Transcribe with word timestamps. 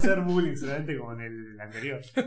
Hacer 0.00 0.20
bullying 0.20 0.54
solamente 0.54 0.96
como 0.96 1.12
en 1.14 1.20
el 1.22 1.60
anterior. 1.60 2.00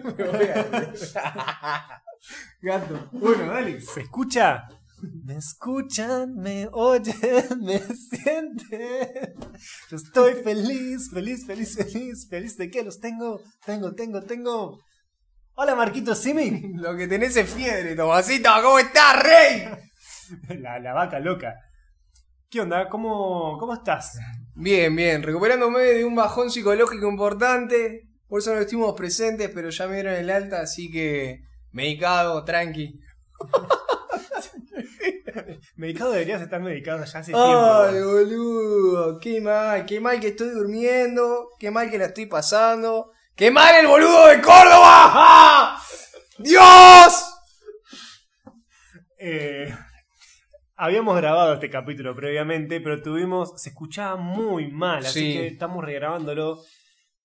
Gato. 2.61 3.09
Bueno, 3.13 3.47
dale. 3.47 3.79
¿Se 3.79 4.01
escucha? 4.01 4.67
Me 5.23 5.37
escuchan, 5.37 6.35
me 6.35 6.67
oyen, 6.73 7.15
me 7.61 7.79
sienten. 7.79 9.35
Yo 9.89 9.95
estoy 9.95 10.33
feliz, 10.43 11.11
feliz, 11.13 11.47
feliz, 11.47 11.77
feliz, 11.77 12.27
feliz 12.29 12.57
de 12.57 12.69
que 12.69 12.83
los 12.83 12.99
tengo, 12.99 13.41
tengo, 13.65 13.95
tengo, 13.95 14.21
tengo. 14.21 14.77
Hola 15.53 15.73
Marquito 15.73 16.13
Simi. 16.13 16.73
Lo 16.75 16.97
que 16.97 17.07
tenés 17.07 17.37
es 17.37 17.49
fiebre, 17.49 17.95
Tomasito. 17.95 18.49
¿Cómo 18.61 18.79
estás, 18.79 19.23
rey? 19.23 19.63
La, 20.59 20.77
la 20.77 20.91
vaca 20.91 21.19
loca. 21.19 21.55
¿Qué 22.49 22.59
onda? 22.59 22.89
¿Cómo, 22.89 23.57
¿Cómo 23.57 23.75
estás? 23.75 24.19
Bien, 24.55 24.95
bien. 24.95 25.23
Recuperándome 25.23 25.79
de 25.81 26.05
un 26.05 26.15
bajón 26.15 26.51
psicológico 26.51 27.09
importante. 27.09 28.07
Por 28.27 28.39
eso 28.39 28.53
no 28.53 28.61
estuvimos 28.61 28.93
presentes, 28.95 29.49
pero 29.53 29.69
ya 29.69 29.87
me 29.87 29.95
dieron 29.95 30.13
el 30.13 30.29
alta, 30.29 30.61
así 30.61 30.89
que 30.91 31.41
medicado, 31.71 32.43
tranqui. 32.45 32.99
Medicado 35.75 36.11
deberías 36.11 36.41
estar 36.41 36.61
medicado 36.61 37.03
ya 37.03 37.19
hace 37.19 37.31
Ay, 37.35 37.89
tiempo. 37.93 38.11
boludo. 38.11 39.19
Qué 39.19 39.41
mal, 39.41 39.85
qué 39.85 39.99
mal 39.99 40.19
que 40.19 40.29
estoy 40.29 40.49
durmiendo. 40.49 41.49
Qué 41.59 41.71
mal 41.71 41.89
que 41.89 41.97
la 41.97 42.05
estoy 42.05 42.25
pasando. 42.25 43.11
¡Qué 43.35 43.49
mal 43.49 43.73
el 43.75 43.87
boludo 43.87 44.27
de 44.27 44.41
Córdoba! 44.41 45.11
¡Ah! 45.13 45.81
¡Dios! 46.37 47.25
Eh, 49.17 49.73
habíamos 50.81 51.15
grabado 51.17 51.53
este 51.53 51.69
capítulo 51.69 52.15
previamente, 52.15 52.81
pero 52.81 53.01
tuvimos. 53.01 53.53
Se 53.61 53.69
escuchaba 53.69 54.15
muy 54.17 54.71
mal, 54.71 54.99
así 55.05 55.19
Sí. 55.19 55.33
que 55.33 55.47
estamos 55.47 55.83
regrabándolo 55.85 56.59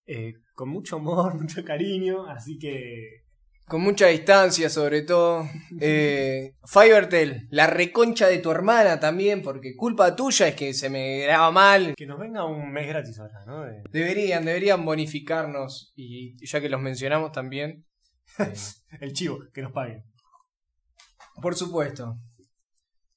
eh, 0.06 0.34
con 0.54 0.68
mucho 0.68 0.96
amor, 0.96 1.34
mucho 1.42 1.64
cariño. 1.64 2.26
Así 2.28 2.58
que. 2.58 3.24
Con 3.66 3.80
mucha 3.80 4.06
distancia, 4.06 4.70
sobre 4.70 5.02
todo. 5.02 5.44
Eh, 5.80 6.52
Fivertel, 6.64 7.48
la 7.50 7.66
reconcha 7.66 8.28
de 8.28 8.38
tu 8.38 8.52
hermana 8.52 9.00
también, 9.00 9.42
porque 9.42 9.74
culpa 9.74 10.14
tuya 10.14 10.46
es 10.46 10.54
que 10.54 10.72
se 10.72 10.88
me 10.88 11.18
graba 11.24 11.50
mal. 11.50 11.94
Que 11.96 12.06
nos 12.06 12.20
venga 12.20 12.44
un 12.44 12.70
mes 12.70 12.86
gratis 12.86 13.18
ahora, 13.18 13.44
¿no? 13.44 13.62
De- 13.64 13.82
Deberían, 13.90 14.44
deberían 14.44 14.84
bonificarnos. 14.84 15.92
Y 15.96 16.36
ya 16.46 16.60
que 16.60 16.68
los 16.68 16.80
mencionamos 16.80 17.32
también. 17.32 17.84
eh, 18.38 18.52
el 19.00 19.12
chivo, 19.12 19.38
que 19.52 19.62
nos 19.62 19.72
paguen. 19.72 20.04
por 21.42 21.56
supuesto. 21.56 22.16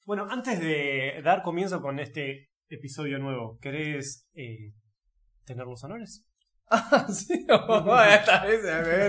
Bueno, 0.10 0.26
antes 0.28 0.60
de 0.60 1.22
dar 1.24 1.44
comienzo 1.44 1.84
con 1.84 2.00
este 2.00 2.50
episodio 2.68 3.20
nuevo, 3.20 3.60
¿querés 3.62 4.28
eh, 4.34 4.74
tener 5.46 5.68
los 5.68 5.84
honores? 5.84 6.26
Ah, 6.72 7.06
sí, 7.12 7.46
esta 7.48 8.44
vez 8.44 8.64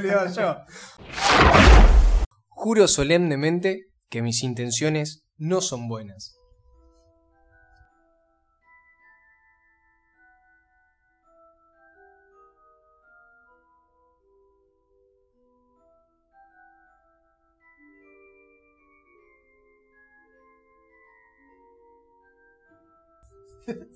me 0.05 0.35
yo. 0.35 0.57
Juro 2.49 2.87
solemnemente 2.87 3.87
que 4.11 4.21
mis 4.21 4.43
intenciones 4.43 5.25
no 5.39 5.63
son 5.63 5.89
buenas. 5.89 6.37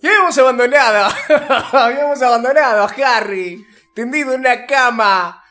Y 0.03 0.07
habíamos 0.07 0.37
abandonado, 0.39 1.09
habíamos 1.73 2.23
abandonado 2.23 2.83
a 2.85 2.87
Harry, 3.17 3.65
tendido 3.95 4.33
en 4.33 4.41
una 4.41 4.67
cama, 4.67 5.43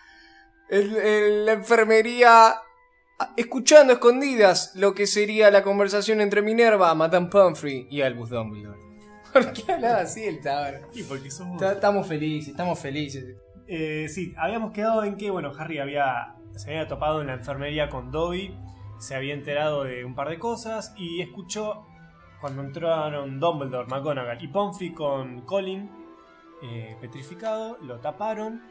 en, 0.69 0.95
en 0.95 1.45
la 1.45 1.51
enfermería, 1.53 2.55
escuchando 3.37 3.93
a 3.93 3.95
escondidas 3.95 4.71
lo 4.75 4.93
que 4.93 5.07
sería 5.07 5.51
la 5.51 5.63
conversación 5.63 6.21
entre 6.21 6.41
Minerva, 6.41 6.93
Madame 6.95 7.27
Pomfrey 7.27 7.87
y 7.89 8.01
Albus 8.01 8.29
Dumbledore. 8.29 8.79
¿Por 9.33 9.51
qué 9.53 9.71
hablaba 9.71 10.01
así 10.01 10.23
el 10.25 10.41
Taber? 10.41 10.81
Sí, 10.93 11.03
porque 11.07 11.31
somos. 11.31 11.59
Ta- 11.59 11.73
Estamos 11.73 12.07
felices, 12.07 12.49
estamos 12.51 12.79
felices. 12.79 13.25
Eh, 13.67 14.07
sí, 14.09 14.33
habíamos 14.37 14.71
quedado 14.73 15.03
en 15.03 15.15
que, 15.17 15.31
bueno, 15.31 15.51
Harry 15.57 15.79
había, 15.79 16.35
se 16.55 16.69
había 16.69 16.87
topado 16.87 17.21
en 17.21 17.27
la 17.27 17.33
enfermería 17.33 17.89
con 17.89 18.11
Dobby, 18.11 18.55
se 18.99 19.15
había 19.15 19.33
enterado 19.33 19.83
de 19.85 20.05
un 20.05 20.15
par 20.15 20.29
de 20.29 20.37
cosas 20.37 20.93
y 20.97 21.21
escuchó 21.21 21.85
cuando 22.43 22.61
entraron 22.61 23.39
Dumbledore, 23.39 23.87
McGonagall 23.87 24.43
y 24.43 24.49
Pomfrey 24.49 24.91
con 24.91 25.43
Colin 25.43 25.89
eh, 26.61 26.97
petrificado, 26.99 27.77
lo 27.81 28.01
taparon 28.01 28.61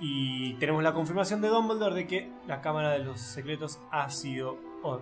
y 0.00 0.54
tenemos 0.54 0.82
la 0.82 0.92
confirmación 0.92 1.40
de 1.40 1.46
Dumbledore 1.46 1.94
de 1.94 2.08
que 2.08 2.32
la 2.48 2.60
Cámara 2.60 2.90
de 2.90 2.98
los 2.98 3.20
Secretos 3.20 3.78
ha 3.92 4.10
sido 4.10 4.58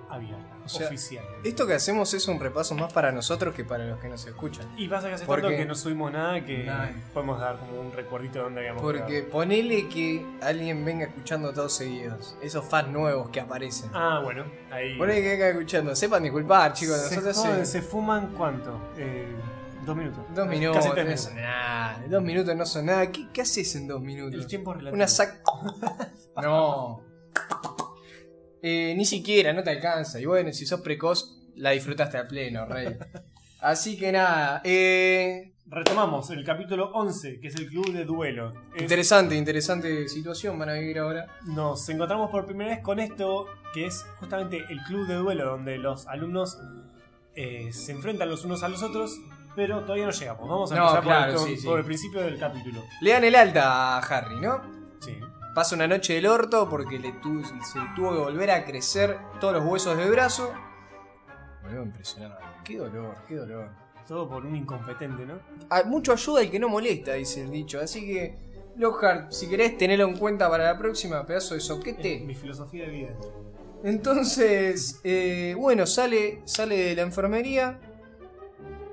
abierta, 0.09 0.57
O 0.65 0.69
sea, 0.69 0.87
oficialmente. 0.87 1.49
Esto 1.49 1.67
que 1.67 1.75
hacemos 1.75 2.13
es 2.15 2.29
un 2.29 2.39
repaso 2.39 2.75
más 2.75 2.93
para 2.93 3.11
nosotros 3.13 3.55
que 3.55 3.65
para 3.65 3.85
los 3.87 3.99
que 3.99 4.09
nos 4.09 4.27
escuchan. 4.27 4.67
Y 4.77 4.89
pasa 4.89 5.09
que 5.09 5.15
hace 5.15 5.25
Porque- 5.27 5.43
tanto 5.43 5.57
que 5.57 5.65
no 5.67 5.75
subimos 5.75 6.13
nada 6.13 6.45
que 6.45 6.65
Nah. 6.65 6.89
podemos 7.15 7.41
dar 7.41 7.59
como 7.59 7.81
un 7.81 7.93
recuerdito 7.93 8.39
de 8.39 8.45
dónde 8.45 8.61
habíamos 8.61 8.83
Porque 8.83 9.05
quedado. 9.07 9.31
ponele 9.31 9.89
que 9.89 10.25
alguien 10.43 10.85
venga 10.85 11.07
escuchando 11.07 11.53
todos 11.53 11.73
seguidos. 11.73 12.37
Esos 12.43 12.65
fans 12.65 12.89
nuevos 12.89 13.31
que 13.31 13.41
aparecen. 13.41 13.91
Ah, 13.95 14.21
bueno, 14.23 14.45
ahí... 14.71 14.97
Ponele 14.99 15.23
que 15.23 15.29
venga 15.31 15.49
escuchando. 15.49 15.97
Sepan 15.97 16.23
disculpar, 16.23 16.73
chicos. 16.75 16.97
se, 16.99 17.17
Nosotros 17.17 17.37
joden, 17.39 17.67
se 17.67 17.83
fuman 17.83 18.35
cuánto? 18.37 18.79
Eh, 18.97 19.35
dos 19.87 19.97
minutos. 19.97 20.25
Dos 20.35 20.47
Casi 20.47 20.59
minutos 20.59 20.91
tres 20.95 21.07
no 21.11 21.17
son 21.17 21.37
nada. 21.37 22.05
Dos 22.09 22.23
minutos 22.23 22.55
no 22.57 22.67
son 22.67 22.87
nada. 22.87 23.11
¿Qué, 23.11 23.29
qué 23.33 23.41
haces 23.43 23.75
en 23.77 23.89
dos 23.89 24.01
minutos? 24.01 24.35
El 24.41 24.47
tiempo 24.47 24.73
relativo. 24.75 24.95
Una 24.95 25.09
sac. 25.09 25.41
no. 26.43 27.03
Eh, 28.63 28.95
ni 28.97 29.05
siquiera, 29.05 29.53
no 29.53 29.63
te 29.63 29.71
alcanza. 29.71 30.21
Y 30.21 30.27
bueno, 30.27 30.53
si 30.53 30.67
sos 30.67 30.81
precoz, 30.81 31.39
la 31.57 31.71
disfrutaste 31.71 32.19
a 32.19 32.27
pleno, 32.29 32.67
rey. 32.67 32.97
Así 33.61 33.99
que 33.99 34.13
nada. 34.13 34.61
Eh, 34.65 35.53
Retomamos 35.67 36.29
el 36.31 36.45
capítulo 36.45 36.91
11, 36.95 37.39
que 37.41 37.47
es 37.49 37.55
el 37.55 37.69
club 37.69 37.93
de 37.93 38.05
duelo. 38.05 38.53
Es- 38.75 38.83
interesante, 38.83 39.37
interesante 39.37 40.09
situación 40.09 40.59
van 40.59 40.71
a 40.71 40.73
vivir 40.75 40.99
ahora. 40.99 41.27
nos 41.47 41.89
encontramos 41.89 42.31
por 42.31 42.45
primera 42.47 42.71
vez 42.75 42.81
con 42.83 42.99
esto, 42.99 43.47
que 43.73 43.87
es 43.87 44.05
justamente 44.19 44.65
el 44.69 44.81
club 44.83 45.07
de 45.07 45.15
duelo, 45.15 45.45
donde 45.45 45.79
los 45.79 46.07
alumnos 46.09 46.59
eh, 47.37 47.73
se 47.73 47.93
enfrentan 47.93 48.29
los 48.29 48.45
unos 48.45 48.63
a 48.65 48.69
los 48.69 48.83
otros, 48.83 49.17
pero 49.55 49.81
todavía 49.83 50.07
no 50.07 50.11
llegamos. 50.13 50.49
Vamos 50.49 50.73
a 50.73 50.75
No, 50.77 50.97
empezar 50.97 51.29
por, 51.31 51.41
el, 51.41 51.47
sí, 51.55 51.57
sí. 51.61 51.67
por 51.67 51.79
el 51.79 51.85
principio 51.85 52.21
del 52.23 52.39
capítulo. 52.39 52.83
Le 53.01 53.13
dan 53.13 53.23
el 53.25 53.35
alta 53.37 53.97
a 53.97 53.99
Harry, 54.01 54.41
¿no? 54.41 54.61
Sí. 55.01 55.17
Pasa 55.55 55.75
una 55.75 55.87
noche 55.89 56.15
del 56.15 56.27
orto 56.27 56.69
porque 56.69 56.99
le 56.99 57.13
tu- 57.13 57.43
se 57.43 57.55
tuvo 57.97 58.13
que 58.13 58.19
volver 58.19 58.51
a 58.51 58.65
crecer 58.65 59.19
todos 59.41 59.55
los 59.55 59.65
huesos 59.65 59.97
del 59.97 60.11
brazo. 60.11 60.53
Boludo, 61.63 61.83
impresionante. 61.83 62.37
Qué 62.65 62.79
dolor, 62.79 63.17
qué 63.27 63.35
dolor. 63.35 63.69
Todo 64.07 64.29
por 64.29 64.45
un 64.47 64.55
incompetente, 64.57 65.27
¿no? 65.27 65.35
Ah, 65.69 65.83
mucho 65.85 66.13
ayuda 66.13 66.43
el 66.43 66.51
que 66.51 66.59
no 66.59 66.69
molesta, 66.69 67.15
dice 67.15 67.43
el 67.43 67.51
dicho. 67.51 67.81
Así 67.81 68.07
que, 68.07 68.39
Lockhart, 68.77 69.31
si 69.33 69.49
querés 69.49 69.77
tenerlo 69.77 70.07
en 70.07 70.17
cuenta 70.17 70.49
para 70.49 70.65
la 70.65 70.79
próxima, 70.79 71.27
pedazo 71.27 71.55
de 71.55 71.59
Es 71.59 71.67
soquete. 71.67 72.21
mi 72.21 72.35
filosofía 72.35 72.87
de 72.87 72.91
vida. 72.91 73.11
Entonces, 73.83 75.01
eh, 75.05 75.55
bueno, 75.59 75.87
sale, 75.87 76.43
sale 76.45 76.77
de 76.77 76.95
la 76.97 77.03
enfermería. 77.03 77.79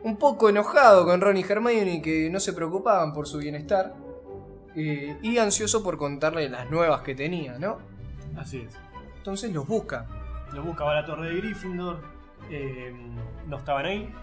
Un 0.04 0.18
poco 0.18 0.50
enojado 0.50 1.06
con 1.06 1.20
Ron 1.22 1.38
y 1.38 1.42
Hermione 1.44 2.02
que 2.02 2.30
no 2.30 2.40
se 2.40 2.54
preocupaban 2.54 3.14
por 3.14 3.28
su 3.28 3.38
bienestar. 3.40 3.94
Eh, 4.78 5.18
y 5.22 5.38
ansioso 5.40 5.84
por 5.84 5.98
contarle 5.98 6.48
las 6.50 6.70
nuevas 6.70 7.02
que 7.02 7.16
tenía, 7.16 7.58
¿no? 7.60 7.80
Así 8.38 8.60
es. 8.62 8.74
Entonces 9.18 9.52
los 9.52 9.68
busca. 9.68 10.06
Lo 10.54 10.64
buscaba 10.64 10.94
la 10.94 11.06
torre 11.06 11.30
de 11.30 11.38
Gryffindor. 11.42 12.00
eh, 12.50 12.94
no 13.48 13.58
estaban 13.58 13.86
ahí. 13.86 14.14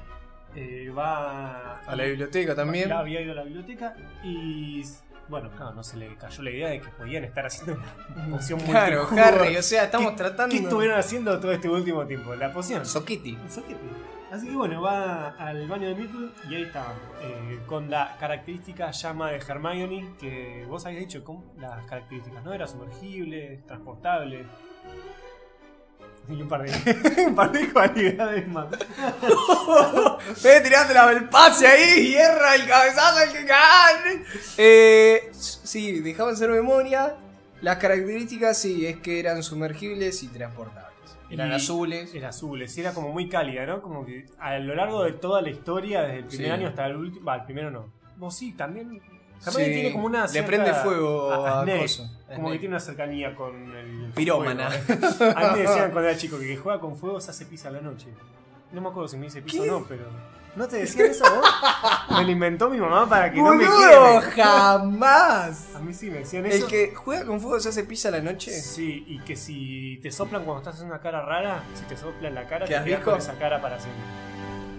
eh, 0.54 0.90
va 0.96 1.80
A 1.80 1.96
la 1.96 2.04
biblioteca 2.04 2.54
también. 2.54 2.88
Ya 2.88 3.00
había 3.00 3.20
ido 3.20 3.32
a 3.32 3.34
la 3.34 3.42
biblioteca 3.44 3.94
y. 4.22 4.82
Bueno, 5.28 5.50
claro, 5.56 5.74
no 5.74 5.82
se 5.82 5.96
le 5.96 6.14
cayó 6.16 6.42
la 6.42 6.50
idea 6.50 6.68
de 6.68 6.80
que 6.82 6.88
podían 6.90 7.24
estar 7.24 7.46
haciendo 7.46 7.74
una 8.14 8.36
poción 8.36 8.60
Claro, 8.60 9.06
multijugo. 9.08 9.22
Harry, 9.22 9.56
o 9.56 9.62
sea, 9.62 9.84
estamos 9.84 10.10
¿Qué- 10.12 10.16
tratando. 10.18 10.54
¿Qué 10.54 10.62
estuvieron 10.62 10.98
haciendo 10.98 11.40
todo 11.40 11.50
este 11.52 11.68
último 11.68 12.06
tiempo? 12.06 12.34
La 12.34 12.52
poción. 12.52 12.84
Soquiti. 12.86 13.36
El 13.42 13.50
soquete. 13.50 13.80
Así 14.34 14.48
que 14.48 14.56
bueno, 14.56 14.82
va 14.82 15.28
al 15.38 15.68
baño 15.68 15.86
de 15.86 15.94
Myrtle 15.94 16.30
y 16.50 16.56
ahí 16.56 16.62
está, 16.62 16.92
eh, 17.22 17.60
con 17.66 17.88
la 17.88 18.16
característica 18.18 18.90
llama 18.90 19.30
de 19.30 19.36
Hermione, 19.36 20.16
que 20.18 20.64
vos 20.68 20.84
habéis 20.84 21.02
dicho 21.02 21.22
¿cómo? 21.22 21.54
las 21.60 21.86
características, 21.86 22.42
¿no? 22.42 22.52
Era 22.52 22.66
sumergible, 22.66 23.62
transportable. 23.64 24.44
Y 26.28 26.42
un 26.42 26.48
par 26.48 26.64
de, 26.64 27.22
un 27.28 27.34
par 27.36 27.52
de 27.52 27.72
cualidades 27.72 28.48
más. 28.48 28.66
Ve 30.42 30.60
tirando 30.62 30.94
la 30.94 31.30
pase 31.30 31.68
ahí, 31.68 32.08
hierra 32.08 32.56
el 32.56 32.66
cabezazo 32.66 33.22
el 33.22 33.32
que 33.32 33.44
gane. 33.44 34.24
Eh, 34.58 35.30
sí, 35.32 36.00
dejamos 36.00 36.32
hacer 36.32 36.50
memoria. 36.50 37.14
Las 37.60 37.76
características 37.76 38.58
sí, 38.58 38.84
es 38.84 38.96
que 38.96 39.20
eran 39.20 39.44
sumergibles 39.44 40.24
y 40.24 40.26
transportables. 40.26 40.93
Eran 41.34 41.50
Y 41.50 41.54
azules. 41.54 42.14
Era 42.14 42.28
azules, 42.30 42.76
y 42.76 42.80
era 42.80 42.94
como 42.94 43.10
muy 43.12 43.28
cálida, 43.28 43.66
¿no? 43.66 43.82
Como 43.82 44.04
que 44.06 44.26
a 44.38 44.58
lo 44.58 44.74
largo 44.74 45.04
de 45.04 45.12
toda 45.12 45.42
la 45.42 45.50
historia, 45.50 46.02
desde 46.02 46.18
el 46.18 46.24
primer 46.24 46.46
Sí. 46.46 46.52
año 46.52 46.68
hasta 46.68 46.86
el 46.86 46.96
último. 46.96 47.24
Va, 47.24 47.36
el 47.36 47.44
primero 47.44 47.70
no. 47.70 47.92
Vos 48.16 48.36
sí, 48.36 48.52
también. 48.52 49.00
Hermione 49.46 49.64
Sí, 49.66 49.72
tiene 49.74 49.92
como 49.92 50.06
una 50.06 50.26
le 50.26 50.42
prende 50.42 50.72
fuego 50.72 51.30
a 51.32 51.66
coso, 51.66 52.08
a 52.30 52.34
Como 52.34 52.50
que 52.50 52.58
tiene 52.58 52.74
una 52.74 52.80
cercanía 52.80 53.34
con 53.34 53.76
el. 53.76 54.10
Pirómana. 54.14 54.68
A 54.68 55.52
me 55.52 55.58
decían 55.58 55.90
cuando 55.90 56.08
era 56.08 56.16
chico 56.16 56.38
que, 56.38 56.46
que 56.46 56.56
juega 56.56 56.80
con 56.80 56.96
fuego 56.96 57.20
se 57.20 57.30
hace 57.30 57.44
pizza 57.44 57.68
a 57.68 57.72
la 57.72 57.80
noche. 57.82 58.06
No 58.72 58.80
me 58.80 58.88
acuerdo 58.88 59.08
si 59.08 59.18
me 59.18 59.24
dice 59.26 59.42
pizza 59.42 59.62
o 59.62 59.66
no, 59.66 59.84
pero. 59.86 60.04
¿No 60.56 60.68
te 60.68 60.76
decían 60.76 61.10
eso 61.10 61.24
vos? 61.34 61.48
Me 62.16 62.24
lo 62.24 62.30
inventó 62.30 62.68
mi 62.70 62.78
mamá 62.78 63.08
para 63.08 63.32
que 63.32 63.38
no 63.42 63.54
me 63.54 63.64
quede. 63.64 64.20
¡Jamás! 64.42 65.74
A 65.74 65.80
mí 65.80 65.92
sí 65.92 66.10
me 66.10 66.18
decían 66.20 66.46
eso. 66.46 66.64
El 66.66 66.70
que 66.70 66.94
juega 66.94 67.24
con 67.26 67.40
fuego 67.40 67.58
se 67.58 67.70
hace 67.70 67.82
pizza 67.84 68.08
a 68.08 68.12
la 68.12 68.20
noche. 68.20 68.52
Sí, 68.52 69.04
y 69.08 69.18
que 69.20 69.34
si 69.36 69.98
te 70.02 70.12
soplan 70.12 70.44
cuando 70.44 70.60
estás 70.60 70.74
haciendo 70.74 70.94
una 70.94 71.02
cara 71.02 71.22
rara, 71.24 71.62
si 71.74 71.82
te 71.84 71.96
soplan 71.96 72.34
la 72.34 72.46
cara, 72.46 72.66
te 72.66 72.82
¿Quedas 72.84 73.00
con 73.02 73.18
esa 73.18 73.34
cara 73.38 73.60
para 73.60 73.80
siempre. 73.80 74.02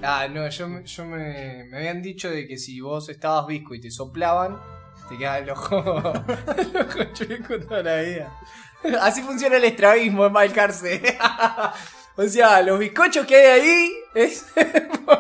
Ah, 0.02 0.28
no, 0.30 0.48
yo, 0.48 0.68
me- 0.70 0.84
yo 0.86 1.06
me, 1.06 1.66
me 1.66 1.78
habían 1.78 2.02
dicho 2.02 2.30
de 2.30 2.48
que 2.48 2.58
si 2.58 2.80
vos 2.80 3.10
estabas 3.10 3.48
visco 3.48 3.74
y 3.76 3.82
te 3.82 3.90
soplaban, 3.92 4.58
te 5.10 5.18
quedaba 5.18 5.40
el 5.40 5.50
ojo, 5.50 5.76
el 6.58 6.78
ojo 6.78 7.04
chueco 7.14 7.60
toda 7.60 7.84
la 7.84 8.02
vida. 8.02 8.32
Así 9.02 9.22
funciona 9.24 9.58
el 9.58 9.64
estrabismo 9.66 10.26
en 10.28 10.32
Malcarce. 10.34 11.18
o 12.18 12.24
sea, 12.28 12.62
los 12.62 12.78
bizcochos 12.80 13.26
que 13.26 13.36
hay 13.36 13.60
ahí 13.62 13.92
es 14.14 14.46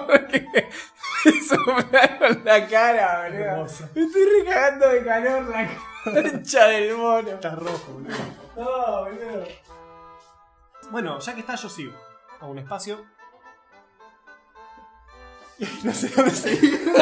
porque 0.07 0.45
me 1.25 1.41
soplaron 1.43 2.41
la 2.43 2.67
cara, 2.67 3.29
boludo. 3.29 3.67
Me 3.95 4.01
estoy 4.05 4.23
recagando 4.39 4.89
de 4.89 5.03
calor 5.03 5.43
la 5.49 5.69
concha 6.03 6.67
del 6.67 6.95
mono. 6.95 7.29
Estás 7.29 7.55
rojo, 7.57 7.93
boludo. 7.93 8.15
No, 8.55 9.01
boludo. 9.05 9.47
Bueno, 10.91 11.19
ya 11.19 11.33
que 11.33 11.39
está, 11.41 11.55
yo 11.55 11.69
sigo. 11.69 11.93
A 12.39 12.45
un 12.45 12.59
espacio. 12.59 13.05
no 15.83 15.93
sé 15.93 16.09
dónde 16.09 16.31
seguir. 16.31 16.81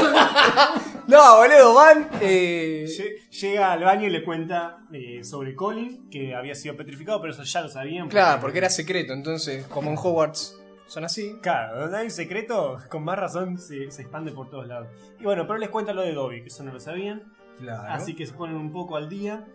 No, 1.06 1.36
boludo, 1.36 1.74
van. 1.74 2.10
Eh... 2.22 2.86
Lle- 2.88 3.30
Llega 3.30 3.74
al 3.74 3.84
baño 3.84 4.08
y 4.08 4.10
le 4.10 4.24
cuenta 4.24 4.78
eh, 4.94 5.22
sobre 5.24 5.54
Colin, 5.54 6.10
que 6.10 6.34
había 6.34 6.56
sido 6.56 6.78
petrificado, 6.78 7.20
pero 7.20 7.34
eso 7.34 7.44
ya 7.44 7.60
lo 7.62 7.68
sabían. 7.68 8.08
Claro, 8.08 8.40
porque 8.40 8.60
era 8.60 8.70
secreto, 8.70 9.12
entonces, 9.12 9.66
como 9.68 9.90
en 9.90 9.98
Hogwarts 9.98 10.56
son 10.94 11.06
así. 11.06 11.38
Claro, 11.42 11.82
donde 11.82 11.98
hay 11.98 12.06
un 12.06 12.12
secreto, 12.12 12.78
con 12.90 13.04
más 13.04 13.18
razón 13.18 13.58
se, 13.58 13.90
se 13.92 14.02
expande 14.04 14.32
por 14.32 14.50
todos 14.50 14.68
lados. 14.68 14.88
Y 15.20 15.24
bueno, 15.24 15.46
pero 15.48 15.58
les 15.60 15.70
cuenta 15.70 15.94
lo 15.94 16.02
de 16.02 16.14
Dobby, 16.14 16.42
que 16.42 16.48
eso 16.48 16.64
no 16.64 16.72
lo 16.74 16.80
sabían. 16.80 17.34
Claro. 17.60 17.94
Así 17.94 18.16
que 18.16 18.26
se 18.26 18.34
ponen 18.34 18.56
un 18.56 18.72
poco 18.72 18.96
al 18.98 19.10
día. 19.10 19.46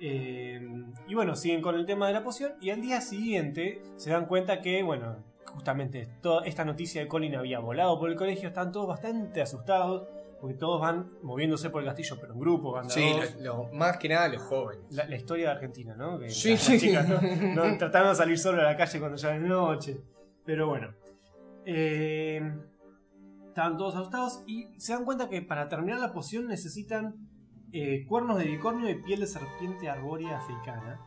eh, 0.00 0.60
y 1.08 1.14
bueno, 1.14 1.36
siguen 1.36 1.62
con 1.62 1.74
el 1.76 1.86
tema 1.86 2.06
de 2.08 2.12
la 2.14 2.22
poción. 2.24 2.52
Y 2.60 2.70
al 2.70 2.80
día 2.80 3.00
siguiente 3.00 3.82
se 3.96 4.10
dan 4.10 4.26
cuenta 4.26 4.60
que, 4.60 4.82
bueno, 4.82 5.16
justamente 5.46 6.08
toda 6.20 6.44
esta 6.46 6.64
noticia 6.64 7.00
de 7.00 7.08
Colin 7.08 7.36
había 7.36 7.58
volado 7.60 7.98
por 7.98 8.10
el 8.10 8.16
colegio. 8.16 8.48
Están 8.48 8.72
todos 8.72 8.88
bastante 8.88 9.42
asustados. 9.42 10.06
Porque 10.40 10.56
todos 10.56 10.80
van 10.80 11.08
moviéndose 11.22 11.70
por 11.70 11.82
el 11.82 11.86
castillo, 11.86 12.16
pero 12.20 12.32
en 12.32 12.40
grupo, 12.40 12.72
van 12.72 12.90
Sí, 12.90 13.12
dos. 13.12 13.36
lo- 13.40 13.58
lo- 13.68 13.72
más 13.74 13.96
que 13.96 14.08
nada 14.08 14.26
los 14.26 14.42
jóvenes. 14.42 14.84
La, 14.90 15.04
la 15.06 15.14
historia 15.14 15.46
de 15.46 15.52
Argentina, 15.52 15.94
¿no? 15.94 16.18
Que 16.18 16.30
Sí, 16.30 16.50
las 16.50 16.60
sí. 16.62 16.78
chicas 16.80 17.08
no, 17.08 17.20
no 17.70 17.78
trataban 17.78 18.08
de 18.10 18.16
salir 18.16 18.36
solo 18.36 18.60
a 18.60 18.64
la 18.64 18.76
calle 18.76 18.98
cuando 18.98 19.16
ya 19.18 19.36
es 19.36 19.40
noche. 19.40 20.00
Pero 20.44 20.66
bueno. 20.68 20.88
Eh, 21.64 22.40
estaban 23.48 23.76
todos 23.76 23.94
asustados 23.94 24.42
y 24.46 24.68
se 24.78 24.92
dan 24.94 25.04
cuenta 25.04 25.28
que 25.28 25.42
para 25.42 25.68
terminar 25.68 26.00
la 26.00 26.12
poción 26.12 26.48
necesitan 26.48 27.14
eh, 27.72 28.04
cuernos 28.06 28.38
de 28.38 28.46
unicornio 28.46 28.88
y 28.90 28.96
piel 29.02 29.20
de 29.20 29.26
serpiente 29.26 29.88
arbórea 29.88 30.38
africana. 30.38 31.00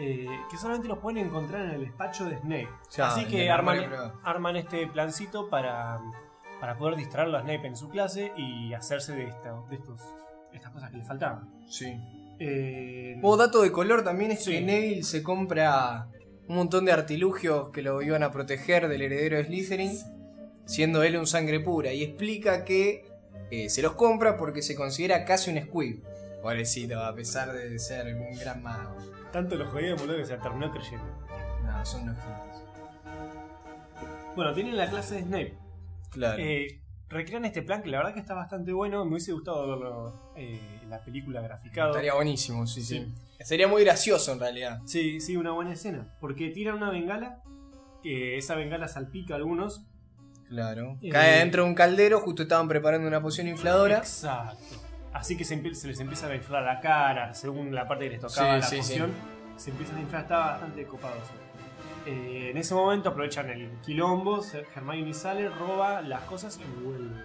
eh, 0.00 0.28
que 0.48 0.56
solamente 0.56 0.86
los 0.86 0.98
pueden 0.98 1.26
encontrar 1.26 1.62
en 1.64 1.70
el 1.72 1.80
despacho 1.80 2.24
de 2.26 2.38
Snape. 2.38 2.68
Ya, 2.96 3.08
Así 3.08 3.24
que 3.24 3.50
arman, 3.50 4.54
este 4.56 4.86
plancito 4.86 5.48
para, 5.50 5.98
para 6.60 6.78
poder 6.78 6.94
distraerlo 6.96 7.36
a 7.36 7.40
Snape 7.40 7.66
en 7.66 7.76
su 7.76 7.88
clase 7.88 8.32
y 8.36 8.72
hacerse 8.74 9.16
de, 9.16 9.24
esta- 9.24 9.60
de 9.68 9.74
estos, 9.74 10.00
estas 10.52 10.70
cosas 10.70 10.90
que 10.92 10.98
le 10.98 11.04
faltaban. 11.04 11.50
Sí. 11.68 11.98
Eh, 12.38 13.18
O 13.24 13.36
dato 13.36 13.60
de 13.62 13.72
color 13.72 14.04
también 14.04 14.30
es 14.30 14.44
Sí. 14.44 14.52
que 14.52 14.60
Neville 14.60 15.02
se 15.02 15.20
compra 15.24 16.06
un 16.48 16.56
montón 16.56 16.84
de 16.86 16.92
artilugios 16.92 17.68
que 17.70 17.82
lo 17.82 18.00
iban 18.02 18.22
a 18.22 18.30
proteger 18.30 18.88
del 18.88 19.02
heredero 19.02 19.36
de 19.36 19.44
Slytherin, 19.44 19.98
siendo 20.64 21.02
él 21.02 21.16
un 21.16 21.26
sangre 21.26 21.60
pura. 21.60 21.92
Y 21.92 22.02
explica 22.02 22.64
que 22.64 23.06
eh, 23.50 23.68
se 23.68 23.82
los 23.82 23.92
compra 23.92 24.36
porque 24.36 24.62
se 24.62 24.74
considera 24.74 25.24
casi 25.24 25.50
un 25.50 25.62
squib. 25.62 26.02
Pobrecito, 26.42 27.02
a 27.02 27.14
pesar 27.14 27.52
de 27.52 27.78
ser 27.78 28.14
un 28.14 28.38
gran 28.38 28.62
mago. 28.62 28.96
Tanto 29.32 29.56
lo 29.56 29.66
jodía 29.68 29.94
boludo 29.94 30.16
que 30.16 30.24
se 30.24 30.36
terminó 30.38 30.70
creyendo. 30.70 31.04
No, 31.64 31.84
son 31.84 32.02
unos 32.02 32.16
genios. 32.16 32.64
Bueno, 34.34 34.54
tienen 34.54 34.76
la 34.76 34.88
clase 34.88 35.16
de 35.16 35.22
Snape. 35.22 35.54
Claro. 36.10 36.42
Eh, 36.42 36.80
recrean 37.08 37.44
este 37.44 37.62
plan 37.62 37.82
que 37.82 37.90
la 37.90 37.98
verdad 37.98 38.14
que 38.14 38.20
está 38.20 38.34
bastante 38.34 38.72
bueno. 38.72 39.04
Me 39.04 39.12
hubiese 39.12 39.32
gustado 39.32 39.68
verlo 39.68 40.32
eh, 40.36 40.60
en 40.82 40.88
la 40.88 41.04
película 41.04 41.42
graficado. 41.42 41.90
Estaría 41.90 42.14
buenísimo, 42.14 42.66
sí, 42.66 42.82
sí, 42.82 42.98
Sí. 42.98 43.14
Sería 43.40 43.68
muy 43.68 43.84
gracioso 43.84 44.32
en 44.32 44.40
realidad. 44.40 44.80
Sí, 44.84 45.20
sí, 45.20 45.36
una 45.36 45.52
buena 45.52 45.72
escena. 45.72 46.08
Porque 46.20 46.50
tiran 46.50 46.76
una 46.76 46.90
bengala, 46.90 47.42
que 48.02 48.36
esa 48.36 48.54
bengala 48.54 48.88
salpica 48.88 49.34
a 49.34 49.36
algunos. 49.36 49.84
Claro. 50.48 50.98
Eh, 51.02 51.10
Cae 51.10 51.38
dentro 51.38 51.62
de 51.62 51.68
un 51.68 51.74
caldero, 51.74 52.20
justo 52.20 52.42
estaban 52.42 52.68
preparando 52.68 53.06
una 53.06 53.22
poción 53.22 53.48
infladora. 53.48 53.98
Exacto. 53.98 54.76
Así 55.12 55.36
que 55.36 55.44
se, 55.44 55.56
les 55.56 56.00
empieza 56.00 56.26
a 56.26 56.34
inflar 56.34 56.62
la 56.64 56.80
cara, 56.80 57.34
según 57.34 57.74
la 57.74 57.86
parte 57.86 58.04
que 58.04 58.10
les 58.10 58.20
tocaba 58.20 58.54
Sí, 58.54 58.60
la 58.60 58.66
sí, 58.66 58.76
poción. 58.76 59.12
Se 59.56 59.70
empiezan 59.70 59.96
a 59.96 60.00
inflar, 60.00 60.22
está 60.22 60.38
bastante 60.38 60.84
copado. 60.86 61.16
Eh, 62.06 62.50
en 62.50 62.56
ese 62.56 62.74
momento 62.74 63.10
aprovechan 63.10 63.50
el 63.50 63.70
quilombo, 63.84 64.42
Hermione 64.74 65.12
sale, 65.12 65.48
roba 65.48 66.00
las 66.02 66.22
cosas 66.22 66.58
y 66.58 66.84
vuelve. 66.84 67.22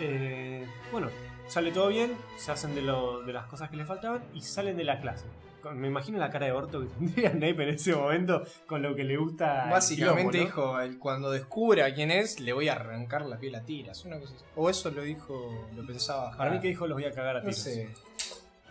Eh, 0.00 0.66
bueno, 0.90 1.08
sale 1.48 1.72
todo 1.72 1.88
bien, 1.88 2.16
se 2.36 2.52
hacen 2.52 2.74
de, 2.74 2.82
lo- 2.82 3.22
de 3.22 3.32
las 3.32 3.46
cosas 3.46 3.70
que 3.70 3.76
les 3.76 3.86
faltaban 3.88 4.22
y 4.34 4.40
salen 4.42 4.76
de 4.76 4.84
la 4.84 5.00
clase. 5.00 5.24
Con- 5.62 5.78
Me 5.80 5.88
imagino 5.88 6.18
la 6.18 6.30
cara 6.30 6.46
de 6.46 6.52
orto 6.52 6.80
que 6.82 6.86
tendría 6.98 7.30
Snape 7.30 7.62
en 7.64 7.68
ese 7.70 7.94
momento 7.96 8.42
con 8.66 8.80
lo 8.82 8.94
que 8.94 9.02
le 9.04 9.16
gusta. 9.16 9.66
Básicamente 9.70 10.38
quilombo, 10.46 10.76
¿no? 10.76 10.80
dijo, 10.82 10.98
cuando 11.00 11.30
descubra 11.32 11.92
quién 11.94 12.10
es, 12.12 12.38
le 12.38 12.52
voy 12.52 12.68
a 12.68 12.74
arrancar 12.74 13.22
la 13.26 13.38
piel 13.38 13.54
a 13.56 13.62
tiras. 13.62 14.04
Una 14.04 14.20
cosa 14.20 14.34
así. 14.36 14.44
O 14.54 14.70
eso 14.70 14.90
lo 14.90 15.02
dijo, 15.02 15.68
lo 15.74 15.84
pensaba. 15.86 16.36
Para 16.36 16.50
mí 16.52 16.60
que 16.60 16.68
dijo 16.68 16.86
los 16.86 16.96
voy 16.96 17.06
a 17.06 17.12
cagar 17.12 17.38
a 17.38 17.40
No 17.42 17.52
sé. 17.52 17.88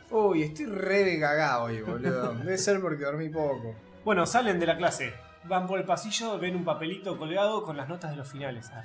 Uy, 0.10 0.44
estoy 0.44 0.66
re 0.68 1.04
de 1.04 1.20
cagado 1.20 1.64
hoy, 1.66 1.82
boludo. 1.82 2.34
Debe 2.44 2.58
ser 2.58 2.80
porque 2.80 3.04
dormí 3.04 3.28
poco. 3.28 3.76
Bueno, 4.06 4.26
salen 4.26 4.58
de 4.58 4.66
la 4.66 4.78
clase, 4.78 5.14
van 5.44 5.68
por 5.68 5.78
el 5.80 5.86
pasillo, 5.86 6.40
ven 6.40 6.56
un 6.56 6.64
papelito 6.64 7.18
colgado 7.18 7.62
con 7.64 7.76
las 7.76 7.90
notas 7.90 8.12
de 8.12 8.16
los 8.18 8.32
finales. 8.32 8.72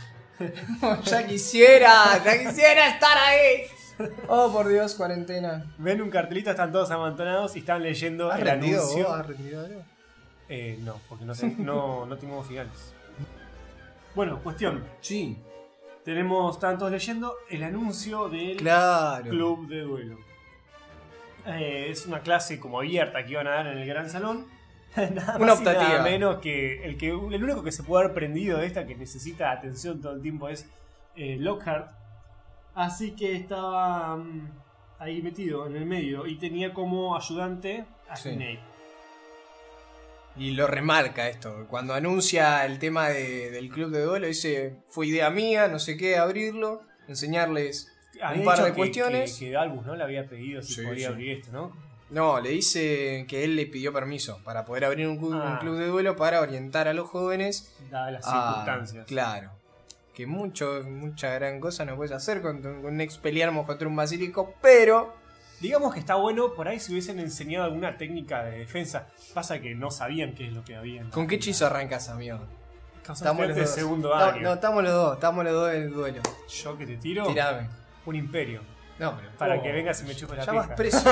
Ya 1.04 1.24
quisiera, 1.24 2.20
ya 2.24 2.36
quisiera 2.42 2.88
estar 2.88 3.16
ahí. 3.16 3.62
Oh, 4.28 4.50
por 4.52 4.68
Dios, 4.68 4.94
cuarentena. 4.94 5.72
Ven 5.78 6.00
un 6.02 6.10
cartelito, 6.10 6.50
están 6.50 6.72
todos 6.72 6.90
amontonados 6.90 7.54
y 7.56 7.60
están 7.60 7.82
leyendo 7.82 8.30
¿Has 8.30 8.40
el 8.40 8.46
rendido 8.46 8.80
anuncio. 8.80 9.04
vos? 9.04 9.18
¿Has 9.20 9.26
rendido 9.26 9.64
algo? 9.64 9.82
Eh, 10.48 10.78
no, 10.82 10.96
porque 11.08 11.24
no, 11.24 11.34
sé, 11.34 11.54
no, 11.58 12.04
no 12.06 12.16
tuvimos 12.16 12.46
finales. 12.46 12.92
Bueno, 14.14 14.38
cuestión. 14.42 14.84
Sí. 15.00 15.38
Tenemos, 16.04 16.56
están 16.56 16.78
todos 16.78 16.90
leyendo 16.92 17.34
el 17.48 17.62
anuncio 17.62 18.28
del 18.28 18.56
Claro. 18.56 19.30
club 19.30 19.68
de 19.68 19.80
duelo. 19.82 20.16
Eh, 21.46 21.86
es 21.90 22.06
una 22.06 22.20
clase 22.20 22.60
como 22.60 22.78
abierta 22.80 23.24
que 23.24 23.32
iban 23.32 23.46
a 23.46 23.50
dar 23.52 23.66
en 23.68 23.78
el 23.78 23.86
gran 23.86 24.10
salón. 24.10 24.46
nada 24.96 25.36
Una 25.38 25.46
más 25.54 25.60
y 25.60 25.64
nada 25.64 25.78
optativa. 25.78 26.02
menos 26.02 26.38
que 26.40 26.84
el 26.84 26.98
que 26.98 27.08
el 27.08 27.42
único 27.42 27.62
que 27.62 27.72
se 27.72 27.82
puede 27.82 28.04
haber 28.04 28.14
prendido 28.14 28.58
de 28.58 28.66
esta 28.66 28.86
que 28.86 28.94
necesita 28.94 29.50
atención 29.50 30.00
todo 30.02 30.12
el 30.12 30.22
tiempo 30.22 30.48
es 30.48 30.66
eh, 31.16 31.36
Lockhart. 31.38 31.90
Así 32.74 33.12
que 33.12 33.36
estaba 33.36 34.16
mm, 34.16 34.50
ahí 34.98 35.20
metido 35.22 35.66
en 35.66 35.76
el 35.76 35.86
medio 35.86 36.26
y 36.26 36.36
tenía 36.36 36.72
como 36.72 37.14
ayudante 37.16 37.84
a 38.08 38.16
Sí. 38.16 38.30
Snape. 38.30 38.60
Y 40.36 40.52
lo 40.52 40.66
remarca 40.66 41.28
esto. 41.28 41.66
Cuando 41.68 41.92
anuncia 41.92 42.64
el 42.64 42.78
tema 42.78 43.08
de- 43.10 43.50
del 43.50 43.68
club 43.68 43.90
de 43.90 44.02
duelo, 44.02 44.26
dice: 44.26 44.76
Fue 44.88 45.06
idea 45.06 45.28
mía, 45.28 45.68
no 45.68 45.78
sé 45.78 45.96
qué, 45.98 46.16
abrirlo, 46.16 46.82
enseñarles 47.06 47.88
Había 48.22 48.38
un 48.40 48.44
par 48.46 48.62
de 48.62 48.70
que- 48.70 48.76
cuestiones. 48.76 49.38
Que, 49.38 49.50
que 49.50 49.56
Albus 49.56 49.84
no 49.84 49.94
le 49.94 50.04
había 50.04 50.26
pedido 50.26 50.62
si 50.62 50.74
Sí, 50.74 50.82
podía 50.82 51.08
sí. 51.08 51.12
abrir 51.12 51.30
esto, 51.38 51.52
¿no? 51.52 51.72
No, 52.08 52.40
le 52.40 52.50
dice 52.50 53.24
que 53.28 53.44
él 53.44 53.56
le 53.56 53.66
pidió 53.66 53.92
permiso 53.92 54.38
para 54.44 54.64
poder 54.64 54.84
abrir 54.86 55.06
un, 55.08 55.18
club- 55.18 55.32
un 55.32 55.40
Ah. 55.42 55.58
club 55.60 55.76
de 55.78 55.86
duelo 55.86 56.14
para 56.16 56.40
orientar 56.40 56.88
a 56.88 56.92
los 56.94 57.08
jóvenes 57.08 57.74
Dadas 57.90 58.12
las 58.12 58.26
a- 58.26 58.30
circunstancias. 58.48 59.06
Claro. 59.06 59.50
Que 60.14 60.26
mucho, 60.26 60.82
mucha 60.84 61.28
gran 61.34 61.60
cosa 61.60 61.84
no 61.84 61.96
puedes 61.96 62.12
hacer 62.12 62.42
con, 62.42 62.64
un 62.66 63.00
ex 63.00 63.18
pelearmos 63.18 63.66
contra 63.66 63.86
un 63.88 63.96
basílico, 63.96 64.54
pero. 64.60 65.20
Digamos 65.60 65.94
que 65.94 66.00
está 66.00 66.16
bueno, 66.16 66.54
por 66.54 66.66
ahí 66.66 66.80
si 66.80 66.90
hubiesen 66.90 67.20
enseñado 67.20 67.66
alguna 67.66 67.96
técnica 67.96 68.42
de 68.42 68.58
defensa. 68.58 69.06
Pasa 69.32 69.60
que 69.60 69.76
no 69.76 69.92
sabían 69.92 70.34
qué 70.34 70.48
es 70.48 70.52
lo 70.52 70.64
que 70.64 70.74
había. 70.74 71.08
¿Con 71.10 71.28
qué 71.28 71.36
hechizo 71.36 71.66
arrancas, 71.66 72.08
amigo? 72.08 72.40
Estamos 73.08 73.46
los 73.46 73.56
dos. 73.56 73.70
segundo 73.70 74.08
No, 74.08 74.14
año. 74.16 74.42
No, 74.42 74.52
estamos 74.54 74.82
los 74.82 74.92
dos, 74.92 75.14
estamos 75.14 75.44
los 75.44 75.52
dos 75.54 75.72
en 75.72 75.82
el 75.82 75.92
duelo. 75.92 76.20
Yo 76.48 76.76
que 76.76 76.84
te 76.86 76.96
tiro, 76.96 77.26
Tirame. 77.28 77.68
un 78.06 78.16
imperio. 78.16 78.60
No, 78.98 79.16
pero. 79.16 79.30
Para 79.38 79.54
oh, 79.56 79.62
que 79.62 79.70
vengas 79.72 80.02
y 80.02 80.04
me 80.04 80.16
chupes 80.16 80.36
la 80.38 80.44
Ya 80.46 80.52
vas 80.52 80.66
pija. 80.66 80.76
preso. 80.76 81.04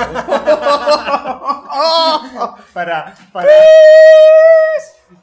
Para, 2.73 3.15
para. 3.31 3.49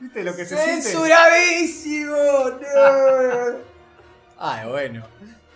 ¿Viste 0.00 0.25
lo 0.25 0.35
que 0.35 0.44
se 0.44 0.56
siente? 0.56 0.82
¡Censuradísimo! 0.82 2.14
¡No! 2.14 3.58
Ay, 4.38 4.68
bueno. 4.68 5.02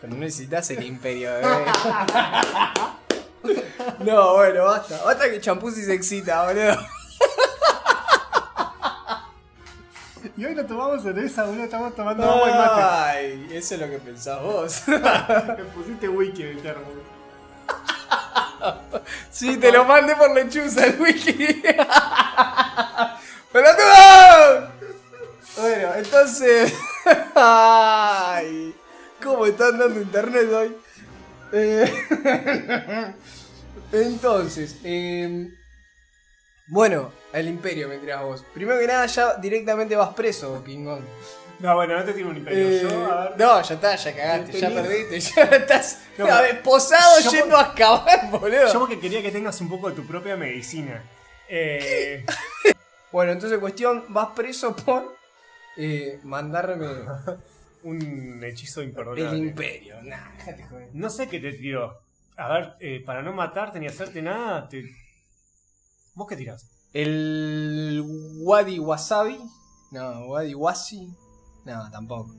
Pero 0.00 0.14
no 0.14 0.20
necesitas 0.20 0.70
el 0.70 0.82
imperio, 0.84 1.30
bebé. 1.32 1.64
No, 3.98 4.34
bueno, 4.34 4.64
basta. 4.64 5.02
Basta 5.04 5.28
que 5.28 5.40
Champusi 5.40 5.84
se 5.84 5.94
excita, 5.94 6.44
boludo. 6.46 6.76
Y 10.36 10.44
hoy 10.46 10.54
no 10.54 10.64
tomamos 10.64 11.02
cerveza, 11.02 11.44
boludo, 11.44 11.64
estamos 11.64 11.94
tomando 11.94 12.24
agua 12.24 12.48
y 12.48 12.52
mate. 12.52 12.82
Ay, 12.82 13.48
eso 13.52 13.74
es 13.74 13.80
lo 13.80 13.90
que 13.90 13.98
pensás 13.98 14.40
vos. 14.40 14.82
Me 14.86 15.64
pusiste 15.74 16.08
wiki 16.08 16.42
en 16.42 16.48
el 16.48 16.62
termo. 16.62 16.86
Sí, 19.30 19.56
te 19.58 19.72
lo 19.72 19.84
mandé 19.84 20.14
por 20.16 20.30
lechuza 20.32 20.86
el 20.86 21.00
wiki. 21.00 21.62
¡Pelotudo! 23.52 24.68
Bueno, 25.56 25.94
entonces. 25.96 26.72
Ay, 27.34 28.74
¿cómo 29.22 29.46
están 29.46 29.78
dando 29.78 30.00
internet 30.00 30.52
hoy? 30.52 30.76
Eh, 31.52 31.92
Entonces, 33.92 34.76
eh, 34.84 35.48
bueno, 36.68 37.12
el 37.32 37.48
imperio 37.48 37.88
me 37.88 37.98
tirás 37.98 38.22
vos. 38.22 38.44
Primero 38.54 38.78
que 38.78 38.86
nada, 38.86 39.06
ya 39.06 39.34
directamente 39.36 39.96
vas 39.96 40.14
preso, 40.14 40.62
Kingón. 40.64 41.04
No, 41.58 41.74
bueno, 41.76 41.96
no 41.96 42.04
te 42.04 42.12
tiro 42.12 42.30
un 42.30 42.36
imperio. 42.38 42.68
Eh, 42.68 42.80
Yo, 42.82 43.12
a 43.12 43.24
ver. 43.24 43.38
no, 43.38 43.62
ya 43.62 43.74
está, 43.74 43.94
ya 43.94 44.16
cagaste, 44.16 44.58
ya 44.60 44.70
perdiste, 44.70 45.20
ya 45.20 45.42
estás 45.56 45.98
No, 46.18 46.26
posado 46.64 47.20
yendo 47.30 47.56
a 47.56 47.62
acabar, 47.62 48.30
boludo. 48.30 48.72
Yo 48.72 48.80
porque 48.80 48.98
quería 48.98 49.22
que 49.22 49.30
tengas 49.30 49.60
un 49.60 49.68
poco 49.68 49.90
de 49.90 49.96
tu 49.96 50.06
propia 50.06 50.36
medicina. 50.36 51.02
Eh, 51.48 52.24
Bueno, 53.12 53.32
entonces 53.32 53.58
cuestión, 53.58 54.06
vas 54.08 54.28
preso 54.34 54.74
por 54.74 55.18
eh, 55.76 56.20
mandarme 56.24 56.86
un 57.84 58.42
hechizo 58.44 58.80
el 58.80 58.88
imperdonable. 58.88 59.38
imperio. 59.38 60.02
Nah, 60.02 60.30
déjate 60.36 60.64
joder. 60.64 60.88
No 60.92 61.10
sé 61.10 61.28
qué 61.28 61.40
te 61.40 61.52
tiró. 61.52 61.98
A 62.36 62.52
ver, 62.52 62.74
eh, 62.80 63.02
para 63.04 63.22
no 63.22 63.32
matarte 63.32 63.78
ni 63.80 63.86
hacerte 63.86 64.22
nada, 64.22 64.68
te... 64.68 64.84
¿Vos 66.14 66.26
qué 66.28 66.36
tirás? 66.36 66.68
El 66.92 68.02
Wadi 68.40 68.78
Wasabi. 68.78 69.38
No, 69.92 70.26
Wadi 70.26 70.54
Wasi. 70.54 71.08
No, 71.64 71.90
tampoco. 71.90 72.34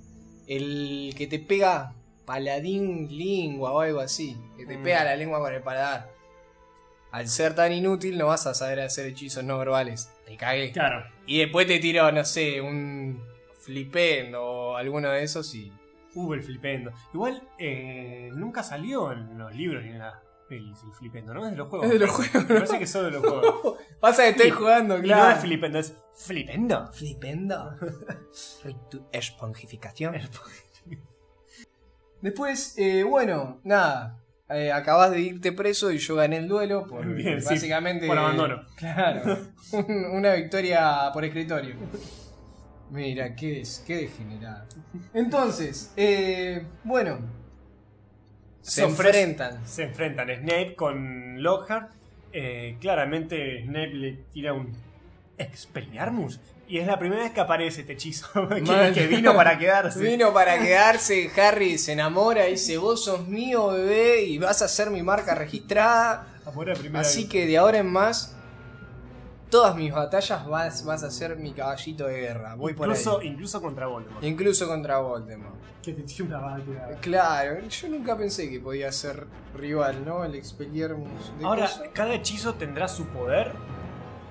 El 0.47 1.13
que 1.17 1.27
te 1.27 1.39
pega 1.39 1.93
paladín 2.25 3.07
lingua 3.09 3.71
o 3.71 3.79
algo 3.81 3.99
así. 3.99 4.37
Que 4.57 4.65
te 4.65 4.77
Mm. 4.77 4.83
pega 4.83 5.03
la 5.03 5.15
lengua 5.15 5.39
con 5.39 5.53
el 5.53 5.61
paladar. 5.61 6.12
Al 7.13 7.27
ser 7.27 7.53
tan 7.53 7.71
inútil 7.71 8.17
no 8.17 8.25
vas 8.25 8.47
a 8.47 8.55
saber 8.55 8.79
hacer 8.79 9.05
hechizos 9.05 9.43
no 9.43 9.59
verbales. 9.59 10.09
Te 10.25 10.35
cagué. 10.35 10.71
Claro. 10.71 11.05
Y 11.27 11.37
después 11.37 11.67
te 11.67 11.77
tiro, 11.77 12.11
no 12.11 12.25
sé, 12.25 12.59
un 12.59 13.23
flipendo 13.59 14.43
o 14.43 14.75
alguno 14.75 15.11
de 15.11 15.21
esos 15.21 15.53
y... 15.53 15.71
Hubo 16.15 16.33
el 16.33 16.41
flipendo. 16.41 16.91
Igual, 17.13 17.47
eh, 17.59 18.31
nunca 18.33 18.63
salió 18.63 19.11
en 19.11 19.37
los 19.37 19.55
libros 19.55 19.83
ni 19.83 19.91
en 19.91 19.99
las 19.99 20.15
pelis 20.49 20.79
el 20.83 20.91
flipendo, 20.91 21.35
¿no? 21.35 21.45
Es 21.45 21.51
de 21.51 21.57
los 21.57 21.67
juegos. 21.69 21.85
Es 21.91 21.93
de 21.93 21.99
los 21.99 22.09
juegos, 22.09 22.49
Me 22.49 22.55
parece 22.55 22.79
que 22.79 22.87
solo 22.87 23.05
de 23.05 23.11
los 23.11 23.21
juegos. 23.23 23.77
Pasa 23.99 24.23
que 24.23 24.29
estoy 24.29 24.49
jugando, 24.49 24.97
Y 24.97 25.01
no 25.01 25.03
claro. 25.03 25.35
es 25.35 25.41
flipendo, 25.41 25.77
es 25.77 25.93
flipendo. 26.15 26.91
Flipendo. 26.93 27.75
Tu 28.89 29.05
esponjificación. 29.11 30.15
Después, 32.21 32.75
eh, 32.79 33.03
bueno, 33.03 33.59
nada. 33.63 34.19
Eh, 34.49 34.71
acabas 34.71 35.11
de 35.11 35.21
irte 35.21 35.51
preso 35.51 35.91
y 35.91 35.97
yo 35.97 36.15
gané 36.15 36.37
el 36.37 36.47
duelo. 36.47 36.85
Por, 36.87 37.05
Bien, 37.15 37.41
sí, 37.41 37.47
básicamente. 37.49 38.07
por 38.07 38.17
abandono. 38.17 38.61
Claro. 38.77 39.37
un- 39.71 40.05
una 40.17 40.33
victoria 40.33 41.09
por 41.13 41.23
escritorio. 41.25 41.75
Mira, 42.91 43.35
qué, 43.35 43.51
des- 43.53 43.83
qué 43.87 43.95
degenerado. 43.97 44.65
Entonces, 45.13 45.93
eh, 45.97 46.65
bueno. 46.83 47.19
Se, 48.61 48.83
enfrentan. 48.83 49.65
Se 49.67 49.83
enfrentan 49.83 50.27
Snape 50.29 50.75
con 50.75 51.41
Lockhart. 51.41 51.91
Eh, 52.31 52.77
claramente 52.79 53.63
Snape 53.63 53.93
le 53.93 54.13
tira 54.31 54.53
un 54.53 54.73
Expelliarmus. 55.37 56.39
Y 56.67 56.77
es 56.77 56.87
la 56.87 56.97
primera 56.97 57.23
vez 57.23 57.31
que 57.31 57.41
aparece 57.41 57.81
este 57.81 57.93
hechizo. 57.93 58.27
que, 58.93 59.07
vino 59.07 59.35
para 59.35 59.57
quedarse. 59.57 59.99
Vino 59.99 60.33
para 60.33 60.57
quedarse, 60.59 61.29
Harry 61.37 61.77
se 61.77 61.91
enamora, 61.91 62.45
dice, 62.45 62.77
vos 62.77 63.03
sos 63.03 63.27
mío, 63.27 63.67
bebé, 63.67 64.23
y 64.23 64.37
vas 64.37 64.61
a 64.61 64.67
ser 64.67 64.89
mi 64.89 65.03
marca 65.03 65.35
registrada. 65.35 66.27
Así 66.93 67.27
que 67.27 67.45
de 67.45 67.57
ahora 67.57 67.79
en 67.79 67.91
más, 67.91 68.35
todas 69.49 69.75
mis 69.75 69.93
batallas 69.93 70.47
vas, 70.47 70.83
vas 70.83 71.03
a 71.03 71.11
ser 71.11 71.35
mi 71.35 71.53
caballito 71.53 72.05
de 72.05 72.21
guerra. 72.21 72.55
Voy 72.55 72.71
incluso, 72.71 73.13
por 73.13 73.21
ahí. 73.21 73.27
incluso 73.27 73.61
contra 73.61 73.87
Voldemort. 73.87 74.23
Incluso 74.23 74.67
contra 74.67 74.97
Voldemort. 74.99 75.55
Que 75.83 75.93
te 75.93 76.01
tira 76.03 76.25
una 76.25 76.39
bala. 76.39 76.97
Claro, 77.01 77.59
yo 77.67 77.87
nunca 77.89 78.17
pensé 78.17 78.49
que 78.49 78.59
podía 78.59 78.91
ser 78.91 79.27
rival, 79.53 80.05
¿no? 80.05 80.23
El 80.23 80.35
Expelliarmus 80.35 81.37
de 81.37 81.45
Ahora, 81.45 81.69
cada 81.93 82.13
hechizo 82.13 82.55
tendrá 82.55 82.87
su 82.87 83.05
poder. 83.07 83.51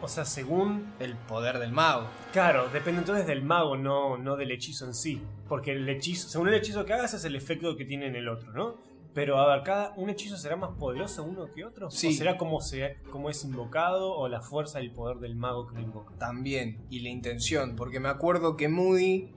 O 0.03 0.09
sea, 0.09 0.25
según. 0.25 0.93
El 0.99 1.17
poder 1.17 1.59
del 1.59 1.73
mago. 1.73 2.09
Claro, 2.33 2.69
depende 2.69 3.01
entonces 3.01 3.27
del 3.27 3.43
mago, 3.43 3.77
no, 3.77 4.19
no 4.19 4.37
del 4.37 4.51
hechizo 4.51 4.85
en 4.85 4.95
sí. 4.95 5.23
Porque 5.49 5.73
el 5.73 5.89
hechizo, 5.89 6.29
según 6.29 6.49
el 6.49 6.55
hechizo 6.55 6.85
que 6.85 6.93
hagas, 6.93 7.15
es 7.15 7.25
el 7.25 7.37
efecto 7.37 7.77
que 7.77 7.85
tiene 7.85 8.09
en 8.09 8.17
el 8.17 8.29
otro, 8.29 8.53
¿no? 8.53 8.75
Pero 9.15 9.39
a 9.39 9.55
ver, 9.55 9.63
cada 9.63 9.93
un 9.97 10.09
hechizo 10.11 10.37
será 10.37 10.57
más 10.57 10.71
poderoso 10.71 11.23
uno 11.23 11.47
que 11.53 11.65
otro. 11.65 11.91
Sí. 11.91 12.09
¿O 12.09 12.13
será 12.13 12.37
como, 12.37 12.61
se, 12.61 12.97
como 13.11 13.31
es 13.31 13.45
invocado 13.45 14.13
o 14.15 14.29
la 14.29 14.41
fuerza 14.41 14.81
y 14.81 14.87
el 14.87 14.93
poder 14.93 15.19
del 15.19 15.37
mago 15.37 15.67
que 15.67 15.75
lo 15.75 15.83
invoca? 15.83 16.15
También, 16.19 16.85
y 16.91 17.01
la 17.01 17.11
intención, 17.11 17.77
porque 17.77 18.01
me 18.01 18.09
acuerdo 18.09 18.57
que 18.57 18.69
Moody, 18.69 19.31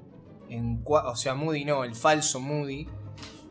en 0.50 0.82
o 0.86 1.16
sea, 1.16 1.36
Moody 1.36 1.66
no, 1.66 1.84
el 1.84 1.96
falso 1.96 2.40
Moody, 2.40 2.88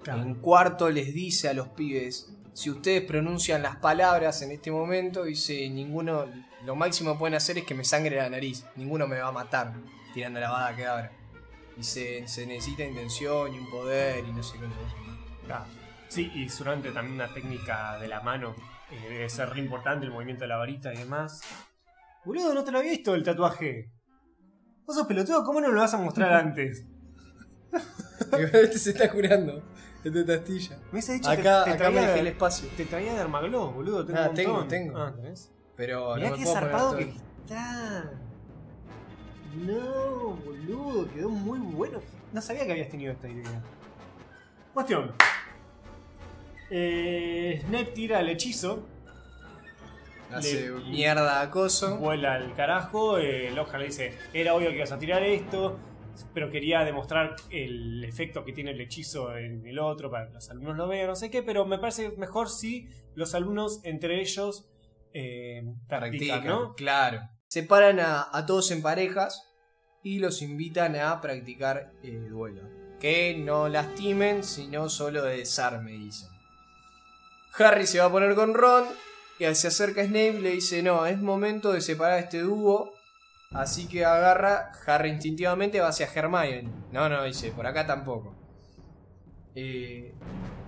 En 0.07 0.35
cuarto 0.37 0.91
les 0.91 1.15
dice 1.15 1.49
a 1.49 1.55
los 1.55 1.69
pibes, 1.69 2.34
si 2.55 2.71
ustedes 2.71 3.03
pronuncian 3.03 3.63
las 3.63 3.77
palabras 3.77 4.41
en 4.43 4.53
este 4.53 4.71
momento, 4.71 5.25
dice, 5.25 5.69
ninguno, 5.69 6.25
lo 6.65 6.75
máximo 6.77 7.13
que 7.13 7.19
pueden 7.19 7.35
hacer 7.35 7.59
es 7.59 7.65
que 7.65 7.75
me 7.75 7.85
sangre 7.85 8.17
la 8.17 8.31
nariz, 8.31 8.65
ninguno 8.77 9.07
me 9.07 9.19
va 9.19 9.29
a 9.29 9.33
matar 9.33 9.75
tirando 10.15 10.41
la 10.41 10.51
bada 10.51 10.75
que 10.75 10.87
abra. 10.87 11.13
Dice, 11.77 12.27
se 12.29 12.47
necesita 12.47 12.85
intención 12.85 13.53
y 13.55 13.59
un 13.59 13.69
poder 13.69 14.25
y 14.25 14.33
no 14.33 14.43
sé 14.43 14.55
qué 14.59 14.67
cosa. 14.67 14.95
Ah, 15.51 15.67
Sí, 16.09 16.31
y 16.33 16.49
seguramente 16.49 16.93
también 16.93 17.17
una 17.17 17.35
técnica 17.35 17.99
de 17.99 18.07
la 18.07 18.21
mano. 18.21 18.55
eh, 18.93 19.09
debe 19.09 19.29
ser 19.29 19.49
re 19.51 19.59
importante 19.61 20.07
el 20.07 20.13
movimiento 20.13 20.45
de 20.45 20.49
la 20.49 20.57
varita 20.57 20.95
y 20.95 20.99
demás. 20.99 21.41
Boludo, 22.25 22.55
no 22.55 22.63
te 22.63 22.71
lo 22.71 22.79
había 22.79 22.93
visto 22.93 23.15
el 23.17 23.25
tatuaje. 23.25 23.91
Vos 24.87 24.95
sos 24.95 25.07
pelotudo, 25.09 25.43
¿cómo 25.43 25.61
no 25.61 25.73
lo 25.73 25.81
vas 25.81 25.93
a 25.95 25.99
mostrar 25.99 26.33
antes? 26.35 26.87
este 28.53 28.79
se 28.79 28.91
está 28.91 29.11
curando, 29.11 29.65
este 30.09 30.21
esta 30.21 30.35
astilla. 30.35 30.77
Me 30.85 30.91
hubiese 30.93 31.13
dicho 31.15 31.31
Acá, 31.31 31.65
que 31.65 31.71
te 31.71 31.77
acá 31.77 31.91
me 31.91 31.97
traía, 31.97 32.01
dejé 32.09 32.21
el 32.21 32.27
espacio. 32.29 32.69
te 32.77 32.85
traía 32.85 33.15
de 33.15 33.21
Armagloss, 33.21 33.75
boludo. 33.75 34.05
Tengo 34.07 34.19
Ah, 34.21 34.29
un 34.29 34.35
tengo, 34.35 34.65
tengo. 34.65 34.99
Ah, 34.99 35.13
¿tenés? 35.15 35.51
Pero 35.77 36.15
Mirá 36.17 36.31
no 36.31 36.37
me 36.37 36.43
qué 36.45 36.51
zarpado 36.51 36.97
que 36.97 37.03
está. 37.45 38.11
No, 39.57 40.37
boludo, 40.45 41.09
quedó 41.13 41.29
muy 41.31 41.59
bueno. 41.59 42.01
No 42.33 42.41
sabía 42.43 42.65
que 42.67 42.73
habías 42.73 42.89
tenido 42.89 43.13
esta 43.13 43.29
idea. 43.29 43.63
Cuestión. 44.73 45.13
Eh, 46.71 47.63
Snape 47.67 47.85
tira 47.93 48.21
el 48.21 48.29
hechizo, 48.31 48.85
Hace 50.33 50.71
le- 50.71 50.91
mierda 50.91 51.41
acoso. 51.43 51.99
vuela 51.99 52.35
al 52.35 52.55
carajo. 52.55 53.19
Eh, 53.19 53.51
Lockhart 53.55 53.81
le 53.81 53.87
dice: 53.87 54.15
Era 54.33 54.55
obvio 54.55 54.71
que 54.71 54.77
ibas 54.77 54.91
a 54.93 54.99
tirar 54.99 55.23
esto, 55.23 55.79
pero 56.33 56.51
quería 56.51 56.85
demostrar 56.85 57.37
el 57.51 58.05
efecto 58.05 58.45
que 58.45 58.53
tiene 58.53 58.73
el 58.73 58.81
hechizo 58.81 59.37
en 59.37 59.67
el 59.67 59.79
otro 59.79 60.11
para 60.11 60.29
que 60.29 60.35
los 60.35 60.51
alumnos 60.51 60.77
lo 60.77 60.89
vean, 60.89 61.09
no 61.09 61.17
sé 61.17 61.31
qué. 61.31 61.43
Pero 61.43 61.67
me 61.67 61.79
parece 61.79 62.11
mejor 62.17 62.49
si 62.49 62.89
los 63.15 63.35
alumnos 63.35 63.81
entre 63.85 64.21
ellos 64.21 64.69
eh, 65.13 65.63
practican, 65.89 66.29
Practican, 66.29 66.47
¿no? 66.47 66.75
Claro. 66.75 67.21
Separan 67.47 68.01
a, 68.01 68.29
a 68.33 68.47
todos 68.47 68.71
en 68.71 68.83
parejas 68.83 69.55
y 70.03 70.19
los 70.19 70.43
invitan 70.43 70.97
a 70.97 71.21
practicar 71.21 71.93
el 72.03 72.29
duelo. 72.29 72.63
Que 73.01 73.37
no 73.37 73.69
lastimen, 73.69 74.45
sino 74.45 74.89
solo 74.89 75.23
de 75.23 75.39
desarme, 75.39 75.93
dicen. 75.93 76.31
Harry 77.57 77.87
se 77.87 78.01
va 78.01 78.07
a 78.07 78.11
poner 78.11 78.35
con 78.35 78.55
Ron 78.55 78.85
y 79.39 79.55
se 79.55 79.69
acerca 79.69 80.03
a 80.03 80.05
Snape 80.05 80.39
y 80.39 80.41
le 80.41 80.51
dice, 80.51 80.83
no, 80.83 81.07
es 81.07 81.21
momento 81.21 81.73
de 81.73 81.81
separar 81.81 82.19
a 82.19 82.21
este 82.21 82.41
dúo. 82.41 82.93
Así 83.55 83.87
que 83.89 84.05
agarra, 84.05 84.73
Harry 84.87 85.11
instintivamente 85.11 85.81
va 85.81 85.89
hacia 85.89 86.09
Hermione. 86.13 86.69
No, 86.93 87.09
no, 87.09 87.23
dice, 87.25 87.53
por 87.53 87.67
acá 87.67 87.87
tampoco. 87.87 88.35
Eh, 89.55 90.13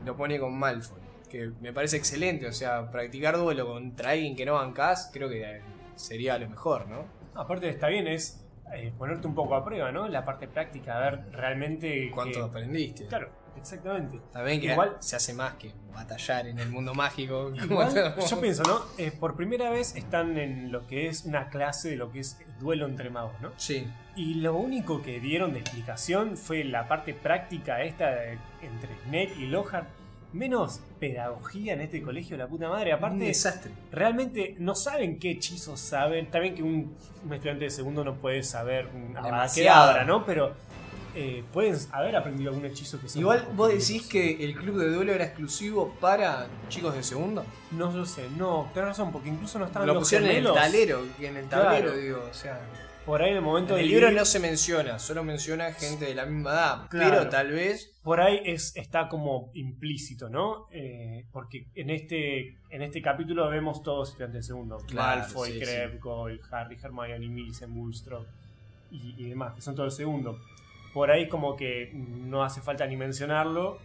lo 0.04 0.16
pone 0.16 0.38
con 0.38 0.56
Malfoy. 0.58 1.00
Que 1.28 1.50
me 1.60 1.72
parece 1.72 1.96
excelente, 1.96 2.46
o 2.46 2.52
sea, 2.52 2.88
practicar 2.90 3.36
duelo 3.36 3.66
contra 3.66 4.10
alguien 4.10 4.36
que 4.36 4.46
no 4.46 4.54
bancás, 4.54 5.10
creo 5.12 5.28
que 5.28 5.42
eh, 5.56 5.60
sería 5.96 6.38
lo 6.38 6.48
mejor, 6.48 6.86
¿no? 6.88 7.04
Aparte 7.34 7.68
está 7.68 7.88
bien, 7.88 8.06
es 8.06 8.46
eh, 8.72 8.92
ponerte 8.96 9.26
un 9.26 9.34
poco 9.34 9.56
a 9.56 9.64
prueba, 9.64 9.90
¿no? 9.90 10.06
La 10.08 10.24
parte 10.24 10.46
práctica, 10.46 10.96
a 10.96 11.00
ver 11.10 11.32
realmente... 11.32 12.08
¿Cuánto 12.14 12.38
que- 12.38 12.44
aprendiste? 12.44 13.06
Claro, 13.06 13.30
Exactamente. 13.58 14.20
También 14.32 14.60
que 14.60 14.72
Igual- 14.72 14.96
se 15.00 15.16
hace 15.16 15.32
más 15.34 15.54
que 15.54 15.72
batallar 15.94 16.46
en 16.46 16.58
el 16.58 16.68
mundo 16.70 16.94
mágico. 16.94 17.52
Igual, 17.54 18.14
yo 18.30 18.40
pienso, 18.40 18.62
¿no? 18.64 18.80
Eh, 18.98 19.10
por 19.10 19.34
primera 19.36 19.70
vez 19.70 19.96
están 19.96 20.36
en 20.38 20.70
lo 20.70 20.86
que 20.86 21.08
es 21.08 21.24
una 21.24 21.48
clase 21.48 21.88
de 21.90 21.96
lo 21.96 22.12
que 22.12 22.20
es 22.20 22.38
duelo 22.60 22.86
entre 22.86 23.10
magos, 23.10 23.32
¿no? 23.40 23.50
Sí. 23.56 23.86
Y 24.14 24.34
lo 24.34 24.54
único 24.56 25.02
que 25.02 25.20
dieron 25.20 25.52
de 25.52 25.60
explicación 25.60 26.36
fue 26.36 26.64
la 26.64 26.86
parte 26.88 27.14
práctica 27.14 27.82
esta 27.82 28.10
de- 28.10 28.38
entre 28.62 28.94
Snape 29.04 29.32
y 29.38 29.46
Lockhart. 29.46 29.88
Menos 30.32 30.80
pedagogía 31.00 31.72
en 31.74 31.80
este 31.80 32.02
colegio, 32.02 32.36
la 32.36 32.46
puta 32.46 32.68
madre. 32.68 32.90
Un 32.92 32.98
Aparte, 32.98 33.24
desastre. 33.24 33.70
realmente 33.90 34.54
no 34.58 34.74
saben 34.74 35.18
qué 35.18 35.30
hechizos 35.30 35.80
saben. 35.80 36.30
También 36.30 36.54
que 36.54 36.62
un, 36.62 36.94
un 37.24 37.32
estudiante 37.32 37.64
de 37.64 37.70
segundo 37.70 38.04
no 38.04 38.16
puede 38.16 38.42
saber 38.42 38.90
Demasiado. 38.92 39.70
abacadabra, 39.80 40.04
¿no? 40.04 40.26
Pero 40.26 40.52
eh, 41.18 41.42
pueden 41.52 41.74
haber 41.92 42.14
aprendido 42.14 42.50
algún 42.50 42.66
hechizo 42.66 43.00
que 43.00 43.08
sea 43.08 43.18
Igual 43.20 43.48
vos 43.54 43.70
decís 43.70 44.06
que 44.06 44.44
el 44.44 44.54
club 44.54 44.76
de 44.78 44.90
duelo 44.92 45.12
era 45.12 45.24
exclusivo 45.24 45.94
para 45.98 46.46
chicos 46.68 46.94
de 46.94 47.02
segundo. 47.02 47.44
No 47.72 47.90
lo 47.90 48.04
sé, 48.04 48.28
no, 48.36 48.70
tenés 48.74 48.90
razón, 48.90 49.10
porque 49.12 49.30
incluso 49.30 49.58
no 49.58 49.64
estaban 49.64 49.88
Lo 49.88 49.94
los 49.94 50.02
pusieron 50.02 50.28
en 50.28 50.36
el 50.36 50.42
gemelos. 50.42 50.56
tablero, 50.62 51.02
en 51.20 51.36
el 51.38 51.48
tablero 51.48 51.86
Claro. 51.88 51.96
digo, 52.00 52.28
o 52.30 52.34
sea. 52.34 52.60
Por 53.06 53.22
ahí 53.22 53.30
en 53.30 53.36
el 53.36 53.42
momento 53.42 53.74
En 53.74 53.82
el 53.84 53.88
libro 53.88 54.10
no 54.10 54.24
se 54.24 54.40
menciona, 54.40 54.98
solo 54.98 55.22
menciona 55.22 55.72
gente 55.72 56.06
de 56.06 56.14
la 56.16 56.26
misma 56.26 56.50
edad. 56.50 56.88
Claro. 56.90 57.18
Pero 57.18 57.30
tal 57.30 57.52
vez. 57.52 57.92
por 58.02 58.20
ahí 58.20 58.40
es, 58.44 58.74
está 58.76 59.08
como 59.08 59.50
implícito, 59.54 60.28
¿no? 60.28 60.66
Eh, 60.72 61.24
porque 61.32 61.68
en 61.76 61.90
este, 61.90 62.58
en 62.68 62.82
este 62.82 63.00
capítulo 63.00 63.48
vemos 63.48 63.82
todos 63.82 64.08
estudiantes 64.08 64.40
de 64.42 64.46
segundo. 64.48 64.78
Claro, 64.88 65.20
Malfoy, 65.20 65.52
sí, 65.52 65.60
Crabbe, 65.60 65.98
Goyle, 65.98 66.40
Harry, 66.50 66.76
Hermione, 66.82 67.28
Millicent, 67.28 67.72
Bulstrode 67.72 68.26
y, 68.90 69.14
y 69.18 69.28
demás, 69.30 69.54
que 69.54 69.60
son 69.60 69.76
todos 69.76 69.96
de 69.96 70.02
segundo. 70.04 70.40
Por 70.96 71.10
ahí 71.10 71.28
como 71.28 71.56
que 71.56 71.90
no 71.92 72.42
hace 72.42 72.62
falta 72.62 72.86
ni 72.86 72.96
mencionarlo, 72.96 73.76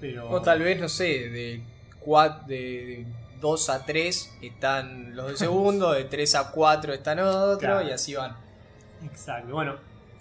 pero... 0.00 0.30
O 0.30 0.40
tal 0.40 0.60
vez, 0.62 0.80
no 0.80 0.88
sé, 0.88 1.28
de, 1.28 1.60
cua- 2.00 2.44
de 2.46 3.04
2 3.40 3.68
a 3.70 3.84
3 3.84 4.38
están 4.40 5.16
los 5.16 5.26
de 5.32 5.36
segundo, 5.36 5.90
de 5.90 6.04
3 6.14 6.34
a 6.36 6.52
4 6.52 6.92
están 6.92 7.18
otros, 7.18 7.58
Claro. 7.58 7.88
y 7.88 7.90
así 7.90 8.14
van. 8.14 8.36
Exacto, 9.04 9.52
bueno, 9.52 9.74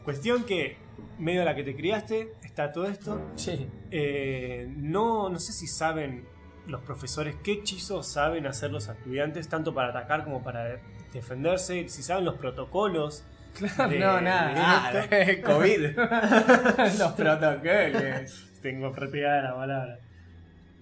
cuestión 0.04 0.46
que 0.46 0.78
medio 1.20 1.44
a 1.44 1.46
la 1.46 1.54
que 1.54 1.64
te 1.64 1.76
criaste 1.76 2.34
está 2.44 2.72
todo 2.72 2.86
esto. 2.88 3.22
Sí. 3.36 3.68
Eh, 3.92 4.68
no, 4.78 5.30
no 5.30 5.40
sé 5.40 5.54
si 5.54 5.68
saben 5.68 6.26
los 6.66 6.82
profesores 6.82 7.36
qué 7.44 7.52
hechizos 7.52 8.08
saben 8.08 8.48
hacer 8.48 8.72
los 8.72 8.88
estudiantes, 8.88 9.48
tanto 9.48 9.76
para 9.76 9.90
atacar 9.90 10.24
como 10.24 10.42
para 10.44 10.80
defenderse, 11.14 11.88
si 11.88 12.02
saben 12.02 12.26
los 12.26 12.34
protocolos. 12.38 13.26
Claro, 13.58 13.90
de- 13.90 14.00
no, 14.00 14.16
de 14.16 14.22
nada. 14.22 15.04
esto. 15.06 15.48
COVID. 15.52 15.86
los 17.00 17.12
protocolos. 17.14 18.50
Tengo 18.62 18.92
repegada 18.94 19.42
la 19.44 19.56
palabra. 19.56 20.00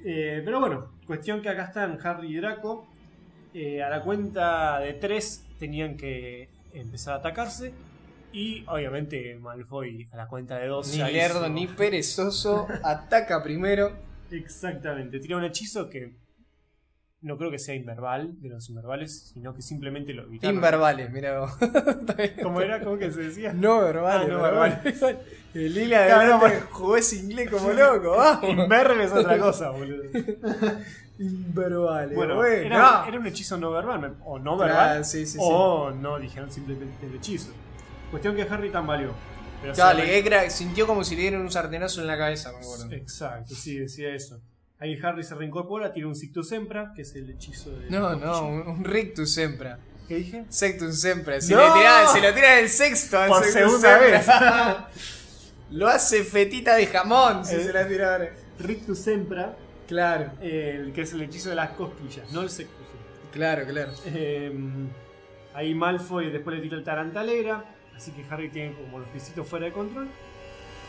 Eh, 0.06 0.42
pero 0.46 0.60
bueno, 0.60 0.92
cuestión 1.06 1.42
que 1.42 1.50
acá 1.50 1.66
están 1.66 1.98
Harry 2.04 2.34
y 2.34 2.38
Draco. 2.38 2.88
Eh, 3.54 3.82
a 3.82 3.90
la 3.90 4.02
cuenta 4.02 4.80
de 4.80 4.94
tres 4.94 5.44
tenían 5.60 5.98
que 5.98 6.50
empezar 6.74 7.14
a 7.14 7.18
atacarse. 7.18 7.74
Y 8.34 8.64
obviamente 8.68 9.36
Malfoy 9.40 10.08
a 10.12 10.18
la 10.18 10.28
cuenta 10.28 10.58
de 10.58 10.68
dos. 10.68 10.92
Ni 10.92 10.98
ya 10.98 11.08
lerdo 11.10 11.40
hizo- 11.46 11.50
ni 11.50 11.66
perezoso. 11.68 12.68
Ataca 12.84 13.42
primero. 13.42 13.92
Exactamente, 14.30 15.20
tira 15.20 15.38
un 15.38 15.46
hechizo 15.46 15.90
que 15.90 16.14
no 17.28 17.38
creo 17.38 17.52
que 17.52 17.60
sea 17.60 17.76
inverbal 17.76 18.42
de 18.42 18.50
los 18.50 18.68
inverbales, 18.70 19.32
sino 19.34 19.54
que 19.54 19.62
simplemente 19.62 20.14
lo 20.14 20.24
evitaron. 20.24 20.56
Inverbales, 20.56 21.12
mira 21.12 21.40
vos. 21.42 21.52
¿Cómo 22.42 22.62
era? 22.62 22.84
¿Cómo 22.84 22.98
que 22.98 23.12
se 23.12 23.22
decía? 23.22 23.54
No 23.54 23.82
verbales, 23.82 24.28
Ah, 24.30 24.34
no 24.34 24.42
verbales. 24.42 24.80
El 25.54 25.74
Lila 25.74 26.02
de 26.02 26.08
Claro, 26.08 26.36
adelante 26.36 26.62
jugó 26.72 26.98
ese 26.98 27.16
inglés 27.18 27.50
como 27.50 27.72
loco. 27.72 28.18
Inverbe 28.48 29.04
es 29.04 29.12
otra 29.12 29.38
cosa, 29.40 29.70
boludo. 29.72 30.04
Inverbales. 31.20 32.16
Bueno, 32.16 32.36
bueno. 32.36 32.54
era, 32.66 33.06
era 33.08 33.20
un 33.20 33.26
hechizo 33.26 33.58
no 33.58 33.72
verbal, 33.72 34.18
o 34.24 34.38
no 34.38 34.56
verbal, 34.58 34.76
Claro, 34.88 35.04
sí, 35.04 35.26
sí, 35.26 35.34
sí. 35.34 35.38
o 35.42 35.90
no 35.92 36.20
dijeron 36.20 36.52
simplemente 36.52 37.06
el 37.08 37.16
hechizo. 37.16 37.52
Cuestión 38.12 38.36
que 38.36 38.44
Harry 38.44 38.70
tambaleó. 38.70 39.14
Pero 39.62 39.74
Dale, 39.74 40.18
Ekra 40.20 40.48
sintió 40.52 40.86
como 40.86 41.04
si 41.04 41.16
le 41.16 41.22
dieran 41.24 41.42
un 41.42 41.52
sartenazo 41.52 42.02
en 42.02 42.08
la 42.08 42.18
cabeza, 42.18 42.52
me 42.52 42.60
acuerdo. 42.60 42.92
Exacto, 42.92 43.56
sí, 43.56 43.80
decía 43.80 44.10
eso. 44.14 44.40
Ahí 44.80 44.98
Harry 45.02 45.24
se 45.24 45.34
reincorpora, 45.36 45.92
tira 45.92 46.08
un 46.08 46.16
Sictus 46.16 46.50
Sempra, 46.50 46.92
que 46.96 47.02
es 47.02 47.16
el 47.16 47.30
hechizo 47.30 47.72
de. 47.72 47.90
No, 47.90 48.16
no, 48.16 48.48
un, 48.48 48.68
un 48.68 48.84
rictus 48.84 49.34
sempra. 49.34 49.80
¿Qué 50.08 50.16
dije? 50.16 50.46
Sectum 50.48 50.92
sempra. 50.94 51.42
Si 51.42 51.54
¡No! 51.54 51.60
le 51.60 51.80
tirás, 51.82 52.14
se 52.14 52.22
lo 52.22 52.34
tira 52.34 52.60
el 52.60 52.70
sexto 52.70 53.20
al 53.20 53.28
Por 53.30 53.44
segunda 53.44 54.00
sempra. 54.00 54.90
lo 55.72 55.88
hace 55.88 56.24
fetita 56.24 56.76
de 56.76 56.86
jamón 56.88 57.44
si 57.44 57.56
Eh. 57.56 57.64
se 57.64 57.74
la 57.74 57.88
tira 57.88 58.14
ahora. 58.14 58.30
Rictus 58.60 59.00
Sempra, 59.00 59.56
Claro, 59.88 60.32
el 60.42 60.92
que 60.94 61.02
es 61.02 61.14
el 61.14 61.22
hechizo 61.24 61.50
de 61.50 61.56
las 61.56 61.72
cosquillas, 61.72 62.32
no 62.32 62.42
el 62.42 62.50
Sectus 62.50 62.88
Sempra. 62.88 63.32
claro, 63.32 63.66
claro. 63.68 63.92
Eh, 64.06 64.52
ahí 65.54 65.74
Malfoy 65.76 66.30
después 66.32 66.56
le 66.56 66.62
tira 66.62 66.78
el 66.78 66.84
tarantalera, 66.84 67.64
así 67.96 68.12
que 68.12 68.24
Harry 68.30 68.50
tiene 68.50 68.76
como 68.76 69.00
los 69.00 69.08
pisitos 69.10 69.48
fuera 69.48 69.66
de 69.66 69.72
control. 69.74 70.08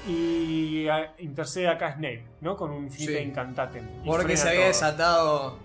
Y 0.06 0.86
intercede 1.18 1.68
acá 1.68 1.92
Snape, 1.94 2.24
¿no? 2.40 2.56
Con 2.56 2.70
un 2.70 2.84
infinite 2.84 3.18
Sí. 3.22 3.28
incantatem. 3.28 3.86
Porque 4.04 4.36
se 4.36 4.48
había 4.48 4.60
todo. 4.60 4.68
desatado. 4.68 5.58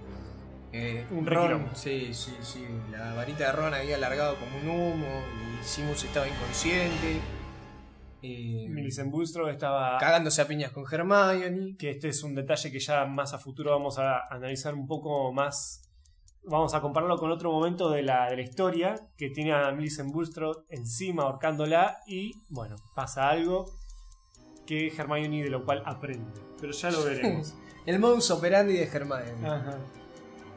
eh, 0.72 1.06
Un 1.12 1.26
Ron. 1.26 1.70
Sí, 1.76 2.14
sí, 2.14 2.36
sí. 2.42 2.66
La 2.92 3.14
varita 3.14 3.46
de 3.46 3.52
Ron 3.52 3.74
había 3.74 3.96
alargado 3.96 4.36
como 4.38 4.58
un 4.58 4.70
humo. 4.70 5.06
Y 5.62 5.64
Simus 5.64 6.04
estaba 6.04 6.28
inconsciente. 6.28 7.20
Eh, 8.24 8.68
Millicent 8.70 9.12
Bulstrode 9.12 9.52
estaba. 9.52 9.98
cagándose 10.00 10.42
a 10.42 10.48
piñas 10.48 10.72
con 10.72 10.84
Hermione. 10.92 11.76
Que 11.78 11.92
este 11.92 12.10
es 12.10 12.24
un 12.24 12.34
detalle 12.36 12.72
que 12.72 12.80
ya 12.80 13.06
más 13.06 13.34
a 13.34 13.38
futuro 13.40 13.72
vamos 13.72 14.00
a 14.00 14.22
analizar 14.32 14.74
un 14.74 14.88
poco 14.88 15.32
más. 15.32 15.82
Vamos 16.46 16.74
a 16.74 16.82
compararlo 16.82 17.18
con 17.18 17.32
otro 17.32 17.52
momento 17.52 17.90
de 17.92 18.02
la, 18.04 18.30
de 18.30 18.36
la 18.38 18.42
historia 18.42 18.96
que 19.18 19.30
tiene 19.30 19.54
a 19.54 19.72
Millicent 19.72 20.12
Bulstrode 20.12 20.64
encima 20.70 21.24
ahorcándola 21.24 22.00
y 22.08 22.34
bueno, 22.50 22.76
pasa 22.96 23.30
algo 23.30 23.66
que 24.92 25.02
Hermione 25.02 25.44
de 25.44 25.50
lo 25.50 25.64
cual 25.64 25.82
aprende. 25.86 26.32
Pero 26.60 26.72
ya 26.74 26.92
lo 26.92 27.04
veremos. 27.04 27.54
El 27.86 28.00
modus 28.00 28.32
operandi 28.32 28.74
de 28.74 28.84
Hermione. 28.84 29.46
Ajá. 29.48 29.78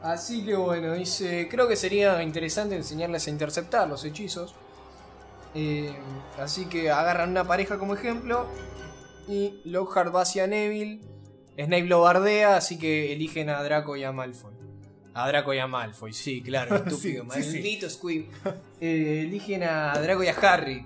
Así 0.01 0.45
que 0.45 0.55
bueno, 0.55 0.93
dice, 0.93 1.47
creo 1.49 1.67
que 1.67 1.75
sería 1.75 2.21
interesante 2.23 2.75
enseñarles 2.75 3.27
a 3.27 3.29
interceptar 3.31 3.87
los 3.89 4.05
hechizos. 4.05 4.55
Eh, 5.55 5.91
así 6.39 6.65
que 6.67 6.91
agarran 6.91 7.31
una 7.31 7.43
pareja 7.43 7.79
como 7.79 7.95
ejemplo 7.95 8.45
y 9.27 9.61
Lockhart 9.65 10.13
va 10.15 10.21
hacia 10.21 10.45
Neville. 10.47 11.01
Snape 11.55 11.85
lo 11.85 12.01
bardea, 12.01 12.55
así 12.57 12.77
que 12.77 13.11
eligen 13.13 13.49
a 13.49 13.63
Draco 13.63 13.95
y 13.97 14.03
a 14.03 14.11
Malfoy. 14.11 14.53
A 15.15 15.27
Draco 15.27 15.51
y 15.55 15.57
a 15.57 15.65
Malfoy, 15.65 16.13
sí, 16.13 16.43
claro, 16.43 16.75
estúpido, 16.85 17.23
Sí, 17.31 17.41
sí, 17.41 17.49
sí. 17.49 17.53
maldito 17.57 17.89
Squib. 17.89 18.27
Eh, 18.79 19.23
eligen 19.25 19.63
a 19.63 19.93
Draco 19.99 20.23
y 20.23 20.27
a 20.27 20.33
Harry. 20.33 20.85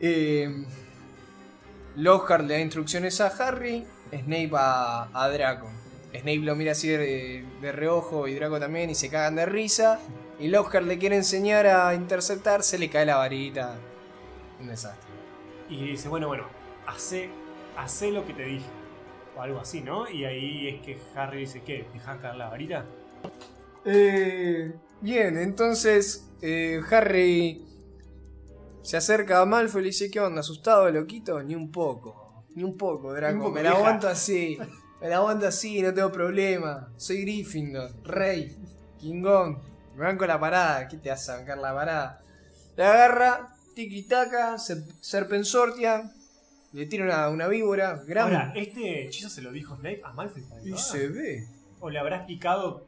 Eh, 0.00 0.64
Lockhart 1.98 2.44
le 2.44 2.54
da 2.54 2.60
instrucciones 2.60 3.20
a 3.20 3.26
Harry, 3.26 3.84
Snape 4.10 4.50
a, 4.54 5.08
a 5.12 5.28
Draco. 5.28 5.68
Snape 6.12 6.38
lo 6.38 6.54
mira 6.54 6.72
así 6.72 6.88
de, 6.88 7.44
de 7.60 7.72
reojo 7.72 8.28
y 8.28 8.34
Draco 8.34 8.58
también 8.60 8.88
y 8.88 8.94
se 8.94 9.10
cagan 9.10 9.34
de 9.36 9.46
risa. 9.46 9.98
Y 10.38 10.48
Lockhart 10.48 10.86
le 10.86 10.98
quiere 10.98 11.16
enseñar 11.16 11.66
a 11.66 11.94
interceptar, 11.94 12.62
se 12.62 12.78
le 12.78 12.88
cae 12.88 13.04
la 13.04 13.16
varita. 13.16 13.74
Un 14.60 14.68
desastre. 14.68 15.10
Y 15.68 15.90
dice, 15.90 16.08
bueno, 16.08 16.28
bueno, 16.28 16.46
hace, 16.86 17.30
hace 17.76 18.12
lo 18.12 18.24
que 18.24 18.32
te 18.32 18.44
dije. 18.44 18.66
O 19.36 19.42
algo 19.42 19.58
así, 19.58 19.80
¿no? 19.80 20.08
Y 20.08 20.24
ahí 20.24 20.68
es 20.68 20.80
que 20.80 20.98
Harry 21.16 21.40
dice, 21.40 21.62
¿qué? 21.62 21.86
¿Dejas 21.92 22.20
caer 22.20 22.36
la 22.36 22.48
varita? 22.48 22.84
Eh, 23.84 24.72
bien, 25.00 25.36
entonces 25.36 26.30
eh, 26.42 26.80
Harry 26.90 27.67
se 28.82 28.96
acerca 28.96 29.40
a 29.40 29.46
Malfoy 29.46 29.80
y 29.80 29.84
le 29.84 29.88
dice, 29.90 30.10
¿qué 30.10 30.20
onda? 30.20 30.40
¿Asustado, 30.40 30.90
loquito? 30.90 31.42
Ni 31.42 31.54
un 31.54 31.70
poco. 31.70 32.44
Ni 32.54 32.64
un 32.64 32.76
poco, 32.76 33.12
Draco. 33.12 33.32
Ni 33.32 33.38
un 33.38 33.42
poco, 33.44 33.54
me 33.54 33.62
la 33.62 33.70
vieja. 33.70 33.78
aguanto 33.84 34.08
así. 34.08 34.58
Me 35.00 35.08
la 35.08 35.16
aguanto 35.16 35.46
así, 35.46 35.80
no 35.82 35.94
tengo 35.94 36.10
problema. 36.10 36.88
Soy 36.96 37.20
Gryffindor, 37.22 37.92
rey, 38.04 38.56
Kingón. 38.98 39.60
Me 39.94 40.04
banco 40.04 40.26
la 40.26 40.40
parada. 40.40 40.88
¿Qué 40.88 40.96
te 40.96 41.10
hace 41.10 41.30
bancar 41.32 41.58
la 41.58 41.72
parada? 41.74 42.20
Le 42.76 42.84
agarra, 42.84 43.54
ser- 44.58 44.82
serpensortia, 45.00 46.10
le 46.72 46.86
tira 46.86 47.04
una, 47.04 47.28
una 47.28 47.46
víbora, 47.48 48.02
gran. 48.06 48.24
Ahora, 48.24 48.52
¿este 48.56 49.04
hechizo 49.04 49.28
se 49.28 49.40
lo 49.42 49.52
dijo 49.52 49.76
Snape 49.76 50.00
a 50.04 50.12
Malfoy? 50.12 50.42
y 50.64 50.76
se 50.76 51.08
ve. 51.08 51.46
¿O 51.80 51.90
le 51.90 51.98
habrá 52.00 52.16
explicado 52.16 52.87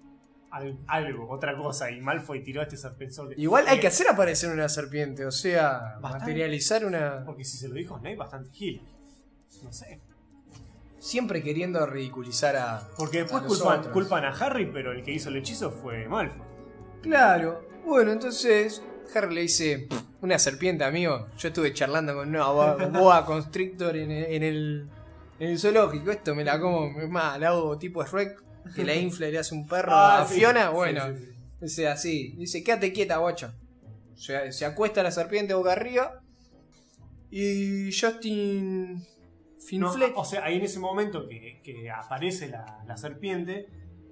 algo, 0.50 1.28
otra 1.30 1.56
cosa? 1.56 1.90
Y 1.90 2.00
Malfoy 2.00 2.42
tiró 2.42 2.60
a 2.60 2.64
este 2.64 2.76
serpensor. 2.76 3.32
Igual 3.38 3.64
hay 3.68 3.78
que 3.80 3.86
hacer 3.86 4.08
aparecer 4.08 4.50
una 4.52 4.68
serpiente, 4.68 5.24
o 5.24 5.30
sea, 5.30 5.96
Bastante. 6.00 6.18
materializar 6.26 6.84
una. 6.84 7.24
Porque 7.24 7.44
si 7.44 7.56
se 7.56 7.68
lo 7.68 7.74
dijo 7.74 7.98
Snape, 7.98 8.16
bastante 8.16 8.50
gil. 8.50 8.82
No 9.62 9.72
sé. 9.72 10.00
Siempre 10.98 11.42
queriendo 11.42 11.84
ridiculizar 11.86 12.56
a. 12.56 12.88
Porque 12.98 13.18
después 13.22 13.42
A 13.42 13.46
culpan, 13.46 13.82
culpan 13.92 14.24
a 14.24 14.30
Harry, 14.30 14.66
pero 14.70 14.92
el 14.92 15.02
que 15.02 15.12
hizo 15.12 15.28
el 15.30 15.36
hechizo 15.36 15.70
fue 15.70 16.06
Malfoy. 16.08 16.42
Claro. 17.02 17.66
Bueno, 17.86 18.12
entonces 18.12 18.82
Harry 19.14 19.34
le 19.34 19.40
dice: 19.42 19.86
"Pff, 19.88 20.02
Una 20.22 20.38
serpiente, 20.38 20.84
amigo. 20.84 21.28
Yo 21.38 21.48
estuve 21.48 21.72
charlando 21.72 22.14
con 22.14 22.28
una 22.28 22.46
boa, 22.50 22.74
boa 22.88 23.24
constrictor 23.24 23.96
en 23.96 24.10
el, 24.10 24.24
en 24.26 24.42
el, 24.42 24.88
en 25.38 25.48
el 25.50 25.58
zoológico, 25.58 26.10
esto 26.10 26.34
me 26.34 26.44
la 26.44 26.60
como, 26.60 27.00
es 27.00 27.08
más, 27.08 27.40
la 27.40 27.48
hago 27.48 27.78
tipo 27.78 28.04
Shrek, 28.04 28.42
que 28.74 28.84
la 28.84 28.94
infla 28.94 29.28
y 29.28 29.32
le 29.32 29.38
hace 29.38 29.54
un 29.54 29.66
perro 29.66 29.92
Ah, 29.92 30.22
a. 30.22 30.24
Fiona, 30.26 30.68
Sí, 30.68 30.74
bueno, 30.74 31.06
sí, 31.08 31.24
sí. 31.24 31.32
dice 31.60 31.88
así, 31.88 32.34
dice, 32.36 32.62
quédate 32.62 32.92
quieta, 32.92 33.16
guacha. 33.18 33.54
Se, 34.14 34.52
se 34.52 34.64
acuesta 34.66 35.02
la 35.02 35.10
serpiente 35.10 35.54
boca 35.54 35.72
arriba 35.72 36.20
y 37.30 37.90
Justin 37.92 38.94
No, 38.94 39.02
Finflet 39.66 40.12
o 40.16 40.24
sea, 40.24 40.44
ahí 40.44 40.56
en 40.56 40.62
ese 40.64 40.78
momento 40.78 41.28
que, 41.28 41.60
que 41.62 41.90
aparece 41.90 42.48
la, 42.48 42.82
la 42.86 42.96
serpiente, 42.96 43.66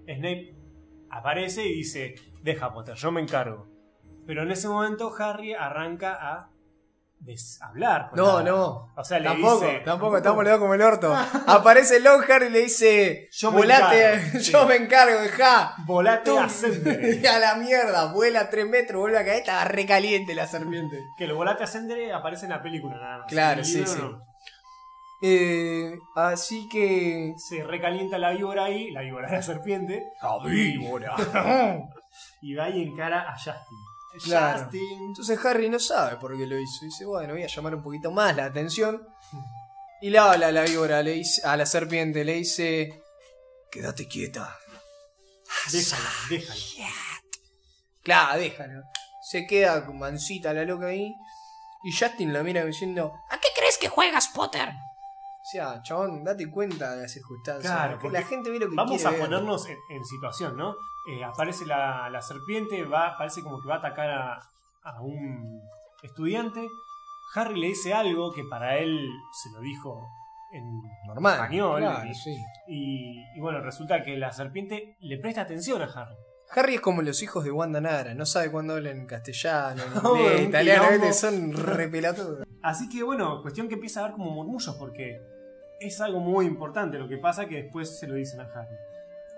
Snape 0.06 0.54
aparece 1.10 1.66
y 1.66 1.74
dice, 1.76 2.14
deja 2.42 2.72
Potter, 2.72 2.94
yo 2.94 3.10
me 3.10 3.20
encargo. 3.20 3.66
Pero 4.26 4.42
en 4.42 4.50
ese 4.50 4.68
momento 4.68 5.12
Harry 5.18 5.54
arranca 5.54 6.14
a 6.20 6.50
des- 7.20 7.60
hablar. 7.62 8.10
con 8.10 8.18
No, 8.18 8.38
la- 8.38 8.50
no. 8.50 8.92
O 8.96 9.04
sea, 9.04 9.18
le 9.18 9.24
tampoco, 9.26 9.64
dice... 9.64 9.80
tampoco, 9.84 10.16
estamos 10.16 10.44
leados 10.44 10.60
como 10.60 10.74
el 10.74 10.82
orto. 10.82 11.14
Aparece 11.46 12.00
Longhar 12.00 12.42
y 12.44 12.50
le 12.50 12.60
dice, 12.60 13.28
Yo 13.32 13.50
me 13.50 13.58
volate, 13.58 14.14
encargo", 14.14 14.38
yo 14.40 14.62
sí. 14.62 14.68
me 14.68 14.76
encargo, 14.76 15.20
dejá. 15.20 15.74
Volate 15.86 16.38
ascendere. 16.38 17.16
Y 17.22 17.26
a 17.26 17.38
la 17.38 17.54
mierda, 17.56 18.12
vuela 18.12 18.48
3 18.50 18.66
metros, 18.66 19.00
vuelve 19.00 19.18
a 19.18 19.24
caer, 19.24 19.38
estaba 19.40 19.64
recaliente 19.64 20.34
la 20.34 20.46
serpiente. 20.46 20.98
que 21.16 21.24
el 21.24 21.32
volate 21.34 21.64
ascendere 21.64 22.12
aparece 22.12 22.44
en 22.46 22.50
la 22.50 22.62
película 22.62 22.96
nada 22.96 23.18
más. 23.18 23.26
Claro, 23.28 23.64
sí, 23.64 23.84
sí. 23.86 23.98
no. 24.00 24.26
Eh, 25.20 25.98
así 26.14 26.68
que. 26.68 27.34
Se 27.48 27.64
recalienta 27.64 28.18
la 28.18 28.30
víbora 28.30 28.66
ahí, 28.66 28.90
la 28.92 29.00
víbora, 29.00 29.30
la 29.30 29.42
serpiente. 29.42 30.04
¡La 30.22 30.38
víbora! 30.48 31.16
Y 32.40 32.54
va 32.54 32.68
y 32.70 32.82
encara 32.84 33.28
a 33.28 33.32
Justin. 33.34 33.78
Claro. 34.24 34.64
Justin. 34.64 35.00
Entonces 35.08 35.44
Harry 35.44 35.68
no 35.68 35.78
sabe 35.78 36.16
por 36.16 36.36
qué 36.36 36.46
lo 36.46 36.58
hizo. 36.58 36.84
Dice, 36.84 37.04
bueno, 37.04 37.34
voy 37.34 37.42
a 37.42 37.46
llamar 37.46 37.74
un 37.74 37.82
poquito 37.82 38.10
más 38.10 38.34
la 38.36 38.46
atención. 38.46 39.06
Y 40.00 40.10
le 40.10 40.18
habla 40.18 40.46
a 40.46 40.52
la 40.52 40.62
víbora, 40.62 41.02
le 41.02 41.10
dice, 41.10 41.44
a 41.44 41.56
la 41.56 41.66
serpiente, 41.66 42.24
le 42.24 42.34
dice: 42.34 43.02
Quédate 43.68 44.06
quieta. 44.06 44.56
Déjalo, 45.72 46.04
déjalo. 46.30 46.60
Claro, 48.04 48.38
déjalo. 48.38 48.82
Se 49.28 49.44
queda 49.44 49.84
con 49.84 49.98
mansita 49.98 50.52
la 50.52 50.64
loca 50.64 50.86
ahí. 50.86 51.12
Y 51.82 51.92
Justin 51.92 52.32
la 52.32 52.44
mira 52.44 52.64
diciendo: 52.64 53.12
¿A 53.28 53.38
qué 53.40 53.48
crees 53.56 53.76
que 53.76 53.88
juegas, 53.88 54.28
Potter? 54.28 54.68
O 55.48 55.50
sea, 55.50 55.80
chabón, 55.82 56.24
date 56.24 56.50
cuenta 56.50 56.94
de 56.94 57.02
las 57.02 57.12
circunstancias. 57.12 57.72
Claro, 57.72 57.94
que 57.98 58.02
porque 58.02 58.18
la 58.18 58.24
gente 58.26 58.50
ve 58.50 58.58
lo 58.58 58.68
que 58.68 58.76
Vamos 58.76 58.92
quiere 58.96 59.06
a 59.08 59.10
ver. 59.12 59.20
ponernos 59.20 59.66
en, 59.66 59.78
en 59.88 60.04
situación, 60.04 60.56
¿no? 60.58 60.74
Eh, 61.10 61.24
aparece 61.24 61.64
la, 61.64 62.10
la 62.10 62.20
serpiente, 62.20 62.84
va, 62.84 63.16
parece 63.16 63.42
como 63.42 63.58
que 63.62 63.68
va 63.68 63.76
a 63.76 63.78
atacar 63.78 64.10
a, 64.10 64.34
a 64.82 65.00
un 65.00 65.62
estudiante. 66.02 66.66
Harry 67.34 67.58
le 67.58 67.68
dice 67.68 67.94
algo 67.94 68.32
que 68.34 68.44
para 68.44 68.76
él 68.78 69.08
se 69.42 69.50
lo 69.50 69.60
dijo 69.60 70.06
en 70.52 70.64
Normal. 71.06 71.34
español. 71.34 71.80
claro, 71.80 72.08
y, 72.10 72.14
sí. 72.14 72.36
y- 72.68 73.22
y 73.36 73.40
bueno, 73.40 73.60
resulta 73.62 74.02
que 74.02 74.16
la 74.18 74.32
serpiente 74.32 74.96
le 75.00 75.18
presta 75.18 75.42
atención 75.42 75.80
a 75.80 75.86
Harry. 75.86 76.14
Harry 76.54 76.74
es 76.76 76.80
como 76.80 77.02
los 77.02 77.22
hijos 77.22 77.44
de 77.44 77.50
Wanda 77.50 77.80
Nara, 77.80 78.14
no 78.14 78.24
sabe 78.24 78.50
cuándo 78.50 78.74
hablan 78.74 78.98
en 79.00 79.06
castellano, 79.06 79.82
en 80.16 80.44
italiano, 80.48 81.12
son 81.12 81.52
repelatudos. 81.52 82.46
Así 82.62 82.88
que 82.88 83.02
bueno, 83.02 83.42
cuestión 83.42 83.68
que 83.68 83.74
empieza 83.74 84.00
a 84.00 84.02
dar 84.04 84.12
como 84.12 84.30
murmullos 84.30 84.74
porque 84.76 85.18
es 85.80 86.00
algo 86.00 86.20
muy 86.20 86.46
importante 86.46 86.98
lo 86.98 87.08
que 87.08 87.18
pasa 87.18 87.46
que 87.46 87.62
después 87.62 87.98
se 87.98 88.06
lo 88.06 88.14
dicen 88.14 88.40
a 88.40 88.44
Harry. 88.44 88.76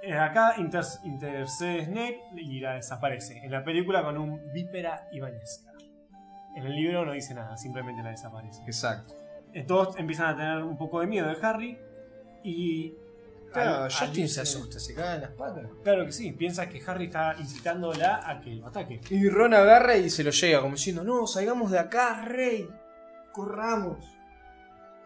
Eh, 0.03 0.15
acá 0.17 0.55
inter- 0.57 0.83
intercede 1.05 1.85
Snape 1.85 2.21
y 2.37 2.61
la 2.61 2.75
desaparece. 2.75 3.39
En 3.45 3.51
la 3.51 3.63
película 3.63 4.03
con 4.03 4.17
un 4.17 4.53
vípera 4.53 5.09
ibanesca. 5.13 5.71
En 6.57 6.65
el 6.65 6.75
libro 6.75 7.05
no 7.05 7.13
dice 7.13 7.35
nada, 7.35 7.57
simplemente 7.57 8.03
la 8.03 8.11
desaparece. 8.11 8.63
Exacto. 8.65 9.15
Eh, 9.53 9.63
Todos 9.65 9.99
empiezan 9.99 10.29
a 10.29 10.37
tener 10.37 10.63
un 10.63 10.77
poco 10.79 11.01
de 11.01 11.07
miedo 11.07 11.29
de 11.29 11.37
Harry 11.47 11.79
y... 12.43 12.95
Claro, 13.53 13.89
Justin 13.93 14.29
se 14.29 14.43
asusta, 14.43 14.79
se 14.79 14.95
caga 14.95 15.17
en 15.17 15.23
las 15.23 15.33
patas. 15.33 15.67
Claro 15.83 16.07
que 16.07 16.13
sí, 16.13 16.31
piensa 16.31 16.69
que 16.69 16.81
Harry 16.87 17.07
está 17.07 17.35
incitándola 17.37 18.21
a 18.25 18.41
que 18.41 18.51
lo 18.55 18.69
ataque. 18.69 19.01
Y 19.11 19.29
Ron 19.29 19.55
agarra 19.55 19.97
y 19.97 20.09
se 20.09 20.23
lo 20.23 20.31
llega, 20.31 20.61
como 20.61 20.75
diciendo, 20.77 21.03
no, 21.03 21.27
salgamos 21.27 21.73
de 21.73 21.81
acá, 21.81 22.23
rey, 22.25 22.69
corramos. 23.33 23.99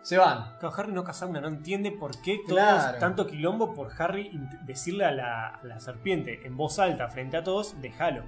Se 0.05 0.17
van. 0.19 0.57
Claro, 0.61 0.75
Harry 0.77 0.93
no 0.93 1.03
Casauna 1.03 1.41
no 1.41 1.49
entiende 1.49 1.91
por 1.91 2.21
qué 2.23 2.39
todos, 2.47 2.61
Claro. 2.61 2.99
tanto 2.99 3.27
quilombo 3.27 3.75
por 3.75 3.91
Harry 4.01 4.31
decirle 4.67 5.05
a 5.07 5.11
la, 5.11 5.49
a 5.49 5.65
la 5.65 5.81
serpiente 5.81 6.47
en 6.47 6.57
voz 6.57 6.79
alta 6.79 7.09
frente 7.09 7.37
a 7.39 7.43
todos, 7.43 7.81
déjalo. 7.81 8.23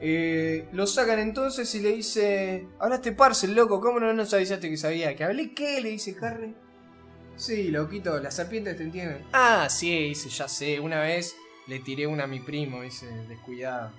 Eh, 0.00 0.68
lo 0.72 0.86
sacan 0.86 1.18
entonces 1.18 1.72
y 1.74 1.80
le 1.80 1.90
dice, 1.92 2.66
hablaste 2.80 3.12
parcel, 3.12 3.54
loco, 3.54 3.80
¿cómo 3.80 4.00
no 4.00 4.12
nos 4.12 4.32
avisaste 4.34 4.68
que 4.70 4.76
sabía? 4.76 5.14
¿Que 5.14 5.24
hablé 5.24 5.52
qué? 5.54 5.80
Le 5.80 5.90
dice 5.90 6.16
Harry. 6.22 6.54
Sí, 7.36 7.68
loquito, 7.70 8.18
las 8.20 8.34
serpientes 8.34 8.76
te 8.76 8.82
entienden. 8.84 9.24
Ah, 9.32 9.68
sí, 9.70 10.08
dice, 10.08 10.28
ya 10.28 10.48
sé, 10.48 10.80
una 10.80 11.00
vez 11.00 11.34
le 11.66 11.78
tiré 11.80 12.06
una 12.06 12.24
a 12.24 12.26
mi 12.26 12.40
primo, 12.40 12.82
dice, 12.82 13.06
descuidado. 13.28 13.90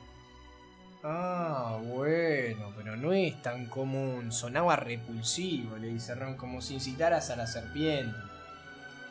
Ah, 1.06 1.80
bueno, 1.84 2.72
pero 2.78 2.96
no 2.96 3.12
es 3.12 3.42
tan 3.42 3.66
común, 3.66 4.32
sonaba 4.32 4.78
repulsivo, 4.78 5.76
le 5.76 5.90
dice 5.90 6.16
Ron, 6.16 6.36
como 6.38 6.62
si 6.62 6.76
incitaras 6.76 7.30
a 7.30 7.36
la 7.36 7.46
serpiente. 7.46 8.18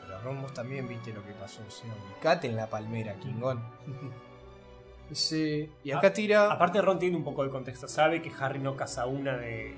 Pero 0.01 0.19
Ron, 0.23 0.41
vos 0.41 0.55
también 0.55 0.89
viste 0.89 1.13
lo 1.13 1.23
que 1.25 1.33
pasó, 1.33 1.61
¿sí? 1.69 1.83
Ubicate 2.07 2.49
en 2.49 2.57
la 2.57 2.67
palmera, 2.69 3.15
Kingón. 3.17 3.63
Dice, 5.11 5.69
y 5.85 5.91
acá 5.91 6.11
tira... 6.15 6.51
Aparte 6.51 6.81
Ron 6.81 6.99
tiene 6.99 7.19
un 7.19 7.25
poco 7.25 7.45
de 7.45 7.51
contexto, 7.51 7.87
sabe 7.87 8.23
que 8.23 8.33
Harry 8.41 8.61
no 8.61 8.75
caza 8.77 9.05
una 9.05 9.37
de... 9.37 9.75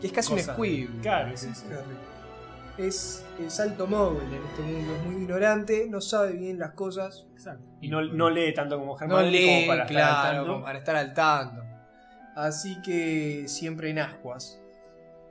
de 0.00 0.06
Es 0.06 0.12
casi 0.12 0.32
un 0.32 0.40
squib. 0.40 1.00
Claro, 1.00 1.36
sí, 1.36 1.46
sí. 1.54 1.66
Es, 1.70 1.78
es 2.78 3.60
alto 3.60 3.86
móvil 3.86 4.22
en 4.32 4.42
este 4.44 4.62
mundo, 4.62 4.94
es 4.96 5.02
muy 5.04 5.14
ignorante, 5.22 5.86
no 5.88 6.00
sabe 6.00 6.32
bien 6.32 6.58
las 6.58 6.72
cosas. 6.72 7.26
Exacto. 7.32 7.64
Y 7.80 7.88
no, 7.88 8.02
no 8.02 8.30
lee 8.30 8.54
tanto 8.54 8.78
como 8.78 8.94
No 8.96 9.00
Hermione 9.00 9.30
lee, 9.30 9.46
como 9.46 9.66
para 9.68 9.82
estar 9.82 9.82
al 9.82 9.88
claro, 9.88 10.36
tanto. 10.36 10.52
como 10.52 10.64
para 10.64 10.78
estar 10.78 10.96
al 10.96 11.14
tanto. 11.14 11.62
Así 12.36 12.80
que 12.82 13.44
siempre 13.48 13.90
en 13.90 13.98
ascuas. 13.98 14.60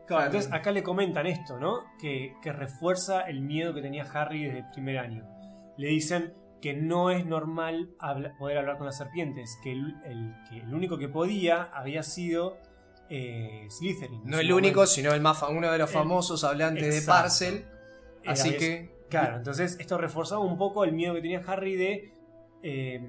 Claro, 0.07 0.25
entonces 0.27 0.51
acá 0.53 0.71
le 0.71 0.83
comentan 0.83 1.25
esto, 1.25 1.57
¿no? 1.59 1.83
Que, 1.99 2.33
que 2.41 2.53
refuerza 2.53 3.21
el 3.21 3.41
miedo 3.41 3.73
que 3.73 3.81
tenía 3.81 4.03
Harry 4.03 4.43
desde 4.45 4.59
el 4.59 4.69
primer 4.71 4.97
año. 4.97 5.25
Le 5.77 5.87
dicen 5.89 6.33
que 6.61 6.73
no 6.73 7.11
es 7.11 7.25
normal 7.25 7.89
habla- 7.99 8.33
poder 8.37 8.57
hablar 8.57 8.77
con 8.77 8.85
las 8.87 8.97
serpientes, 8.97 9.57
que 9.63 9.71
el, 9.73 9.95
el- 10.05 10.33
que 10.49 10.57
el 10.61 10.73
único 10.73 10.97
que 10.97 11.07
podía 11.09 11.63
había 11.73 12.03
sido 12.03 12.57
eh, 13.09 13.67
Slytherin. 13.69 14.21
No 14.25 14.39
el 14.39 14.51
único, 14.51 14.75
momento. 14.81 14.87
sino 14.87 15.11
el 15.13 15.21
más 15.21 15.41
uno 15.49 15.71
de 15.71 15.77
los 15.77 15.89
El- 15.89 15.93
famosos 15.97 16.43
hablantes 16.43 17.01
de. 17.01 17.07
Parcel. 17.07 17.65
Era 18.23 18.33
Así 18.33 18.55
que 18.57 18.95
Claro, 19.09 19.37
entonces 19.37 19.77
esto 19.79 19.97
reforzaba 19.97 20.41
un 20.41 20.57
poco 20.57 20.83
el 20.83 20.91
miedo 20.91 21.13
que 21.13 21.21
tenía 21.21 21.41
Harry 21.47 21.75
de... 21.77 22.11
eh, 22.61 23.01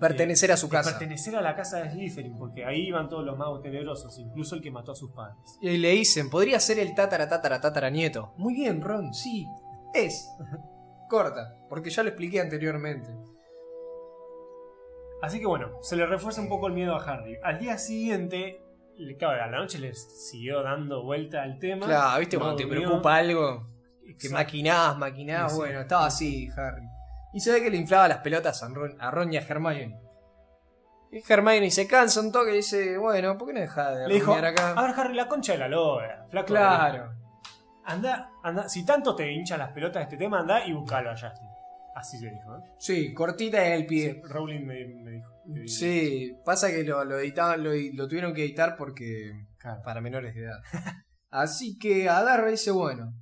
pertenecer 0.00 0.50
a 0.52 0.56
su 0.56 0.66
de 0.68 0.72
casa. 0.72 0.90
pertenecer 0.90 1.36
a 1.36 1.42
la 1.42 1.54
casa 1.54 1.78
de 1.82 1.90
Slytherin, 1.90 2.38
porque 2.38 2.64
ahí 2.64 2.86
iban 2.88 3.08
todos 3.10 3.24
los 3.24 3.36
magos 3.36 3.60
tenebrosos, 3.60 4.18
incluso 4.18 4.54
el 4.54 4.62
que 4.62 4.70
mató 4.70 4.92
a 4.92 4.94
sus 4.94 5.10
padres. 5.10 5.36
Y 5.60 5.76
le 5.76 5.90
dicen, 5.90 6.30
podría 6.30 6.58
ser 6.60 6.78
el 6.78 6.94
tatara 6.94 7.28
tatara 7.28 7.60
tatara 7.60 7.90
nieto. 7.90 8.32
Muy 8.38 8.54
bien, 8.54 8.80
Ron, 8.80 9.12
sí. 9.12 9.46
Es. 9.92 10.26
Corta, 11.10 11.56
porque 11.68 11.90
ya 11.90 12.02
lo 12.04 12.08
expliqué 12.08 12.40
anteriormente. 12.40 13.10
Así 15.22 15.38
que 15.38 15.46
bueno, 15.46 15.82
se 15.82 15.96
le 15.96 16.06
refuerza 16.06 16.40
un 16.40 16.48
poco 16.48 16.66
el 16.68 16.72
miedo 16.72 16.94
a 16.94 17.02
Harry. 17.04 17.36
Al 17.42 17.58
día 17.58 17.76
siguiente, 17.76 18.62
claro, 19.18 19.42
a 19.42 19.46
la 19.46 19.58
noche 19.58 19.78
les 19.78 20.28
siguió 20.30 20.62
dando 20.62 21.02
vuelta 21.02 21.42
al 21.42 21.58
tema. 21.58 21.86
Claro, 21.86 22.20
¿viste? 22.20 22.36
No 22.36 22.42
Cuando 22.42 22.56
te 22.56 22.66
preocupa 22.66 23.16
algo, 23.16 23.66
que 24.04 24.10
Exacto. 24.12 24.34
maquinás, 24.34 24.96
maquinás, 24.98 25.50
Sí, 25.52 25.56
sí. 25.56 25.60
bueno, 25.60 25.80
estaba 25.80 26.06
así, 26.06 26.48
Harry. 26.56 26.82
Y 27.32 27.40
se 27.40 27.52
ve 27.52 27.62
que 27.62 27.70
le 27.70 27.76
inflaba 27.76 28.08
las 28.08 28.18
pelotas 28.18 28.62
a 28.62 28.68
Ron, 28.68 28.96
a 29.00 29.10
Ron 29.10 29.32
y 29.32 29.36
a 29.36 29.40
Hermione. 29.42 30.00
Y 31.12 31.22
Hermione 31.32 31.70
se 31.70 31.86
cansa 31.88 32.20
un 32.20 32.30
toque 32.32 32.52
y 32.52 32.56
dice, 32.56 32.96
bueno, 32.98 33.36
¿por 33.36 33.48
qué 33.48 33.54
no 33.54 33.60
deja 33.60 33.90
de 33.92 34.08
Le 34.08 34.14
dijo, 34.14 34.32
acá? 34.32 34.72
a 34.76 34.82
ver 34.82 34.94
Harry, 34.96 35.14
la 35.14 35.26
concha 35.28 35.52
de 35.52 35.58
la 35.58 35.68
lora, 35.68 36.26
flaco. 36.30 36.46
claro. 36.46 37.12
Anda, 37.84 38.30
anda, 38.44 38.68
si 38.68 38.84
tanto 38.84 39.16
te 39.16 39.30
hinchan 39.32 39.58
las 39.58 39.72
pelotas 39.72 39.96
de 40.00 40.02
este 40.04 40.16
tema, 40.16 40.40
anda 40.40 40.64
y 40.64 40.72
buscalo 40.72 41.10
a 41.10 41.12
Justin. 41.14 41.48
Así 41.94 42.18
se 42.18 42.26
dijo, 42.30 42.56
¿eh? 42.56 42.70
Sí, 42.78 43.12
cortita 43.14 43.66
en 43.66 43.72
el 43.72 43.86
pie. 43.86 44.22
Rowling 44.24 44.64
me, 44.64 44.86
me 44.86 45.10
dijo. 45.12 45.30
que- 45.54 45.68
Sí, 45.68 46.36
pasa 46.44 46.70
que 46.70 46.84
lo, 46.84 47.04
lo 47.04 47.18
editaban, 47.18 47.62
lo, 47.64 47.70
lo 47.94 48.08
tuvieron 48.08 48.32
que 48.32 48.44
editar 48.44 48.76
porque 48.76 49.46
Claro. 49.58 49.82
para 49.84 50.00
menores 50.00 50.34
de 50.34 50.42
edad. 50.44 50.60
Así 51.30 51.78
que 51.78 52.08
agarra 52.08 52.48
y 52.48 52.52
dice, 52.52 52.70
bueno, 52.70 53.12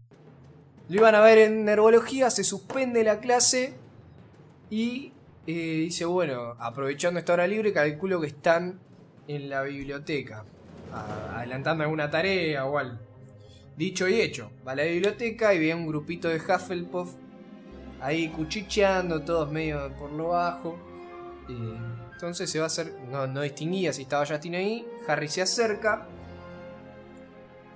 lo 0.89 0.95
iban 0.97 1.15
a 1.15 1.21
ver 1.21 1.39
en 1.39 1.69
herbología, 1.69 2.31
se 2.31 2.45
suspende 2.45 3.03
la 3.05 3.21
clase 3.21 3.75
y 4.71 5.13
eh, 5.47 5.53
dice, 5.85 6.05
bueno, 6.05 6.55
aprovechando 6.59 7.19
esta 7.19 7.33
hora 7.33 7.47
libre, 7.47 7.73
calculo 7.73 8.21
que 8.21 8.29
están 8.29 8.81
en 9.27 9.49
la 9.51 9.63
biblioteca, 9.63 10.45
adelantando 11.35 11.85
alguna 11.85 12.11
tarea 12.11 12.65
o 12.67 12.79
algo. 12.79 12.99
Dicho 13.77 14.09
y 14.09 14.21
hecho, 14.21 14.51
va 14.67 14.73
a 14.73 14.77
la 14.77 14.85
biblioteca 14.85 15.55
y 15.55 15.59
ve 15.59 15.73
a 15.73 15.77
un 15.77 15.87
grupito 15.87 16.29
de 16.29 16.37
Hufflepuff 16.37 17.13
ahí 18.01 18.29
cuchicheando, 18.29 19.23
todos 19.23 19.51
medio 19.51 19.93
por 19.97 20.13
lo 20.13 20.29
bajo. 20.29 20.77
Eh, 21.49 21.79
entonces 22.13 22.51
se 22.51 22.59
va 22.59 22.65
a 22.65 22.67
hacer. 22.67 22.95
No, 23.11 23.27
no 23.27 23.41
distinguía 23.43 23.93
si 23.93 24.03
estaba 24.03 24.27
Justin 24.27 24.55
ahí. 24.57 24.87
Harry 25.07 25.29
se 25.29 25.43
acerca. 25.43 26.07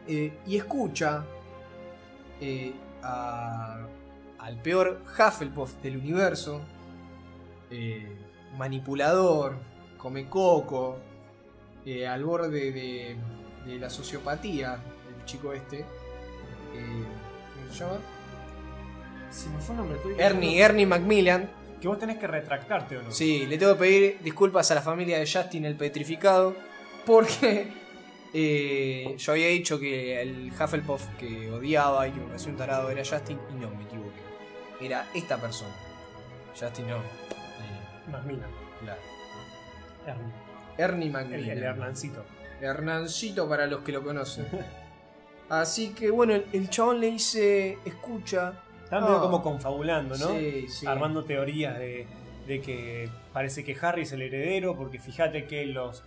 eh, 0.08 0.36
y 0.46 0.56
escucha. 0.56 1.24
eh, 2.40 2.74
a- 3.02 3.86
al 4.40 4.56
peor 4.62 5.00
Hufflepuff 5.18 5.74
del 5.82 5.96
universo. 5.98 6.60
manipulador, 8.58 9.56
come 9.96 10.28
coco, 10.28 10.98
al 12.08 12.24
borde 12.24 12.70
de, 12.72 13.16
de 13.64 13.78
la 13.78 13.88
sociopatía, 13.88 14.74
el 15.16 15.24
chico 15.24 15.52
este. 15.54 15.84
¿Cómo 17.54 17.72
se 17.72 17.78
llama? 17.78 17.96
Me 19.54 19.60
fue 19.60 19.74
nombre, 19.74 19.98
Ernie, 20.18 20.60
Ernie 20.60 20.86
Macmillan. 20.86 21.50
Que 21.80 21.88
vos 21.88 21.98
tenés 21.98 22.18
que 22.18 22.26
retractarte 22.26 22.98
o 22.98 23.02
no. 23.02 23.10
Sí, 23.10 23.46
le 23.46 23.58
tengo 23.58 23.72
que 23.72 23.78
pedir 23.80 24.18
disculpas 24.22 24.70
a 24.70 24.76
la 24.76 24.82
familia 24.82 25.18
de 25.18 25.26
Justin 25.26 25.64
el 25.64 25.74
petrificado. 25.74 26.54
Porque 27.04 27.72
eh, 28.34 29.14
yo 29.18 29.32
había 29.32 29.48
dicho 29.48 29.80
que 29.80 30.20
el 30.20 30.52
Hufflepuff 30.52 31.06
que 31.18 31.50
odiaba 31.50 32.06
y 32.06 32.12
que 32.12 32.20
me 32.20 32.26
parecía 32.26 32.52
un 32.52 32.56
tarado 32.58 32.90
era 32.90 33.02
Justin 33.04 33.38
y 33.50 33.54
no, 33.54 33.70
me 33.70 33.82
equivoqué. 33.84 34.20
Era 34.80 35.08
esta 35.14 35.38
persona. 35.38 35.74
Justin 36.58 36.88
no. 36.88 36.98
Eh, 36.98 37.02
Macmillan. 38.10 38.50
claro. 38.80 39.00
Ernie. 40.06 40.32
Ernie 40.78 41.06
El, 41.06 41.12
Macmillan. 41.12 41.58
el 41.58 41.62
Hernancito. 41.64 42.24
Hernancito 42.60 43.48
para 43.48 43.66
los 43.66 43.80
que 43.80 43.92
lo 43.92 44.04
conocen. 44.04 44.46
Así 45.48 45.88
que 45.94 46.10
bueno, 46.10 46.34
el, 46.34 46.46
el 46.52 46.70
chabón 46.70 47.00
le 47.00 47.10
dice, 47.10 47.78
escucha. 47.84 48.62
Están 48.96 49.04
medio 49.04 49.16
Ah. 49.18 49.22
como 49.22 49.42
confabulando, 49.42 50.16
¿no? 50.18 50.28
Sí, 50.38 50.66
sí. 50.68 50.86
Armando 50.86 51.24
teorías 51.24 51.78
de, 51.78 52.06
de 52.46 52.60
que 52.60 53.08
parece 53.32 53.64
que 53.64 53.76
Harry 53.80 54.02
es 54.02 54.12
el 54.12 54.22
heredero, 54.22 54.76
porque 54.76 54.98
fíjate 54.98 55.46
que 55.46 55.64
los, 55.66 56.04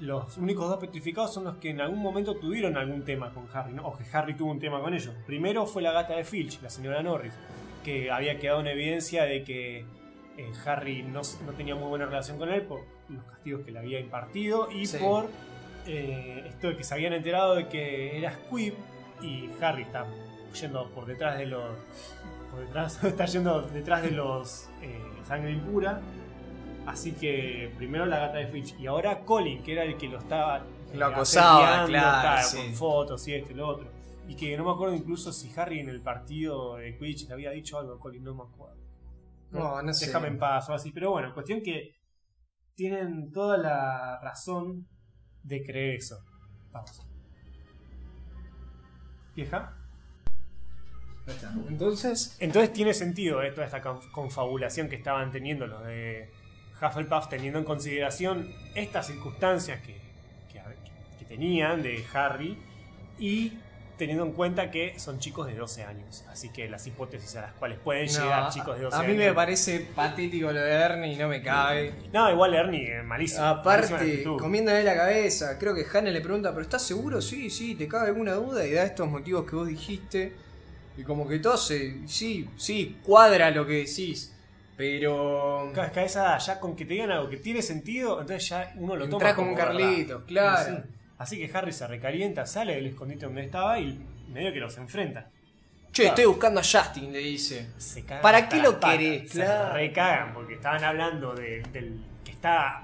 los 0.00 0.36
únicos 0.36 0.68
dos 0.68 0.78
petrificados 0.78 1.32
son 1.32 1.44
los 1.44 1.56
que 1.58 1.70
en 1.70 1.80
algún 1.80 2.00
momento 2.00 2.34
tuvieron 2.36 2.76
algún 2.76 3.04
tema 3.04 3.32
con 3.32 3.46
Harry, 3.54 3.72
¿no? 3.74 3.86
O 3.86 3.96
que 3.96 4.04
Harry 4.12 4.34
tuvo 4.34 4.50
un 4.50 4.58
tema 4.58 4.80
con 4.80 4.92
ellos. 4.92 5.14
Primero 5.26 5.66
fue 5.66 5.82
la 5.82 5.92
gata 5.92 6.16
de 6.16 6.24
Filch, 6.24 6.60
la 6.62 6.70
señora 6.70 7.02
Norris, 7.02 7.32
que 7.84 8.10
había 8.10 8.38
quedado 8.40 8.60
en 8.60 8.66
evidencia 8.66 9.22
de 9.24 9.44
que 9.44 9.84
eh, 10.36 10.52
Harry 10.66 11.02
no, 11.04 11.22
no 11.46 11.52
tenía 11.56 11.76
muy 11.76 11.88
buena 11.88 12.06
relación 12.06 12.38
con 12.38 12.48
él 12.50 12.62
por 12.62 12.80
los 13.08 13.22
castigos 13.24 13.64
que 13.64 13.70
le 13.70 13.78
había 13.78 14.00
impartido 14.00 14.68
y 14.72 14.86
Sí. 14.86 14.98
por 14.98 15.30
eh, 15.86 16.42
esto 16.48 16.68
de 16.70 16.76
que 16.76 16.82
se 16.82 16.92
habían 16.92 17.12
enterado 17.12 17.54
de 17.54 17.68
que 17.68 18.18
era 18.18 18.32
Squib 18.32 18.74
y 19.22 19.48
Harry 19.62 19.82
está 19.82 20.04
yendo 20.60 20.88
por 20.90 21.06
detrás 21.06 21.38
de 21.38 21.46
los 21.46 21.76
por 22.50 22.60
detrás 22.60 23.02
está 23.04 23.26
yendo 23.26 23.62
detrás 23.62 24.02
de 24.02 24.10
los 24.10 24.68
eh, 24.82 25.00
sangre 25.26 25.52
impura 25.52 26.00
así 26.86 27.12
que 27.12 27.72
primero 27.76 28.06
la 28.06 28.18
gata 28.18 28.38
de 28.38 28.46
Filch 28.48 28.78
y 28.78 28.86
ahora 28.86 29.20
Colin 29.24 29.62
que 29.62 29.72
era 29.72 29.84
el 29.84 29.96
que 29.96 30.08
lo 30.08 30.18
estaba 30.18 30.58
eh, 30.92 30.96
Lo 30.96 31.06
acosaba, 31.06 31.84
claro, 31.86 32.46
sí. 32.46 32.56
con 32.58 32.74
fotos 32.74 33.26
y 33.28 33.34
esto 33.34 33.52
y 33.52 33.54
lo 33.54 33.68
otro 33.68 33.88
y 34.28 34.34
que 34.34 34.56
no 34.56 34.64
me 34.64 34.70
acuerdo 34.72 34.94
incluso 34.94 35.32
si 35.32 35.52
Harry 35.58 35.80
en 35.80 35.88
el 35.88 36.00
partido 36.00 36.76
de 36.76 36.96
Quidditch 36.96 37.28
le 37.28 37.34
había 37.34 37.50
dicho 37.50 37.78
algo 37.78 37.94
a 37.94 37.98
Colin 38.00 38.24
no 38.24 38.34
me 38.34 38.42
acuerdo 38.44 38.76
No, 39.50 39.82
no 39.82 39.92
sé. 39.92 40.06
déjame 40.06 40.28
en 40.28 40.38
paz 40.38 40.68
o 40.68 40.74
así 40.74 40.90
pero 40.92 41.10
bueno 41.12 41.32
cuestión 41.34 41.60
que 41.62 41.94
tienen 42.74 43.32
toda 43.32 43.56
la 43.58 44.20
razón 44.22 44.86
de 45.42 45.62
creer 45.64 45.96
eso 45.96 46.18
vamos 46.72 47.02
vieja. 49.34 49.75
Entonces, 51.68 52.36
Entonces 52.38 52.72
tiene 52.72 52.94
sentido 52.94 53.42
eh, 53.42 53.50
toda 53.50 53.66
esta 53.66 53.82
conf- 53.82 54.10
confabulación 54.10 54.88
que 54.88 54.96
estaban 54.96 55.30
teniendo 55.32 55.66
los 55.66 55.84
de 55.84 56.30
Hufflepuff, 56.80 57.28
teniendo 57.28 57.58
en 57.58 57.64
consideración 57.64 58.52
estas 58.74 59.06
circunstancias 59.06 59.80
que, 59.80 59.94
que, 60.52 60.60
que 61.18 61.24
tenían 61.24 61.82
de 61.82 62.04
Harry 62.12 62.56
y 63.18 63.54
teniendo 63.98 64.24
en 64.26 64.32
cuenta 64.32 64.70
que 64.70 64.98
son 64.98 65.18
chicos 65.18 65.46
de 65.46 65.54
12 65.54 65.82
años. 65.82 66.22
Así 66.30 66.50
que 66.50 66.68
las 66.68 66.86
hipótesis 66.86 67.34
a 67.36 67.40
las 67.40 67.52
cuales 67.54 67.78
pueden 67.78 68.06
no, 68.06 68.12
llegar 68.12 68.50
chicos 68.50 68.76
de 68.76 68.84
12 68.84 68.94
a 68.96 69.00
años. 69.00 69.12
mí 69.12 69.16
me 69.18 69.32
parece 69.32 69.80
patético 69.94 70.52
lo 70.52 70.60
de 70.60 70.70
Ernie 70.70 71.14
y 71.14 71.16
no 71.16 71.28
me 71.28 71.40
cabe. 71.42 71.94
No, 72.12 72.30
igual 72.30 72.52
Ernie, 72.54 72.98
eh, 72.98 73.02
malísimo. 73.02 73.42
Aparte, 73.46 74.22
comiéndole 74.38 74.84
la 74.84 74.94
cabeza, 74.94 75.58
creo 75.58 75.74
que 75.74 75.86
Hannah 75.90 76.10
le 76.10 76.20
pregunta, 76.20 76.50
¿pero 76.50 76.60
estás 76.62 76.82
seguro? 76.82 77.22
Sí, 77.22 77.48
sí, 77.48 77.74
¿te 77.74 77.88
cabe 77.88 78.08
alguna 78.08 78.34
duda? 78.34 78.66
Y 78.66 78.72
da 78.72 78.84
estos 78.84 79.08
motivos 79.08 79.48
que 79.48 79.56
vos 79.56 79.66
dijiste. 79.66 80.34
Y 80.96 81.02
como 81.02 81.28
que 81.28 81.38
todo 81.38 81.56
se... 81.56 82.06
Sí, 82.08 82.48
sí, 82.56 82.98
cuadra 83.02 83.50
lo 83.50 83.66
que 83.66 83.74
decís. 83.84 84.32
Pero... 84.76 85.70
Cada 85.74 85.90
cabeza 85.92 86.36
ya 86.38 86.60
con 86.60 86.74
que 86.76 86.84
te 86.84 86.94
digan 86.94 87.10
algo 87.10 87.28
que 87.28 87.36
tiene 87.38 87.62
sentido, 87.62 88.20
entonces 88.20 88.48
ya 88.48 88.72
uno 88.76 88.96
lo 88.96 89.08
toma 89.08 89.34
como 89.34 89.50
un. 89.50 89.56
Carlitos, 89.56 90.24
claro. 90.24 90.76
Sí. 90.76 90.82
Así 91.18 91.38
que 91.38 91.50
Harry 91.56 91.72
se 91.72 91.86
recalienta, 91.86 92.44
sale 92.46 92.74
del 92.74 92.86
escondite 92.86 93.24
donde 93.26 93.42
estaba 93.44 93.78
y 93.78 93.98
medio 94.32 94.52
que 94.52 94.60
los 94.60 94.76
enfrenta. 94.76 95.30
Che, 95.92 96.02
Claro. 96.02 96.08
estoy 96.10 96.24
buscando 96.26 96.60
a 96.60 96.62
Justin, 96.62 97.10
le 97.12 97.18
dice. 97.20 97.68
Se 97.78 98.04
cagan 98.04 98.20
¿Para 98.22 98.48
qué 98.50 98.56
lo 98.58 98.78
patas, 98.78 98.98
querés? 98.98 99.30
Se 99.30 99.38
Claro. 99.40 99.72
recagan 99.74 100.34
porque 100.34 100.54
estaban 100.54 100.84
hablando 100.84 101.34
de- 101.34 101.62
del 101.72 102.04
que 102.22 102.32
está 102.32 102.82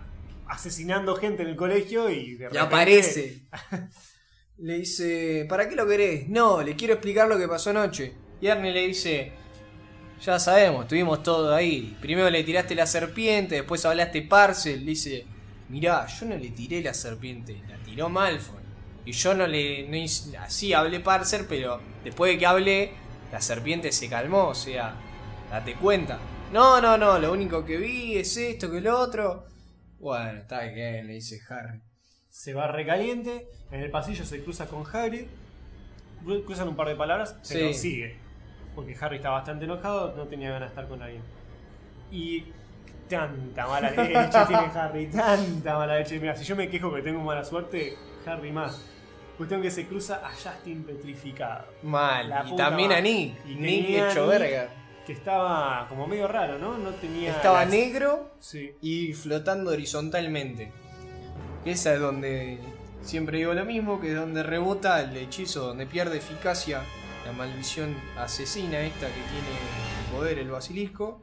asesinando 0.48 1.14
gente 1.16 1.42
en 1.42 1.50
el 1.50 1.56
colegio 1.56 2.08
y 2.08 2.34
de 2.36 2.44
Y 2.44 2.48
repente- 2.48 2.58
aparece. 2.58 3.42
Le 4.62 4.74
dice, 4.74 5.44
¿para 5.48 5.68
qué 5.68 5.74
lo 5.74 5.88
querés? 5.88 6.28
No, 6.28 6.62
le 6.62 6.76
quiero 6.76 6.94
explicar 6.94 7.26
lo 7.26 7.36
que 7.36 7.48
pasó 7.48 7.70
anoche. 7.70 8.14
Y 8.40 8.46
Ernie 8.46 8.70
le 8.70 8.86
dice, 8.86 9.32
ya 10.20 10.38
sabemos, 10.38 10.82
estuvimos 10.82 11.24
todo 11.24 11.52
ahí. 11.52 11.96
Primero 12.00 12.30
le 12.30 12.44
tiraste 12.44 12.76
la 12.76 12.86
serpiente, 12.86 13.56
después 13.56 13.84
hablaste 13.84 14.22
Parcel. 14.22 14.86
Dice, 14.86 15.26
mirá, 15.68 16.06
yo 16.06 16.26
no 16.26 16.36
le 16.36 16.50
tiré 16.50 16.80
la 16.80 16.94
serpiente, 16.94 17.60
la 17.68 17.76
tiró 17.78 18.08
Malfoy. 18.08 18.62
Y 19.04 19.10
yo 19.10 19.34
no 19.34 19.48
le... 19.48 19.88
No 19.88 19.96
así 20.40 20.72
hablé 20.72 21.00
Parcel, 21.00 21.44
pero 21.48 21.80
después 22.04 22.30
de 22.30 22.38
que 22.38 22.46
hablé, 22.46 22.92
la 23.32 23.40
serpiente 23.40 23.90
se 23.90 24.08
calmó, 24.08 24.46
o 24.50 24.54
sea, 24.54 24.94
date 25.50 25.74
cuenta. 25.74 26.20
No, 26.52 26.80
no, 26.80 26.96
no, 26.96 27.18
lo 27.18 27.32
único 27.32 27.64
que 27.64 27.78
vi 27.78 28.16
es 28.16 28.36
esto, 28.36 28.70
que 28.70 28.80
lo 28.80 28.96
otro. 28.96 29.48
Bueno, 29.98 30.42
está 30.42 30.62
bien, 30.66 31.08
le 31.08 31.14
dice 31.14 31.40
Harry. 31.48 31.82
Se 32.32 32.54
va 32.54 32.66
recaliente, 32.66 33.46
en 33.70 33.80
el 33.82 33.90
pasillo 33.90 34.24
se 34.24 34.42
cruza 34.42 34.66
con 34.66 34.84
Harry, 34.96 35.28
cru- 36.24 36.42
cruzan 36.46 36.66
un 36.68 36.76
par 36.76 36.88
de 36.88 36.96
palabras, 36.96 37.36
pero 37.46 37.68
Sí. 37.68 37.74
sigue. 37.74 38.16
Porque 38.74 38.96
Harry 38.98 39.16
está 39.16 39.28
bastante 39.28 39.66
enojado, 39.66 40.14
no 40.16 40.24
tenía 40.24 40.48
ganas 40.50 40.70
de 40.70 40.72
estar 40.74 40.88
con 40.88 41.02
alguien. 41.02 41.20
Y 42.10 42.44
tanta 43.06 43.66
mala 43.66 43.90
leche 43.90 44.28
tiene 44.48 44.62
Harry, 44.74 45.06
tanta 45.08 45.74
mala 45.76 45.98
leche. 45.98 46.18
Mira, 46.18 46.34
si 46.34 46.44
yo 46.44 46.56
me 46.56 46.70
quejo 46.70 46.90
que 46.94 47.02
tengo 47.02 47.20
mala 47.20 47.44
suerte, 47.44 47.96
Harry 48.24 48.50
más. 48.50 48.82
Cuestión 49.36 49.60
que 49.60 49.70
se 49.70 49.86
cruza 49.86 50.26
a 50.26 50.30
Justin 50.30 50.84
petrificado. 50.84 51.66
Mal. 51.82 52.32
Y 52.50 52.56
también 52.56 52.92
a 52.92 52.96
madre. 52.96 53.02
Nick. 53.12 53.46
Y 53.46 53.54
Nick 53.56 53.88
hecho 53.90 54.26
verga. 54.26 54.68
Que 55.06 55.12
estaba 55.12 55.86
como 55.88 56.06
medio 56.06 56.28
raro, 56.28 56.58
¿no? 56.58 56.78
No 56.78 56.90
tenía. 56.92 57.32
Estaba 57.32 57.60
las- 57.64 57.70
negro 57.70 58.30
Sí. 58.40 58.72
y 58.80 59.12
flotando 59.12 59.70
horizontalmente. 59.72 60.72
Esa 61.64 61.94
es 61.94 62.00
donde 62.00 62.58
siempre 63.02 63.38
digo 63.38 63.54
lo 63.54 63.64
mismo, 63.64 64.00
que 64.00 64.10
es 64.10 64.16
donde 64.16 64.42
rebota 64.42 65.00
el 65.00 65.16
hechizo, 65.16 65.66
donde 65.68 65.86
pierde 65.86 66.18
eficacia 66.18 66.82
la 67.24 67.32
maldición 67.32 67.94
asesina 68.16 68.80
esta 68.80 69.06
que 69.06 69.12
tiene 69.12 70.08
el 70.08 70.16
poder 70.16 70.38
el 70.38 70.50
basilisco. 70.50 71.22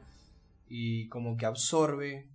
Y 0.72 1.08
como 1.08 1.36
que 1.36 1.46
absorbe. 1.46 2.30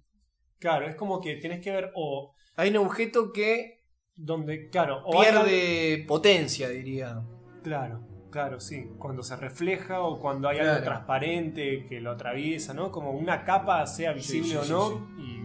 Claro, 0.59 0.87
es 0.87 0.95
como 0.95 1.21
que 1.21 1.35
tenés 1.37 1.61
que 1.61 1.71
ver 1.71 1.91
o 1.95 2.33
Hay 2.57 2.69
un 2.69 2.77
objeto 2.77 3.31
que 3.31 3.85
donde, 4.15 4.69
claro, 4.69 5.01
o 5.05 5.21
pierde 5.21 6.03
potencia, 6.07 6.69
diría. 6.69 7.21
Claro, 7.63 8.05
claro, 8.31 8.59
sí. 8.59 8.89
Cuando 8.99 9.23
se 9.23 9.35
refleja 9.37 10.01
o 10.01 10.19
cuando 10.19 10.47
hay 10.49 10.57
Claro. 10.57 10.71
algo 10.73 10.83
transparente 10.83 11.85
que 11.85 12.01
lo 12.01 12.11
atraviesa, 12.11 12.73
¿no? 12.73 12.91
Como 12.91 13.11
una 13.11 13.43
capa, 13.45 13.85
sea 13.87 14.11
visible 14.13 14.49
sí, 14.49 14.55
o 14.55 14.65
no, 14.65 14.89
sí. 14.89 15.23
y 15.23 15.44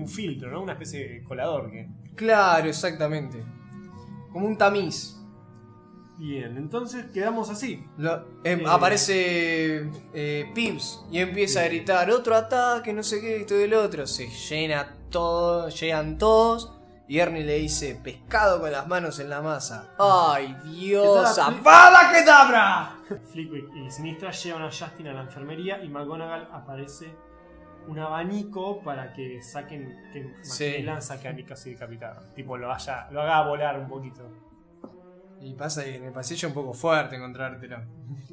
un 0.00 0.08
filtro, 0.08 0.50
¿no? 0.50 0.62
Una 0.62 0.72
especie 0.72 1.08
de 1.08 1.24
colador. 1.24 1.70
Que... 1.70 1.88
Claro, 2.16 2.68
exactamente. 2.68 3.42
Como 4.32 4.46
un 4.46 4.56
tamiz. 4.56 5.16
Bien, 6.18 6.56
entonces 6.58 7.06
quedamos 7.14 7.48
así. 7.48 7.82
Lo- 7.96 8.26
em, 8.44 8.60
Eh. 8.60 8.64
Aparece 8.68 9.90
eh, 10.12 10.50
Pips 10.54 11.02
y 11.10 11.18
empieza 11.18 11.60
a 11.60 11.64
gritar 11.64 12.10
otro 12.10 12.34
ataque, 12.36 12.92
no 12.92 13.02
sé 13.02 13.20
qué, 13.20 13.36
esto 13.40 13.58
y 13.58 13.62
el 13.62 13.72
otro. 13.74 14.06
Se 14.06 14.28
llena 14.28 14.96
todo, 15.10 15.68
llegan 15.70 16.18
todos. 16.18 16.74
Y 17.08 17.18
Ernie 17.18 17.42
le 17.42 17.56
dice, 17.56 17.98
pescado 18.04 18.60
con 18.60 18.70
las 18.70 18.86
manos 18.86 19.18
en 19.18 19.30
la 19.30 19.40
masa. 19.42 19.94
¡Ay, 19.98 20.54
Dios! 20.64 21.30
Está- 21.30 21.46
¡Apada 21.48 22.12
que 22.12 22.24
dabra! 22.24 22.96
Flickwick 23.32 23.64
y 23.74 23.90
Sinistra 23.90 24.30
llevan 24.30 24.62
a 24.62 24.70
Justin 24.70 25.08
a 25.08 25.14
la 25.14 25.22
enfermería 25.22 25.82
y 25.82 25.88
McGonagall 25.88 26.48
aparece 26.52 27.12
un 27.88 27.98
abanico 27.98 28.80
para 28.82 29.12
que 29.12 29.42
saquen 29.42 29.96
que 30.12 30.34
Sí. 30.42 30.64
Macmillan 30.66 31.02
saque 31.02 31.28
a 31.28 31.32
Nick 31.32 31.50
así 31.52 31.70
decapitado. 31.70 32.22
Tipo 32.34 32.56
lo 32.56 32.72
haya, 32.72 33.08
lo 33.10 33.22
haga 33.22 33.46
volar 33.48 33.78
un 33.78 33.88
poquito. 33.88 34.28
Y 35.40 35.54
pasa 35.54 35.84
que 35.84 35.96
en 35.96 36.04
el 36.04 36.12
pasillo 36.12 36.48
un 36.48 36.54
poco 36.54 36.72
fuerte 36.74 37.16
encontrártelo. 37.16 37.78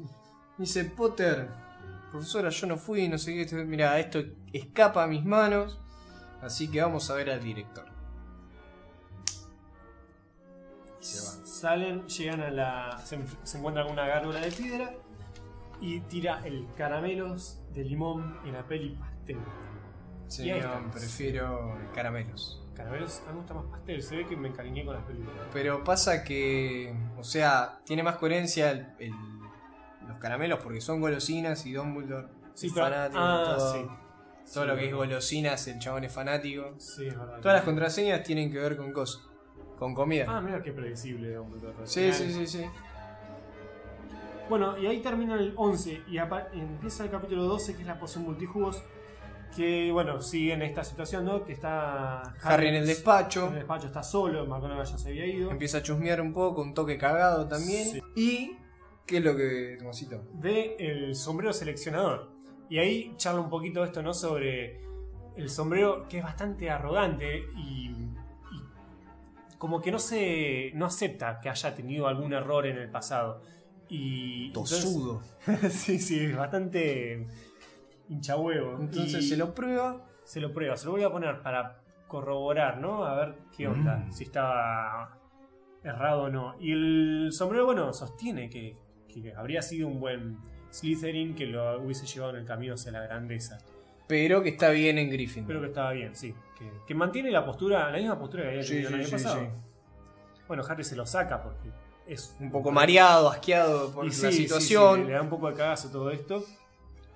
Dice, 0.58 0.84
Potter, 0.86 1.48
profesora, 2.10 2.48
yo 2.50 2.66
no 2.66 2.76
fui, 2.76 3.08
no 3.08 3.16
sé 3.18 3.32
qué. 3.34 3.42
esto- 3.42 3.56
Mira, 3.64 3.98
esto 3.98 4.20
escapa 4.52 5.04
a 5.04 5.06
mis 5.06 5.24
manos. 5.24 5.80
Así 6.42 6.70
que 6.70 6.80
vamos 6.82 7.08
a 7.10 7.14
ver 7.14 7.30
al 7.30 7.42
director. 7.42 7.86
Y 11.00 11.04
se 11.04 11.20
va. 11.40 11.46
Salen, 11.46 12.06
llegan 12.06 12.40
a 12.40 12.50
la. 12.50 12.98
Se, 13.04 13.18
se 13.44 13.58
encuentran 13.58 13.86
con 13.86 13.94
una 13.94 14.06
gárgola 14.06 14.40
de 14.40 14.50
piedra 14.52 14.92
y 15.80 16.00
tira 16.02 16.40
el 16.44 16.66
caramelos 16.76 17.60
de 17.72 17.84
limón 17.84 18.36
en 18.44 18.52
la 18.52 18.64
peli 18.66 18.98
pastel. 19.34 19.52
Sí, 20.28 20.50
prefiero 20.92 21.76
caramelos. 21.94 22.62
Caramelos, 22.74 23.20
a 23.26 23.30
mí 23.30 23.32
me 23.32 23.38
gusta 23.38 23.54
más 23.54 23.64
pastel, 23.66 24.02
se 24.02 24.16
ve 24.16 24.26
que 24.26 24.36
me 24.36 24.48
encariñé 24.48 24.84
con 24.84 24.94
las 24.94 25.04
películas. 25.04 25.34
Pero 25.52 25.82
pasa 25.82 26.22
que, 26.22 26.94
o 27.18 27.24
sea, 27.24 27.80
tiene 27.84 28.02
más 28.02 28.16
coherencia 28.16 28.70
el- 28.70 28.86
el- 28.98 29.14
los 30.06 30.18
caramelos 30.18 30.60
porque 30.62 30.80
son 30.80 31.00
golosinas 31.00 31.64
y 31.66 31.72
Dumbledore 31.72 32.28
Sí, 32.54 32.66
es 32.68 32.72
pero- 32.72 32.86
fanático. 32.86 33.18
ah, 33.20 33.54
todo, 33.56 33.72
sí. 33.74 33.86
todo 34.52 34.64
Sí, 34.64 34.68
lo 34.70 34.76
que 34.76 34.88
es 34.88 34.94
golosinas, 34.94 35.68
el 35.68 35.78
chabón 35.78 36.04
es 36.04 36.12
fanático. 36.12 36.74
Sí, 36.78 37.06
es 37.08 37.18
verdad. 37.18 37.40
Todas 37.40 37.56
las 37.56 37.64
contraseñas 37.64 38.22
tienen 38.22 38.50
que 38.52 38.58
ver 38.58 38.76
con 38.76 38.92
cosas, 38.92 39.22
con 39.78 39.94
comida. 39.94 40.24
Ah, 40.28 40.40
mira 40.40 40.62
qué 40.62 40.72
predecible 40.72 41.34
Dumbledore. 41.34 41.74
sí, 41.86 42.12
sí, 42.12 42.32
sí, 42.32 42.46
sí. 42.46 42.64
Bueno, 44.48 44.78
y 44.78 44.86
ahí 44.86 45.00
termina 45.02 45.34
el 45.34 45.52
11 45.56 46.02
y 46.06 46.16
empieza 46.18 47.04
el 47.04 47.10
capítulo 47.10 47.44
12, 47.44 47.74
que 47.74 47.82
es 47.82 47.86
la 47.86 47.98
poción 47.98 48.24
multijugos. 48.24 48.82
Que, 49.54 49.90
bueno, 49.92 50.20
sigue 50.20 50.52
en 50.52 50.62
esta 50.62 50.84
situación, 50.84 51.24
¿no? 51.24 51.44
Que 51.44 51.52
está 51.52 52.22
Harry 52.42 52.68
en 52.68 52.74
el 52.76 52.86
despacho. 52.86 53.46
En 53.46 53.52
el 53.54 53.58
despacho 53.60 53.86
está 53.88 54.02
solo, 54.02 54.46
McGonagall 54.46 54.86
ya 54.86 54.98
se 54.98 55.08
había 55.08 55.26
ido. 55.26 55.50
Empieza 55.50 55.78
a 55.78 55.82
chusmear 55.82 56.20
un 56.20 56.32
poco, 56.32 56.62
un 56.62 56.74
toque 56.74 56.96
cagado 56.98 57.46
también. 57.48 57.88
Sí. 57.90 58.02
Y. 58.14 58.56
¿Qué 59.06 59.18
es 59.18 59.24
lo 59.24 59.34
que. 59.36 59.76
Tomosito? 59.78 60.22
Ve 60.34 60.76
el 60.78 61.14
sombrero 61.16 61.52
seleccionador. 61.52 62.30
Y 62.68 62.78
ahí 62.78 63.14
charla 63.16 63.40
un 63.40 63.48
poquito 63.50 63.82
esto, 63.84 64.02
¿no? 64.02 64.12
Sobre 64.14 64.80
el 65.36 65.48
sombrero 65.48 66.06
que 66.08 66.18
es 66.18 66.22
bastante 66.24 66.68
arrogante 66.70 67.38
y, 67.56 67.88
y 67.90 69.56
como 69.56 69.80
que 69.80 69.90
no 69.90 69.98
se 69.98 70.72
no 70.74 70.84
acepta 70.86 71.40
que 71.40 71.48
haya 71.48 71.74
tenido 71.74 72.06
algún 72.06 72.32
error 72.34 72.66
en 72.66 72.76
el 72.76 72.90
pasado. 72.90 73.40
Y 73.88 74.52
Tosudo. 74.52 75.22
entonces- 75.46 75.72
sí, 75.82 75.98
sí, 75.98 76.20
es 76.26 76.36
bastante 76.36 77.26
hinchahuevo. 78.08 78.78
Entonces 78.80 79.24
Y 79.24 79.28
se 79.28 79.36
lo 79.36 79.54
prueba. 79.54 80.04
se 80.24 80.40
lo 80.40 80.52
prueba, 80.52 80.76
se 80.76 80.86
lo 80.86 80.92
voy 80.92 81.02
a 81.02 81.10
poner 81.10 81.40
para 81.42 81.80
corroborar, 82.06 82.78
¿no? 82.78 83.04
A 83.04 83.14
ver 83.14 83.34
qué 83.56 83.68
onda, 83.68 83.96
Mm. 83.98 84.12
si 84.12 84.24
estaba 84.24 85.18
errado 85.82 86.22
o 86.24 86.28
no. 86.30 86.54
Y 86.60 86.72
el 86.72 87.28
sombrero, 87.32 87.66
bueno, 87.66 87.92
sostiene 87.92 88.48
que, 88.50 88.76
que 89.08 89.32
habría 89.34 89.62
sido 89.62 89.88
un 89.88 90.00
buen 90.00 90.38
Slytherin 90.70 91.34
que 91.34 91.46
lo 91.46 91.80
hubiese 91.82 92.06
llevado 92.06 92.34
en 92.34 92.40
el 92.40 92.46
camino 92.46 92.74
hacia 92.74 92.92
la 92.92 93.00
grandeza. 93.00 93.58
Pero 94.06 94.42
que 94.42 94.50
está 94.50 94.70
bien 94.70 94.98
en 94.98 95.10
Griffin. 95.10 95.46
Pero 95.46 95.60
que 95.60 95.66
estaba 95.68 95.92
bien, 95.92 96.14
sí. 96.16 96.34
Que, 96.58 96.70
que 96.86 96.94
mantiene 96.94 97.30
la 97.30 97.44
postura, 97.44 97.90
la 97.90 97.98
misma 97.98 98.18
postura 98.18 98.42
que 98.44 98.48
había 98.50 98.62
Sí, 98.62 98.68
tenido 98.70 98.88
el 98.90 98.94
sí, 98.94 99.00
año 99.00 99.06
sí, 99.18 99.24
pasado. 99.24 99.40
sí. 99.40 100.42
Bueno, 100.46 100.62
Harry 100.68 100.84
se 100.84 100.96
lo 100.96 101.04
saca 101.06 101.42
porque 101.42 101.70
es 102.06 102.34
Un 102.40 102.50
poco 102.50 102.70
mareado, 102.70 103.28
asqueado 103.28 103.92
por 103.92 104.04
Y 104.06 104.08
la 104.08 104.14
sí, 104.14 104.26
sí, 104.32 104.42
situación. 104.44 105.00
sí, 105.02 105.04
le 105.08 105.12
da 105.12 105.22
un 105.22 105.28
poco 105.28 105.48
de 105.50 105.54
cagazo 105.56 105.90
todo 105.90 106.10
esto. 106.10 106.42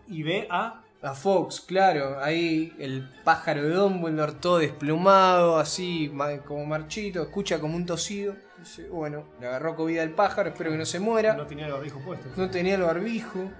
Y 0.06 0.22
ve 0.22 0.46
a 0.50 0.81
A 1.02 1.14
Fox, 1.14 1.60
claro, 1.60 2.22
ahí 2.22 2.72
el 2.78 3.10
pájaro 3.24 3.64
de 3.64 3.74
Dumbledore 3.74 4.34
todo 4.34 4.58
desplumado, 4.58 5.58
así 5.58 6.12
como 6.46 6.64
marchito, 6.64 7.22
escucha 7.22 7.58
como 7.58 7.74
un 7.74 7.84
tosido. 7.84 8.36
Dice, 8.56 8.88
bueno, 8.88 9.24
le 9.40 9.48
agarró 9.48 9.74
COVID 9.74 9.98
al 9.98 10.10
pájaro, 10.10 10.50
espero 10.50 10.70
que 10.70 10.78
no 10.78 10.84
se 10.84 11.00
muera. 11.00 11.34
no 11.34 11.44
tenía 11.44 11.66
el 11.66 11.72
barbijo 11.72 11.98
puesto. 12.00 12.28
No 12.36 12.48
tenía 12.48 12.76
el 12.76 12.82
barbijo. 12.82 13.50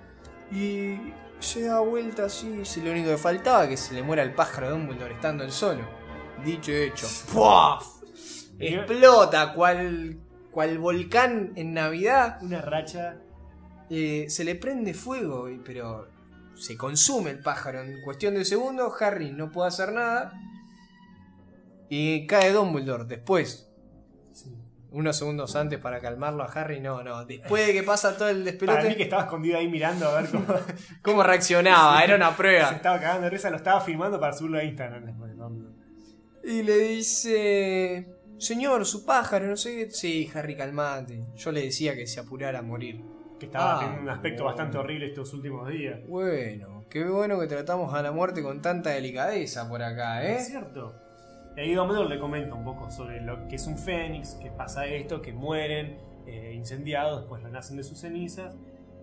Y 0.53 1.13
se 1.41 1.63
da 1.63 1.81
vuelta 1.81 2.27
así, 2.27 2.49
dice 2.49 2.81
lo 2.81 2.93
único 2.93 3.11
que 3.11 3.19
faltaba, 3.19 3.67
que 3.67 3.77
se 3.77 3.95
le 3.95 4.05
muera 4.05 4.23
el 4.23 4.35
pájaro 4.35 4.69
de 4.69 4.73
Dumbledore 4.75 5.15
estando 5.15 5.43
él 5.43 5.51
solo. 5.51 5.83
Dicho 6.45 6.71
y 6.71 6.77
hecho. 6.77 7.09
¡Puaf! 7.33 8.03
Explota 8.61 9.53
cual, 9.55 10.21
cual 10.53 10.79
volcán 10.79 11.53
en 11.57 11.75
Navidad. 11.75 12.39
Una 12.41 12.61
racha 12.61 13.17
Eh, 13.91 14.27
se 14.29 14.45
le 14.45 14.55
prende 14.55 14.95
fuego, 14.95 15.49
pero 15.65 16.09
se 16.63 16.77
consume 16.77 17.31
el 17.31 17.41
pájaro. 17.41 17.83
En 17.83 18.01
cuestión 18.03 18.35
de 18.35 18.45
segundos, 18.45 18.93
Harry 19.03 19.33
no 19.33 19.51
puede 19.51 19.69
hacer 19.69 19.93
nada. 19.93 20.33
Y 21.89 22.27
cae 22.27 22.53
Dumbledore 22.53 23.05
después. 23.05 23.69
sí. 24.33 24.51
Unos 24.95 25.17
segundos 25.17 25.57
antes 25.57 25.79
para 25.79 26.01
calmarlo 26.01 26.43
a 26.43 26.47
Harry, 26.53 26.79
no, 26.79 27.03
no. 27.03 27.25
Después 27.25 27.67
de 27.67 27.73
que 27.73 27.83
pasa 27.83 28.15
todo 28.15 28.29
el 28.29 28.37
Para 28.37 28.45
mí 28.45 28.51
despelote, 28.51 28.97
que 28.97 29.03
estaba 29.05 29.23
escondido 29.23 29.57
ahí 29.59 29.67
mirando 29.67 30.07
a 30.07 30.21
ver 30.21 30.31
cómo 30.31 30.45
¿cómo 31.03 31.23
reaccionaba? 31.23 32.05
Era 32.05 32.17
una 32.17 32.29
se 32.29 32.37
prueba. 32.37 32.71
estaba 32.73 33.01
cagando 33.01 33.23
de 33.23 33.31
risa, 33.31 33.49
lo 33.49 33.57
estaba 33.57 33.81
filmando 33.81 34.21
para 34.21 34.35
subirlo 34.35 34.59
a 34.59 34.65
Instagram 34.65 35.07
después. 35.07 35.35
¿no? 35.35 35.51
Y 36.45 36.63
le 36.63 36.77
dice: 36.79 38.07
Señor, 38.39 38.85
su 38.85 39.07
pájaro, 39.07 39.47
no 39.47 39.57
sé 39.57 39.77
qué. 39.77 39.91
Sí, 39.91 40.31
Harry, 40.35 40.57
calmate. 40.57 41.25
Yo 41.37 41.53
le 41.53 41.63
decía 41.63 41.95
que 41.97 42.07
se 42.07 42.21
apurara 42.21 42.59
a 42.59 42.63
morir. 42.63 43.03
Que 43.43 43.47
estaba 43.47 43.75
Ah, 43.75 43.81
teniendo 43.81 44.03
un 44.03 44.09
aspecto 44.09 44.45
bueno. 44.45 44.57
bastante 44.57 44.79
horrible 44.79 45.07
estos 45.07 45.35
últimos 45.35 45.69
días. 45.69 45.99
Bueno, 46.07 46.85
qué 46.89 47.05
bueno 47.09 47.41
que 47.41 47.49
tratamos 47.49 47.93
a 47.93 48.01
la 48.01 48.13
muerte 48.13 48.41
con 48.41 48.63
tanta 48.63 48.91
delicadeza 48.91 49.69
por 49.69 49.83
acá, 49.83 50.23
Es 50.25 50.43
¿eh? 50.43 50.51
cierto. 50.53 50.95
Y 51.57 51.61
ahí 51.61 51.75
Dumbledore 51.75 52.09
le 52.09 52.21
comenta 52.21 52.55
un 52.55 52.65
poco 52.65 52.89
sobre 52.89 53.21
lo 53.21 53.49
que 53.49 53.57
es 53.57 53.67
un 53.67 53.77
fénix, 53.77 54.35
que 54.37 54.53
pasa 54.53 54.87
esto, 54.87 55.21
que 55.23 55.33
mueren 55.33 55.99
eh, 56.29 56.53
incendiados, 56.55 57.23
después 57.23 57.43
renacen 57.43 57.77
de 57.77 57.83
sus 57.83 57.99
cenizas, 57.99 58.55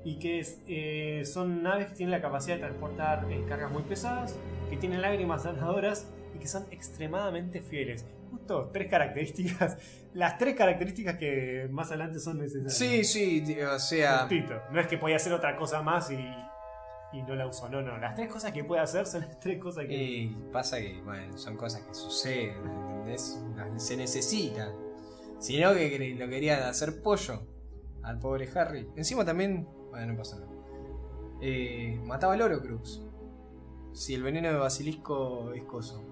y 0.05 0.19
que 0.19 0.39
es, 0.39 0.61
eh, 0.69 1.23
son 1.25 1.61
naves 1.61 1.87
que 1.87 1.95
tienen 1.95 2.11
la 2.11 2.21
capacidad 2.21 2.55
de 2.55 2.61
transportar 2.61 3.25
eh, 3.29 3.43
cargas 3.45 3.69
muy 3.73 3.83
pesadas, 3.83 4.37
que 4.69 4.77
tienen 4.77 5.01
lágrimas 5.01 5.43
sanadoras 5.43 6.07
y 6.33 6.39
que 6.39 6.47
son 6.47 6.63
extremadamente 6.71 7.61
fieles. 7.61 8.05
Justo 8.29 8.69
tres 8.71 8.87
características, 8.89 9.77
las 10.13 10.37
tres 10.37 10.55
características 10.55 11.17
que 11.17 11.67
más 11.71 11.87
adelante 11.89 12.19
son 12.19 12.39
necesarias. 12.39 12.77
Sí, 12.77 13.03
sí, 13.03 13.61
o 13.61 13.79
sea. 13.79 14.19
Justito. 14.19 14.61
No 14.71 14.79
es 14.79 14.87
que 14.87 14.97
podía 14.97 15.15
hacer 15.15 15.33
otra 15.33 15.55
cosa 15.55 15.81
más 15.81 16.11
y, 16.11 16.19
y 17.13 17.21
no 17.23 17.35
la 17.35 17.47
usó. 17.47 17.69
No, 17.69 17.81
no. 17.81 17.97
Las 17.97 18.15
tres 18.15 18.29
cosas 18.29 18.51
que 18.51 18.63
puede 18.63 18.81
hacer 18.81 19.05
son 19.05 19.21
las 19.21 19.39
tres 19.39 19.59
cosas 19.59 19.85
que. 19.85 19.95
Y 19.95 20.37
pasa 20.51 20.79
que, 20.79 21.01
bueno, 21.01 21.37
son 21.37 21.57
cosas 21.57 21.81
que 21.81 21.93
suceden, 21.93 22.55
¿entendés? 22.65 23.39
Se 23.77 23.97
necesitan. 23.97 24.73
Si 25.39 25.59
no, 25.59 25.73
que 25.73 26.15
lo 26.17 26.27
querían 26.27 26.63
hacer 26.63 27.01
pollo 27.01 27.41
al 28.03 28.19
pobre 28.19 28.49
Harry. 28.55 28.89
Encima 28.95 29.23
también, 29.23 29.67
bueno, 29.89 30.13
no 30.13 30.17
pasa 30.17 30.39
nada. 30.39 30.51
Eh, 31.41 31.99
mataba 32.03 32.33
al 32.33 32.41
Horocrux. 32.41 33.01
Si 33.93 34.13
el 34.13 34.23
veneno 34.23 34.49
de 34.49 34.57
basilisco 34.57 35.53
es 35.53 35.63
coso. 35.63 36.03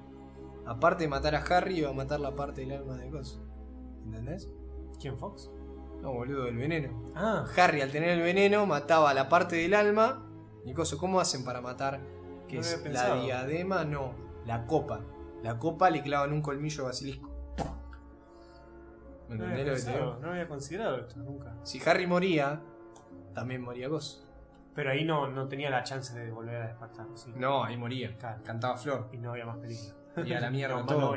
Aparte 0.68 1.06
de 1.06 1.10
matar 1.10 1.34
a 1.34 1.40
Harry, 1.40 1.80
iba 1.80 1.90
a 1.90 1.94
matar 1.94 2.20
la 2.20 2.36
parte 2.36 2.62
del 2.62 2.74
alma 2.74 2.98
de 2.98 3.10
coso. 3.10 3.42
¿Entendés? 4.04 4.50
¿Quién, 5.00 5.18
Fox? 5.18 5.50
No, 6.02 6.14
boludo, 6.14 6.48
el 6.48 6.58
veneno. 6.58 7.06
Ah, 7.16 7.46
Harry, 7.56 7.82
al 7.82 7.92
tener 7.92 8.10
el 8.10 8.22
veneno, 8.22 8.66
mataba 8.66 9.14
la 9.14 9.30
parte 9.30 9.56
del 9.56 9.74
alma. 9.74 10.24
Y 10.66 10.74
coso, 10.74 10.98
¿cómo 10.98 11.20
hacen 11.20 11.46
para 11.46 11.62
matar? 11.62 12.02
Que 12.48 12.58
No 12.58 12.62
es 12.62 12.86
la 12.92 13.16
diadema, 13.16 13.86
no, 13.86 14.14
la 14.46 14.66
copa. 14.68 15.02
La 15.42 15.58
copa 15.58 15.90
le 15.90 16.02
clavan 16.02 16.34
un 16.34 16.42
colmillo 16.42 16.84
de 16.84 16.84
basilisco. 16.84 17.30
¿Me 19.30 19.36
no 19.38 19.46
había, 19.46 19.66
pensado, 19.66 20.20
no 20.20 20.32
había 20.32 20.48
considerado 20.48 20.98
esto 21.00 21.18
nunca. 21.18 21.54
Si 21.64 21.82
Harry 21.86 22.08
moría, 22.08 22.62
también 23.34 23.62
moría 23.62 23.90
Coso. 23.90 24.26
Pero 24.74 24.92
ahí 24.92 25.04
no, 25.04 25.28
no 25.28 25.48
tenía 25.48 25.70
la 25.70 25.84
chance 25.84 26.18
de 26.18 26.32
volver 26.32 26.62
a 26.62 26.68
despertar. 26.68 27.08
¿sí? 27.16 27.34
No, 27.36 27.64
ahí 27.64 27.76
moría. 27.76 28.16
Claro. 28.18 28.44
Cantaba 28.44 28.78
Flor. 28.78 29.10
Y 29.12 29.18
no 29.18 29.32
había 29.32 29.46
más 29.46 29.58
película. 29.58 29.96
Y 30.26 30.34
a 30.34 30.40
la 30.40 30.50
mierda 30.50 30.86
todo. 30.86 31.16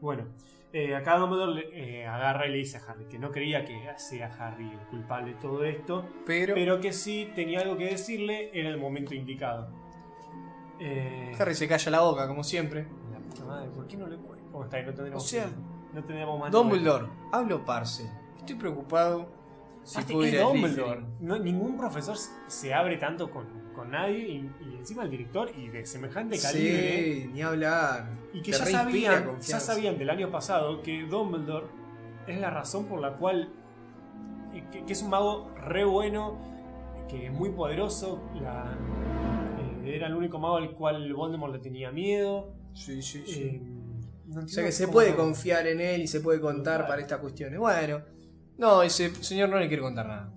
Bueno, 0.00 0.24
eh, 0.72 0.94
acá 0.94 1.16
Dumbledore 1.18 1.52
le- 1.54 2.00
eh, 2.00 2.06
agarra 2.06 2.46
y 2.46 2.50
le 2.52 2.58
dice 2.58 2.78
a 2.78 2.80
Harry 2.90 3.04
que 3.06 3.18
no 3.18 3.30
creía 3.30 3.64
que 3.64 3.78
sea 3.98 4.26
Harry 4.38 4.70
el 4.70 4.78
culpable 4.88 5.34
de 5.34 5.40
todo 5.40 5.64
esto, 5.64 6.06
Pero, 6.24 6.54
pero 6.54 6.80
que 6.80 6.92
sí 6.92 7.30
tenía 7.34 7.60
algo 7.60 7.76
que 7.76 7.86
decirle 7.86 8.50
en 8.58 8.66
el 8.66 8.78
momento 8.78 9.14
indicado. 9.14 9.68
Eh, 10.78 11.32
Harry 11.38 11.54
se 11.54 11.68
calla 11.68 11.90
la 11.90 12.00
boca, 12.00 12.26
como 12.26 12.42
siempre. 12.42 12.86
La 13.12 13.18
puta 13.18 13.44
madre, 13.44 13.68
¿por 13.70 13.86
qué 13.86 13.96
no 13.96 14.06
le? 14.06 14.16
¿Cómo 14.50 14.64
está? 14.64 14.80
No 14.82 14.94
tendremos 14.94 15.22
O 15.22 15.26
sea, 15.26 15.46
no 15.92 16.02
tendríamos 16.04 16.40
más 16.40 16.50
Dumbledore, 16.50 17.06
hablo 17.32 17.64
parce. 17.64 18.10
Estoy 18.38 18.56
preocupado 18.56 19.28
si 19.82 20.02
puedo 20.02 20.24
es 20.24 20.32
ir 20.32 20.40
a 20.40 20.42
Dumbledore. 20.44 21.00
Slytherin. 21.00 21.16
No, 21.20 21.38
ningún 21.38 21.76
profesor 21.76 22.16
se 22.46 22.72
abre 22.74 22.96
tanto 22.96 23.30
con, 23.30 23.46
con 23.80 23.90
nadie 23.92 24.18
y, 24.28 24.50
y 24.60 24.76
encima 24.78 25.02
el 25.04 25.10
director 25.10 25.50
y 25.56 25.68
de 25.68 25.86
semejante 25.86 26.38
calibre. 26.38 27.22
Sí, 27.22 27.30
ni 27.32 27.40
hablar. 27.42 28.10
Y 28.32 28.42
que 28.42 28.52
Te 28.52 28.58
ya 28.58 28.66
sabían, 28.66 29.40
ya 29.40 29.58
sabían 29.60 29.98
del 29.98 30.10
año 30.10 30.30
pasado 30.30 30.82
que 30.82 31.04
Dumbledore 31.04 31.66
es 32.26 32.38
la 32.38 32.50
razón 32.50 32.84
por 32.86 33.00
la 33.00 33.14
cual. 33.16 33.48
eh, 34.52 34.62
que, 34.70 34.84
que 34.84 34.92
es 34.92 35.02
un 35.02 35.10
mago 35.10 35.50
re 35.56 35.84
bueno, 35.84 36.36
que 37.08 37.26
es 37.26 37.32
muy 37.32 37.50
poderoso. 37.50 38.20
la- 38.40 38.76
eh, 39.84 39.96
era 39.96 40.06
el 40.08 40.14
único 40.14 40.38
mago 40.38 40.56
al 40.56 40.72
cual 40.72 41.12
Voldemort 41.14 41.52
le 41.54 41.58
tenía 41.60 41.90
miedo. 41.90 42.52
Sí, 42.74 43.00
sí, 43.02 43.22
sí. 43.26 43.42
eh, 43.42 43.62
no 44.26 44.42
O 44.42 44.48
sea 44.48 44.62
que 44.64 44.72
se 44.72 44.88
puede 44.88 45.14
confiar 45.16 45.66
en 45.66 45.80
él 45.80 46.02
y 46.02 46.06
se 46.06 46.20
puede 46.20 46.38
contar 46.40 46.74
Total. 46.82 46.86
para 46.88 47.00
estas 47.02 47.18
cuestiones. 47.20 47.58
Bueno, 47.58 48.02
no, 48.58 48.82
ese 48.82 49.12
señor 49.24 49.48
no 49.48 49.58
le 49.58 49.66
quiere 49.68 49.82
contar 49.82 50.06
nada. 50.06 50.32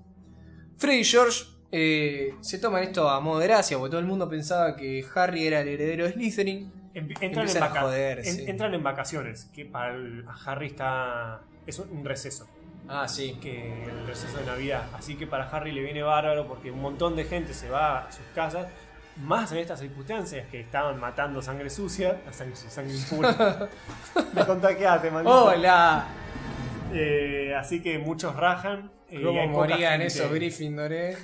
Freddy 0.77 1.03
George 1.03 1.43
eh, 1.75 2.35
se 2.41 2.59
toman 2.59 2.83
esto 2.83 3.09
a 3.09 3.19
modo 3.19 3.39
de 3.39 3.47
gracia, 3.47 3.77
porque 3.79 3.89
todo 3.89 3.99
el 3.99 4.05
mundo 4.05 4.29
pensaba 4.29 4.75
que 4.75 5.03
Harry 5.15 5.47
era 5.47 5.61
el 5.61 5.67
heredero 5.69 6.05
de 6.05 6.13
Slytherin. 6.13 6.71
Em- 6.93 7.09
Entran 7.09 7.23
en, 7.23 7.33
Empiezan 7.39 7.63
a 7.63 7.67
vaca- 7.69 7.81
joder, 7.81 8.19
en- 8.19 8.25
sí. 8.25 8.45
entran 8.47 8.73
en 8.75 8.83
vacaciones, 8.83 9.45
que 9.53 9.65
para 9.65 9.95
el- 9.95 10.23
Harry 10.45 10.67
está. 10.67 11.41
es 11.65 11.79
un 11.79 12.05
receso. 12.05 12.47
Ah, 12.87 13.07
sí. 13.07 13.37
que 13.41 13.85
el 13.85 14.05
receso 14.05 14.37
de 14.37 14.45
Navidad. 14.45 14.83
Así 14.93 15.15
que 15.15 15.25
para 15.25 15.45
Harry 15.49 15.71
le 15.71 15.81
viene 15.81 16.03
bárbaro 16.03 16.45
porque 16.47 16.69
un 16.69 16.81
montón 16.81 17.15
de 17.15 17.23
gente 17.23 17.53
se 17.55 17.69
va 17.69 17.99
a 17.99 18.11
sus 18.11 18.25
casas, 18.35 18.67
más 19.23 19.51
en 19.53 19.59
estas 19.59 19.79
circunstancias 19.79 20.45
que 20.51 20.59
estaban 20.59 20.99
matando 20.99 21.41
sangre 21.41 21.69
sucia, 21.71 22.21
sangre, 22.31 22.55
sangre 22.55 22.93
impura. 22.95 23.69
Me 24.35 24.45
contagiaste, 24.45 25.09
maldito. 25.09 25.45
¡Hola! 25.45 26.05
Eh, 26.93 27.55
así 27.57 27.81
que 27.81 27.97
muchos 27.97 28.35
rajan. 28.35 28.91
eh, 29.09 29.21
¿Cómo 29.23 29.47
morían 29.47 30.01
esos 30.01 30.31
Gryffindor, 30.31 30.91
eh? 30.93 31.17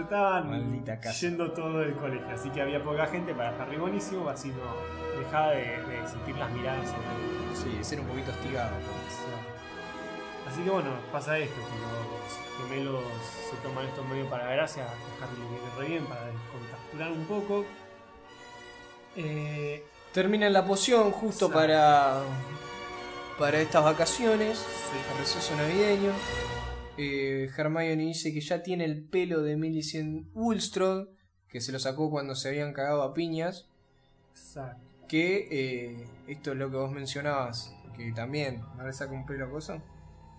Estaban 0.00 0.84
yendo 1.20 1.52
todo 1.52 1.82
el 1.82 1.94
colegio, 1.94 2.28
así 2.34 2.50
que 2.50 2.60
había 2.60 2.82
poca 2.82 3.06
gente 3.06 3.34
para 3.34 3.50
Harry 3.62 3.76
buenísimo, 3.76 4.28
así 4.28 4.48
no 4.48 5.20
dejaba 5.20 5.50
de, 5.50 5.80
de 5.82 6.08
sentir 6.08 6.36
las 6.36 6.50
miradas 6.50 6.88
sobre 6.88 7.02
él. 7.04 7.56
Sí, 7.56 7.84
ser 7.84 8.00
un 8.00 8.06
poquito 8.06 8.32
hostigado. 8.32 8.76
Así 10.48 10.62
que 10.62 10.70
bueno, 10.70 10.90
pasa 11.12 11.38
esto, 11.38 11.54
que 11.54 11.78
los 11.80 12.68
gemelos 12.68 13.04
se 13.50 13.56
toman 13.66 13.86
esto 13.86 14.04
medio 14.04 14.28
para 14.28 14.50
gracia, 14.50 14.84
a 14.84 15.24
Harry 15.24 15.36
le 15.38 15.48
viene 15.48 15.70
re 15.78 15.86
bien 15.88 16.06
para 16.06 16.26
descontracturar 16.26 17.12
un 17.12 17.24
poco. 17.26 17.64
Eh, 19.16 19.84
Terminan 20.12 20.52
la 20.52 20.64
poción 20.64 21.10
justo 21.10 21.50
para 21.50 22.22
para 23.38 23.60
estas 23.60 23.84
vacaciones, 23.84 24.64
el 25.12 25.18
receso 25.18 25.54
navideño. 25.56 26.10
Eh, 26.98 27.50
Hermione 27.56 28.04
dice 28.04 28.32
que 28.32 28.40
ya 28.40 28.62
tiene 28.62 28.84
el 28.84 29.04
pelo 29.04 29.42
de 29.42 29.56
Millicent 29.56 30.28
Woolstroad, 30.34 31.08
que 31.48 31.60
se 31.60 31.72
lo 31.72 31.78
sacó 31.78 32.10
cuando 32.10 32.34
se 32.34 32.48
habían 32.48 32.72
cagado 32.72 33.02
a 33.02 33.14
piñas. 33.14 33.68
exacto. 34.30 34.82
Que 35.08 35.48
eh, 35.50 36.08
esto 36.26 36.52
es 36.52 36.58
lo 36.58 36.70
que 36.70 36.76
vos 36.76 36.90
mencionabas, 36.90 37.74
que 37.96 38.12
también 38.12 38.62
no 38.76 38.84
le 38.84 38.92
saca 38.92 39.12
un 39.12 39.24
pelo 39.24 39.46
a 39.46 39.50
cosa. 39.50 39.82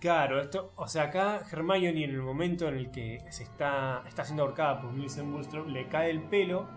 Claro, 0.00 0.40
esto, 0.40 0.72
o 0.76 0.86
sea, 0.86 1.04
acá 1.04 1.42
Hermione 1.50 2.04
en 2.04 2.10
el 2.10 2.22
momento 2.22 2.68
en 2.68 2.74
el 2.74 2.90
que 2.90 3.20
se 3.30 3.42
está, 3.44 4.02
está 4.06 4.24
siendo 4.24 4.44
ahorcada 4.44 4.80
por 4.80 4.92
Millicent 4.92 5.32
Woolstrow, 5.32 5.66
le 5.66 5.88
cae 5.88 6.10
el 6.10 6.22
pelo 6.22 6.68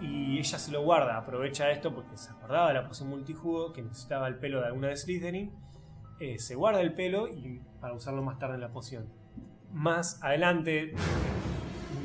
y 0.00 0.38
ella 0.38 0.58
se 0.58 0.70
lo 0.70 0.82
guarda, 0.82 1.16
aprovecha 1.16 1.70
esto 1.70 1.94
porque 1.94 2.16
se 2.18 2.30
acordaba 2.30 2.68
de 2.68 2.74
la 2.74 2.86
poción 2.86 3.08
multijugo, 3.08 3.72
que 3.72 3.82
necesitaba 3.82 4.28
el 4.28 4.36
pelo 4.36 4.60
de 4.60 4.66
alguna 4.66 4.88
de 4.88 4.96
Slytherin, 4.96 5.52
eh, 6.20 6.38
se 6.38 6.54
guarda 6.54 6.80
el 6.80 6.94
pelo 6.94 7.28
y 7.28 7.60
para 7.80 7.94
usarlo 7.94 8.22
más 8.22 8.38
tarde 8.38 8.54
en 8.54 8.60
la 8.60 8.72
poción. 8.72 9.06
Más 9.72 10.22
adelante, 10.22 10.94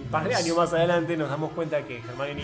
un 0.03 0.09
par 0.11 0.27
de 0.27 0.35
años 0.35 0.57
más 0.57 0.73
adelante, 0.73 1.15
nos 1.17 1.29
damos 1.29 1.51
cuenta 1.53 1.83
que 1.85 1.99
Hermione 1.99 2.43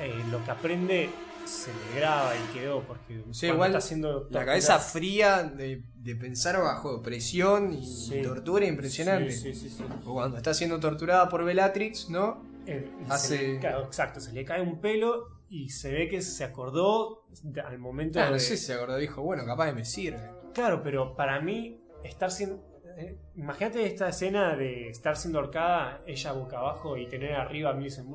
eh, 0.00 0.22
lo 0.30 0.44
que 0.44 0.50
aprende 0.50 1.10
se 1.46 1.72
le 1.72 1.98
graba 2.00 2.32
y 2.36 2.58
quedó 2.58 2.82
porque 2.82 3.22
Sí, 3.32 3.46
igual 3.46 3.70
está 3.70 3.78
haciendo 3.78 4.28
La 4.30 4.44
cabeza 4.44 4.78
fría 4.78 5.42
de, 5.44 5.82
de 5.94 6.14
pensar 6.14 6.60
bajo 6.60 7.00
presión 7.02 7.72
y 7.72 7.86
Sí. 7.86 8.20
tortura 8.22 8.66
impresionante. 8.66 9.32
Sí. 9.32 9.78
O 10.04 10.12
cuando 10.12 10.36
está 10.36 10.52
siendo 10.52 10.78
torturada 10.78 11.28
por 11.30 11.44
Bellatrix, 11.44 12.10
¿no? 12.10 12.42
Eh, 12.66 12.90
Hace- 13.08 13.38
se 13.38 13.48
le- 13.54 13.58
claro, 13.60 13.84
exacto, 13.86 14.20
se 14.20 14.32
le 14.34 14.44
cae 14.44 14.60
un 14.60 14.78
pelo 14.82 15.38
y 15.48 15.70
se 15.70 15.90
ve 15.90 16.06
que 16.10 16.20
se 16.20 16.44
acordó 16.44 17.24
al 17.64 17.78
momento 17.78 18.20
Ah, 18.20 18.26
de... 18.26 18.32
no 18.32 18.38
sé 18.38 18.58
si 18.58 18.66
se 18.66 18.74
acordó, 18.74 18.98
dijo, 18.98 19.22
bueno, 19.22 19.46
capaz 19.46 19.72
me 19.72 19.86
sirve. 19.86 20.20
Claro, 20.54 20.82
pero 20.82 21.14
para 21.14 21.40
mí 21.40 21.80
estar 22.02 22.30
siendo... 22.30 22.62
eh, 22.96 23.18
Imagínate 23.36 23.86
esta 23.86 24.08
escena 24.08 24.56
de 24.56 24.88
estar 24.88 25.16
siendo 25.16 25.38
ahorcada, 25.38 26.02
ella 26.06 26.32
boca 26.32 26.58
abajo 26.58 26.96
y 26.96 27.06
tener 27.08 27.34
arriba 27.34 27.70
a 27.70 27.74
Millicent 27.74 28.08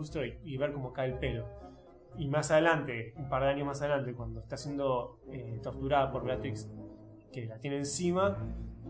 y, 0.44 0.54
y 0.54 0.58
ver 0.58 0.74
cómo 0.74 0.92
cae 0.92 1.10
el 1.10 1.20
pelo. 1.20 1.48
Y 2.18 2.28
más 2.28 2.52
adelante, 2.52 3.14
un 3.18 3.28
par 3.30 3.44
de 3.44 3.50
años 3.50 3.66
más 3.66 3.82
adelante, 3.82 4.14
cuando 4.14 4.42
está 4.42 4.58
siendo 4.58 5.20
eh, 5.32 5.60
torturada 5.64 6.12
por 6.12 6.24
Beatrix, 6.24 6.70
que 7.32 7.46
la 7.46 7.58
tiene 7.60 7.78
encima, 7.78 8.38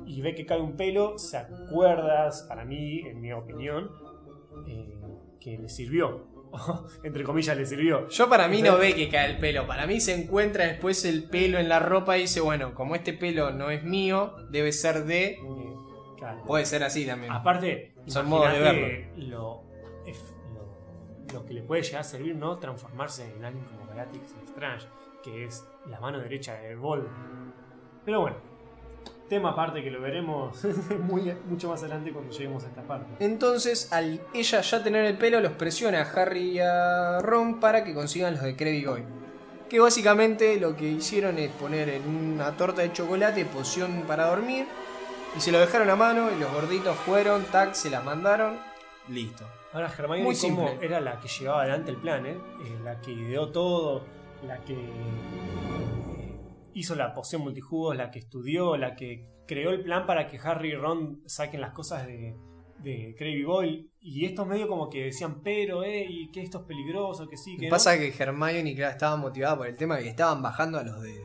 y 0.06 0.22
ve 0.22 0.36
que 0.36 0.46
cae 0.46 0.60
un 0.60 0.76
pelo, 0.76 1.18
se 1.18 1.38
acuerdas, 1.38 2.44
para 2.50 2.66
mí, 2.66 3.00
en 3.02 3.22
mi 3.22 3.32
opinión, 3.32 3.92
eh, 4.68 5.00
que 5.40 5.58
le 5.58 5.70
sirvió. 5.70 6.33
Entre 7.04 7.24
comillas, 7.24 7.58
le 7.58 7.66
sirvió. 7.66 8.08
Yo 8.10 8.30
para 8.30 8.48
mí 8.48 8.62
no 8.62 8.78
ve 8.78 8.94
que 8.94 9.10
cae 9.10 9.32
el 9.32 9.38
pelo, 9.40 9.68
para 9.68 9.88
mí 9.88 10.00
se 10.00 10.14
encuentra 10.14 10.66
después 10.66 11.06
el 11.06 11.30
pelo 11.30 11.60
en 11.60 11.70
la 11.70 11.80
ropa 11.80 12.18
y 12.18 12.22
dice, 12.22 12.42
bueno, 12.42 12.74
como 12.74 12.96
este 12.96 13.14
pelo 13.14 13.52
no 13.52 13.70
es 13.70 13.84
mío, 13.84 14.36
debe 14.50 14.72
ser 14.72 15.06
de... 15.06 15.40
Claro. 16.18 16.44
Puede 16.46 16.66
ser 16.66 16.84
así 16.84 17.06
también. 17.06 17.34
Aparte, 17.34 17.94
Son 18.06 18.28
modos 18.30 18.52
de 18.52 18.60
imagínate 18.60 19.12
lo, 19.18 19.64
lo, 20.54 21.34
lo 21.34 21.46
que 21.46 21.54
le 21.54 21.64
puede 21.64 21.82
llegar 21.82 22.02
a 22.02 22.04
servir, 22.06 22.36
¿no? 22.36 22.58
Transformarse 22.60 23.30
en 23.36 23.44
alguien 23.44 23.66
como 23.66 23.88
Bellatrix 23.88 24.34
Strange, 24.46 24.88
que 25.22 25.46
es 25.46 25.66
la 25.90 26.00
mano 26.00 26.20
derecha 26.20 26.54
de 26.54 26.76
Voldemort. 26.76 27.56
Pero 28.06 28.22
bueno, 28.22 28.38
tema 29.30 29.52
aparte 29.52 29.84
que 29.84 29.90
lo 29.90 30.02
veremos 30.02 30.64
muy, 31.00 31.34
mucho 31.46 31.70
más 31.70 31.82
adelante 31.82 32.12
cuando 32.12 32.32
lleguemos 32.32 32.64
a 32.64 32.68
esta 32.68 32.82
parte. 32.84 33.24
Entonces, 33.24 33.92
al 33.92 34.22
ella 34.34 34.62
ya 34.62 34.84
tener 34.84 35.06
el 35.06 35.18
pelo, 35.18 35.40
los 35.40 35.54
presiona 35.54 36.02
a 36.02 36.04
Harry 36.04 36.52
y 36.52 36.60
a 36.60 37.20
Ron 37.22 37.60
para 37.60 37.84
que 37.84 37.94
consigan 37.94 38.34
los 38.34 38.44
de 38.44 38.56
Crabbe 38.56 38.84
Goy. 38.84 39.04
Que 39.70 39.80
básicamente 39.80 40.60
lo 40.60 40.76
que 40.76 40.90
hicieron 40.90 41.40
es 41.40 41.50
poner 41.52 41.90
en 41.90 42.08
una 42.08 42.56
torta 42.56 42.82
de 42.82 42.94
chocolate 42.94 43.46
poción 43.46 44.04
para 44.08 44.28
dormir. 44.28 44.68
Y 45.36 45.42
se 45.42 45.52
lo 45.52 45.60
dejaron 45.60 45.90
a 45.90 45.96
mano 45.96 46.30
y 46.32 46.40
los 46.40 46.52
gorditos 46.54 46.96
fueron, 46.98 47.44
tac, 47.46 47.74
se 47.74 47.90
las 47.90 48.04
mandaron. 48.04 48.60
Listo. 49.10 49.46
Ahora 49.74 49.92
Hermione 49.98 50.24
Muy 50.24 50.38
como 50.38 50.70
era 50.80 51.02
la 51.02 51.20
que 51.20 51.28
llevaba 51.28 51.62
adelante 51.62 51.90
el 51.90 51.98
plan, 51.98 52.26
¿eh? 52.28 52.38
Eh, 52.64 52.78
la 52.84 53.02
que 53.02 53.12
ideó 53.12 53.50
todo, 53.50 54.04
la 54.46 54.60
que 54.60 54.76
hizo 56.74 56.96
la 56.96 57.14
poción 57.14 57.42
multijugos, 57.42 57.96
la 57.96 58.12
que 58.12 58.20
estudió, 58.20 58.78
la 58.78 58.96
que 58.96 59.28
creó 59.48 59.72
el 59.72 59.84
plan 59.84 60.06
para 60.06 60.28
que 60.28 60.38
Harry 60.40 60.72
y 60.72 60.76
Ron 60.76 61.22
saquen 61.26 61.62
las 61.62 61.72
cosas 61.72 62.06
de, 62.08 62.36
de 62.80 63.16
Crabbe 63.18 63.44
Goyle. 63.44 63.90
Y 64.00 64.26
estos 64.26 64.46
medio 64.48 64.68
como 64.68 64.90
que 64.90 65.06
decían, 65.06 65.42
pero, 65.42 65.84
eh, 65.84 66.06
y 66.08 66.32
que 66.32 66.42
esto 66.42 66.60
es 66.60 66.64
peligroso, 66.66 67.28
que 67.28 67.38
sí, 67.38 67.58
que 67.58 67.68
no. 67.68 67.70
Pasa 67.72 67.98
que 67.98 68.14
Hermione 68.18 68.76
claro, 68.76 68.92
estaba 68.92 69.16
motivada 69.18 69.58
por 69.58 69.68
el 69.68 69.78
tema 69.78 69.98
de 69.98 70.04
que 70.04 70.10
estaban 70.10 70.42
bajando 70.42 70.78
a 70.80 70.84
los 70.84 71.02
de 71.02 71.22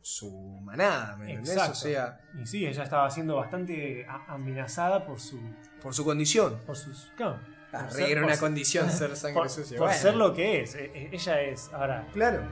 su 0.00 0.58
manada, 0.62 1.16
¿me 1.16 1.26
entendés? 1.30 1.52
Exacto. 1.52 1.72
O 1.72 1.74
sea, 1.76 2.20
Y 2.42 2.46
sí, 2.46 2.66
ella 2.66 2.82
estaba 2.82 3.08
siendo 3.10 3.36
bastante 3.36 4.04
amenazada 4.26 5.06
por 5.06 5.20
su. 5.20 5.38
por 5.80 5.94
su 5.94 6.04
condición. 6.04 6.58
por 6.66 6.76
sus. 6.76 7.12
Claro, 7.16 7.38
Ah, 7.74 7.84
por 7.88 7.92
ser- 7.92 8.22
una 8.22 8.36
condición 8.36 8.90
ser 8.90 9.16
sangre 9.16 9.40
por, 9.40 9.48
sucia. 9.48 9.78
por 9.78 9.86
Bueno. 9.86 10.02
ser 10.02 10.14
lo 10.16 10.34
que 10.34 10.60
es. 10.62 10.74
Eh, 10.74 10.90
eh, 10.94 11.08
Ella 11.12 11.40
es. 11.42 11.70
Ahora, 11.72 12.06
Claro. 12.12 12.42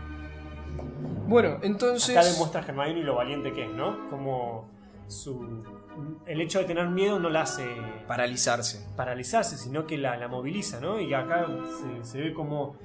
Bueno, 1.30 1.58
entonces. 1.62 2.16
Acá 2.16 2.26
demuestra 2.26 2.60
Hermione 2.60 3.04
lo 3.04 3.14
valiente 3.14 3.52
que 3.52 3.64
es, 3.66 3.70
¿no? 3.70 4.08
Como 4.10 4.68
su. 5.06 5.62
El 6.26 6.40
hecho 6.40 6.58
de 6.58 6.64
tener 6.64 6.88
miedo 6.88 7.20
no 7.20 7.30
la 7.30 7.42
hace 7.42 7.64
Paralizarse. 8.08 8.84
paralizarse, 8.96 9.56
sino 9.56 9.86
que 9.86 9.96
la, 9.96 10.16
la 10.16 10.26
moviliza, 10.28 10.80
¿no? 10.80 11.00
Y 11.00 11.14
acá 11.14 11.46
se, 11.80 12.04
se 12.04 12.20
ve 12.20 12.34
como 12.34 12.76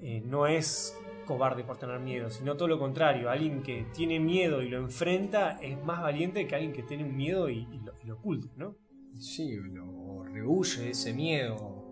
eh, 0.00 0.22
no 0.24 0.46
es 0.48 0.98
cobarde 1.24 1.62
por 1.62 1.76
tener 1.78 2.00
miedo, 2.00 2.30
sino 2.30 2.56
todo 2.56 2.66
lo 2.68 2.78
contrario. 2.78 3.30
Alguien 3.30 3.62
que 3.62 3.86
tiene 3.94 4.18
miedo 4.18 4.60
y 4.60 4.68
lo 4.68 4.78
enfrenta 4.78 5.58
es 5.62 5.80
más 5.84 6.02
valiente 6.02 6.46
que 6.48 6.54
alguien 6.56 6.72
que 6.72 6.82
tiene 6.82 7.04
un 7.04 7.16
miedo 7.16 7.48
y, 7.48 7.66
y 7.72 7.78
lo, 7.78 7.92
y 8.02 8.06
lo 8.06 8.14
oculta, 8.16 8.48
¿no? 8.56 8.76
Sí, 9.18 9.56
lo 9.56 10.24
rehuye 10.24 10.90
ese 10.90 11.12
miedo. 11.12 11.84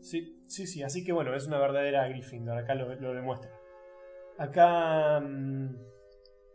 Sí, 0.00 0.38
sí, 0.46 0.66
sí. 0.66 0.82
Así 0.82 1.04
que 1.04 1.12
bueno, 1.12 1.34
es 1.34 1.46
una 1.46 1.58
verdadera 1.58 2.08
Gryffindor. 2.08 2.56
Acá 2.58 2.74
lo, 2.74 2.94
lo 2.94 3.12
demuestra. 3.14 3.50
Acá. 4.38 5.20
mm, 5.20 5.76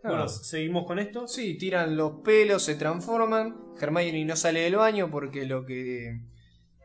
Bueno, 0.03 0.23
Ah. 0.23 0.27
seguimos 0.29 0.85
con 0.85 0.97
esto. 0.99 1.27
Sí, 1.27 1.57
tiran 1.57 1.97
los 1.97 2.21
pelos, 2.23 2.63
se 2.63 2.75
transforman. 2.75 3.55
Hermione 3.81 4.23
no 4.25 4.35
sale 4.37 4.61
del 4.61 4.77
baño 4.77 5.09
porque 5.11 5.45
lo 5.45 5.65
que 5.65 6.21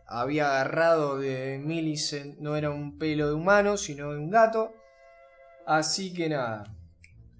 había 0.08 0.46
agarrado 0.48 1.16
de 1.18 1.60
Millicent 1.64 2.38
no 2.40 2.56
era 2.56 2.70
un 2.70 2.98
pelo 2.98 3.28
de 3.28 3.34
humano, 3.34 3.76
sino 3.76 4.12
de 4.12 4.18
un 4.18 4.30
gato. 4.30 4.72
Así 5.66 6.12
que 6.12 6.28
nada. 6.28 6.64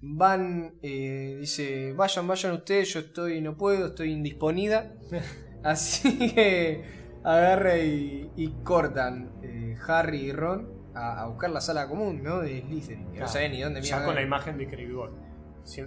Van, 0.01 0.75
eh, 0.81 1.37
dice, 1.41 1.91
vayan, 1.93 2.27
vayan 2.27 2.53
ustedes, 2.53 2.93
yo 2.93 2.99
estoy, 3.01 3.41
no 3.41 3.57
puedo, 3.57 3.87
estoy 3.87 4.11
indisponida. 4.11 4.93
Así 5.63 6.31
que 6.33 6.83
agarra 7.23 7.77
y, 7.79 8.31
y 8.37 8.47
cortan 8.63 9.33
eh, 9.43 9.75
Harry 9.87 10.27
y 10.27 10.31
Ron 10.31 10.74
a, 10.95 11.21
a 11.21 11.27
buscar 11.27 11.49
la 11.51 11.61
sala 11.61 11.87
común, 11.87 12.23
¿no? 12.23 12.39
De 12.39 12.61
Slytherin. 12.61 13.03
que 13.05 13.09
No 13.09 13.11
Claro. 13.15 13.27
saben 13.31 13.51
ni 13.51 13.61
dónde 13.61 13.81
Ya 13.81 14.03
con 14.05 14.15
la 14.15 14.21
imagen 14.21 14.57
de 14.57 14.67
Crabbe 14.67 15.19
Ya 15.65 15.83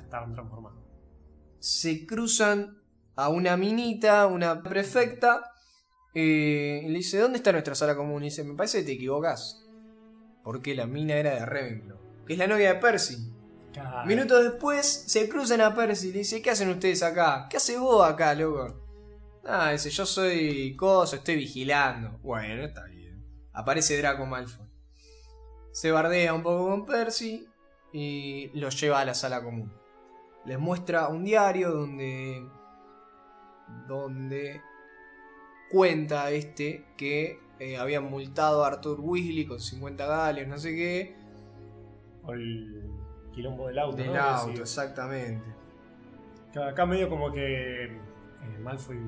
estaban 0.00 0.32
transformados. 0.34 0.78
se 1.58 2.06
cruzan 2.06 2.78
a 3.16 3.28
una 3.28 3.56
minita, 3.56 4.26
una 4.26 4.62
prefecta, 4.62 5.52
eh, 6.14 6.82
y 6.84 6.88
le 6.88 6.98
dice, 6.98 7.18
¿dónde 7.18 7.36
está 7.38 7.52
nuestra 7.52 7.74
sala 7.74 7.94
común? 7.94 8.22
Y 8.22 8.26
dice, 8.26 8.42
me 8.44 8.54
parece 8.54 8.78
que 8.80 8.84
te 8.86 8.92
equivocas. 8.92 9.66
Porque 10.42 10.74
la 10.74 10.86
mina 10.86 11.14
era 11.14 11.34
de 11.34 11.44
Ravenclaw, 11.46 11.98
que 12.26 12.32
es 12.32 12.38
la 12.38 12.46
novia 12.46 12.72
de 12.74 12.80
Percy. 12.80 13.30
Claro. 13.72 14.06
Minutos 14.06 14.42
después 14.42 14.86
se 15.06 15.28
cruzan 15.28 15.60
a 15.60 15.74
Percy 15.74 16.08
y 16.08 16.12
le 16.12 16.18
dice, 16.20 16.40
¿qué 16.42 16.50
hacen 16.50 16.70
ustedes 16.70 17.02
acá? 17.02 17.46
¿Qué 17.50 17.58
haces 17.58 17.78
vos 17.78 18.04
acá, 18.08 18.34
loco? 18.34 18.80
Ah, 19.44 19.70
dice, 19.72 19.90
yo 19.90 20.04
soy 20.06 20.74
coso, 20.76 21.16
estoy 21.16 21.36
vigilando. 21.36 22.18
Bueno, 22.22 22.64
está 22.64 22.84
bien. 22.86 22.99
Aparece 23.60 23.98
Draco 23.98 24.24
Malfoy. 24.26 24.66
Se 25.72 25.90
bardea 25.90 26.32
un 26.34 26.42
poco 26.42 26.68
con 26.70 26.86
Percy 26.86 27.46
y 27.92 28.50
lo 28.58 28.70
lleva 28.70 29.00
a 29.00 29.04
la 29.04 29.14
sala 29.14 29.42
común. 29.42 29.72
les 30.46 30.58
muestra 30.58 31.08
un 31.08 31.24
diario 31.24 31.70
donde. 31.70 32.42
donde 33.86 34.62
cuenta 35.70 36.30
este 36.30 36.84
que 36.96 37.38
eh, 37.60 37.76
habían 37.76 38.04
multado 38.04 38.64
a 38.64 38.68
Arthur 38.68 38.98
Weasley 39.00 39.46
con 39.46 39.60
50 39.60 40.06
galeos, 40.06 40.48
no 40.48 40.58
sé 40.58 40.74
qué. 40.74 41.16
O 42.24 42.32
el 42.32 42.90
quilombo 43.32 43.68
del 43.68 43.78
auto. 43.78 43.96
Del 43.96 44.12
¿no? 44.12 44.20
auto, 44.20 44.54
Sí. 44.56 44.60
exactamente. 44.62 45.44
Acá 46.66 46.86
medio 46.86 47.08
como 47.08 47.30
que 47.30 47.84
eh, 47.84 48.00
Malfoy 48.60 48.98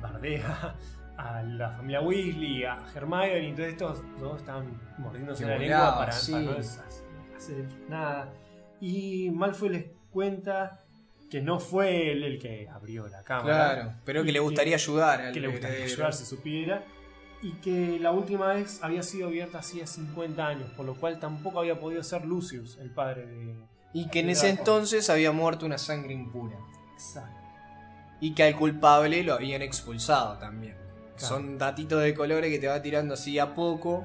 bardea 0.00 0.76
a 1.18 1.42
la 1.42 1.70
familia 1.70 2.00
Weasley, 2.00 2.64
a 2.64 2.78
Hermione, 2.94 3.40
y 3.40 3.46
entonces 3.48 3.72
estos 3.72 4.20
dos 4.20 4.38
están 4.38 4.80
mordiéndose 4.98 5.46
la 5.46 5.58
lengua 5.58 5.98
para, 5.98 6.12
sí. 6.12 6.32
para 6.32 6.44
no 6.44 6.56
hacer 7.36 7.64
nada. 7.88 8.32
Y 8.80 9.30
Malfoy 9.30 9.68
les 9.68 9.86
cuenta 10.10 10.84
que 11.28 11.40
no 11.40 11.58
fue 11.58 12.12
él 12.12 12.22
el 12.22 12.38
que 12.38 12.68
abrió 12.68 13.08
la 13.08 13.24
cámara. 13.24 13.74
Claro, 13.74 13.94
pero 14.04 14.22
que 14.22 14.30
le 14.30 14.38
gustaría 14.38 14.76
ayudar 14.76 15.20
al 15.20 15.32
que 15.32 15.40
le 15.40 15.48
gustaría 15.48 15.76
heredero. 15.78 15.94
ayudar 15.94 16.14
si 16.14 16.24
supiera. 16.24 16.84
Y 17.42 17.52
que 17.54 17.98
la 18.00 18.10
última 18.10 18.48
vez 18.48 18.80
había 18.82 19.02
sido 19.02 19.28
abierta 19.28 19.58
hacía 19.58 19.86
50 19.86 20.44
años, 20.44 20.70
por 20.76 20.86
lo 20.86 20.94
cual 20.94 21.20
tampoco 21.20 21.60
había 21.60 21.78
podido 21.78 22.02
ser 22.02 22.24
Lucius, 22.24 22.78
el 22.78 22.90
padre 22.90 23.26
de. 23.26 23.54
Y 23.92 24.08
que 24.08 24.20
en 24.20 24.30
ese 24.30 24.48
entonces 24.48 25.08
había 25.10 25.32
muerto 25.32 25.66
una 25.66 25.78
sangre 25.78 26.14
impura. 26.14 26.56
Exacto. 26.94 27.38
Y 28.20 28.34
que 28.34 28.42
al 28.42 28.56
culpable 28.56 29.22
lo 29.22 29.34
habían 29.34 29.62
expulsado 29.62 30.38
también. 30.38 30.87
Claro. 31.18 31.34
Son 31.34 31.58
datitos 31.58 32.02
de 32.02 32.14
colores 32.14 32.50
que 32.50 32.58
te 32.58 32.68
va 32.68 32.80
tirando 32.80 33.14
así 33.14 33.38
a 33.38 33.54
poco. 33.54 34.04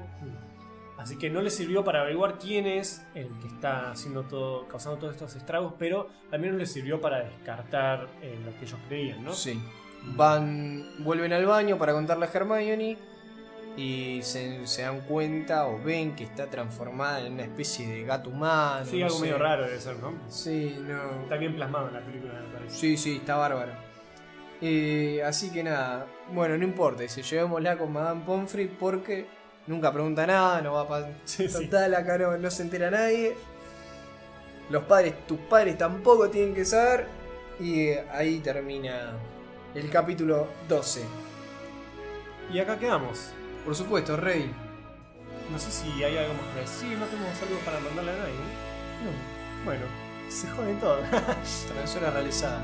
Así 0.98 1.18
que 1.18 1.28
no 1.28 1.42
le 1.42 1.50
sirvió 1.50 1.84
para 1.84 2.00
averiguar 2.00 2.38
quién 2.38 2.66
es 2.66 3.04
el 3.14 3.28
que 3.40 3.48
está 3.48 3.90
haciendo 3.90 4.22
todo, 4.22 4.66
causando 4.68 4.98
todos 4.98 5.12
estos 5.12 5.36
estragos, 5.36 5.74
pero 5.78 6.08
también 6.30 6.56
le 6.56 6.66
sirvió 6.66 7.00
para 7.00 7.18
descartar 7.24 8.08
eh, 8.22 8.38
lo 8.44 8.58
que 8.58 8.64
ellos 8.64 8.78
creían, 8.88 9.22
¿no? 9.22 9.32
Sí. 9.34 9.60
Van, 10.16 10.86
vuelven 11.00 11.32
al 11.32 11.44
baño 11.46 11.76
para 11.78 11.92
contarle 11.92 12.26
a 12.26 12.30
Hermione 12.32 12.96
y 13.76 14.20
se, 14.22 14.66
se 14.66 14.82
dan 14.82 15.00
cuenta 15.02 15.66
o 15.66 15.82
ven 15.82 16.14
que 16.14 16.24
está 16.24 16.48
transformada 16.48 17.20
en 17.26 17.34
una 17.34 17.42
especie 17.42 17.86
de 17.86 18.04
gato 18.04 18.30
humano. 18.30 18.86
Sí, 18.86 19.00
no 19.00 19.06
algo 19.06 19.16
sé. 19.16 19.22
medio 19.22 19.38
raro 19.38 19.64
debe 19.64 19.80
ser, 19.80 19.96
¿no? 19.98 20.14
Sí, 20.28 20.76
no. 20.86 21.22
Está 21.22 21.36
bien 21.36 21.54
plasmado 21.54 21.88
en 21.88 21.94
la 21.94 22.00
película, 22.00 22.32
me 22.34 22.54
parece. 22.54 22.76
Sí, 22.76 22.96
sí, 22.96 23.16
está 23.16 23.36
bárbaro. 23.36 23.72
Eh, 24.60 25.22
así 25.24 25.50
que 25.50 25.62
nada, 25.62 26.06
bueno, 26.32 26.56
no 26.56 26.64
importa, 26.64 27.02
dice, 27.02 27.22
llevémosla 27.22 27.76
con 27.76 27.92
Madame 27.92 28.22
Pomfrey 28.24 28.66
porque 28.66 29.26
nunca 29.66 29.92
pregunta 29.92 30.26
nada, 30.26 30.62
no 30.62 30.74
va 30.74 30.82
a 30.82 30.88
pasar. 30.88 31.12
Sí, 31.24 31.48
sí. 31.48 31.66
Total, 31.66 31.94
acá 31.94 32.18
no, 32.18 32.36
no 32.38 32.50
se 32.50 32.62
entera 32.62 32.90
nadie. 32.90 33.36
Los 34.70 34.84
padres, 34.84 35.26
tus 35.26 35.38
padres 35.38 35.76
tampoco 35.76 36.30
tienen 36.30 36.54
que 36.54 36.64
saber. 36.64 37.06
Y 37.60 37.88
eh, 37.88 38.04
ahí 38.12 38.38
termina 38.40 39.12
el 39.74 39.90
capítulo 39.90 40.48
12. 40.68 41.02
Y 42.52 42.58
acá 42.58 42.78
quedamos. 42.78 43.32
Por 43.64 43.74
supuesto, 43.74 44.16
Rey. 44.16 44.50
No 45.50 45.58
sé 45.58 45.70
si 45.70 46.02
hay 46.02 46.16
algo 46.16 46.34
más 46.34 46.54
que 46.54 46.60
decir, 46.60 46.98
no 46.98 47.06
tenemos 47.06 47.42
algo 47.42 47.58
para 47.64 47.78
mandarle 47.80 48.12
a 48.12 48.16
nadie. 48.16 48.34
¿no? 48.34 49.10
No. 49.10 49.64
Bueno, 49.64 49.84
se 50.28 50.48
joden 50.48 50.78
todos. 50.80 51.00
Travesura 51.68 52.10
realizada. 52.10 52.60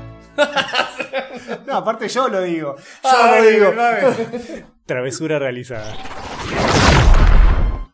no, 1.65 1.75
aparte 1.77 2.07
yo 2.07 2.27
lo 2.27 2.41
digo. 2.41 2.75
Yo 2.77 2.83
Ah, 3.03 3.23
lo 3.25 3.31
vale, 3.31 3.51
digo. 3.51 3.71
Travesura 4.85 5.39
realizada. 5.39 5.93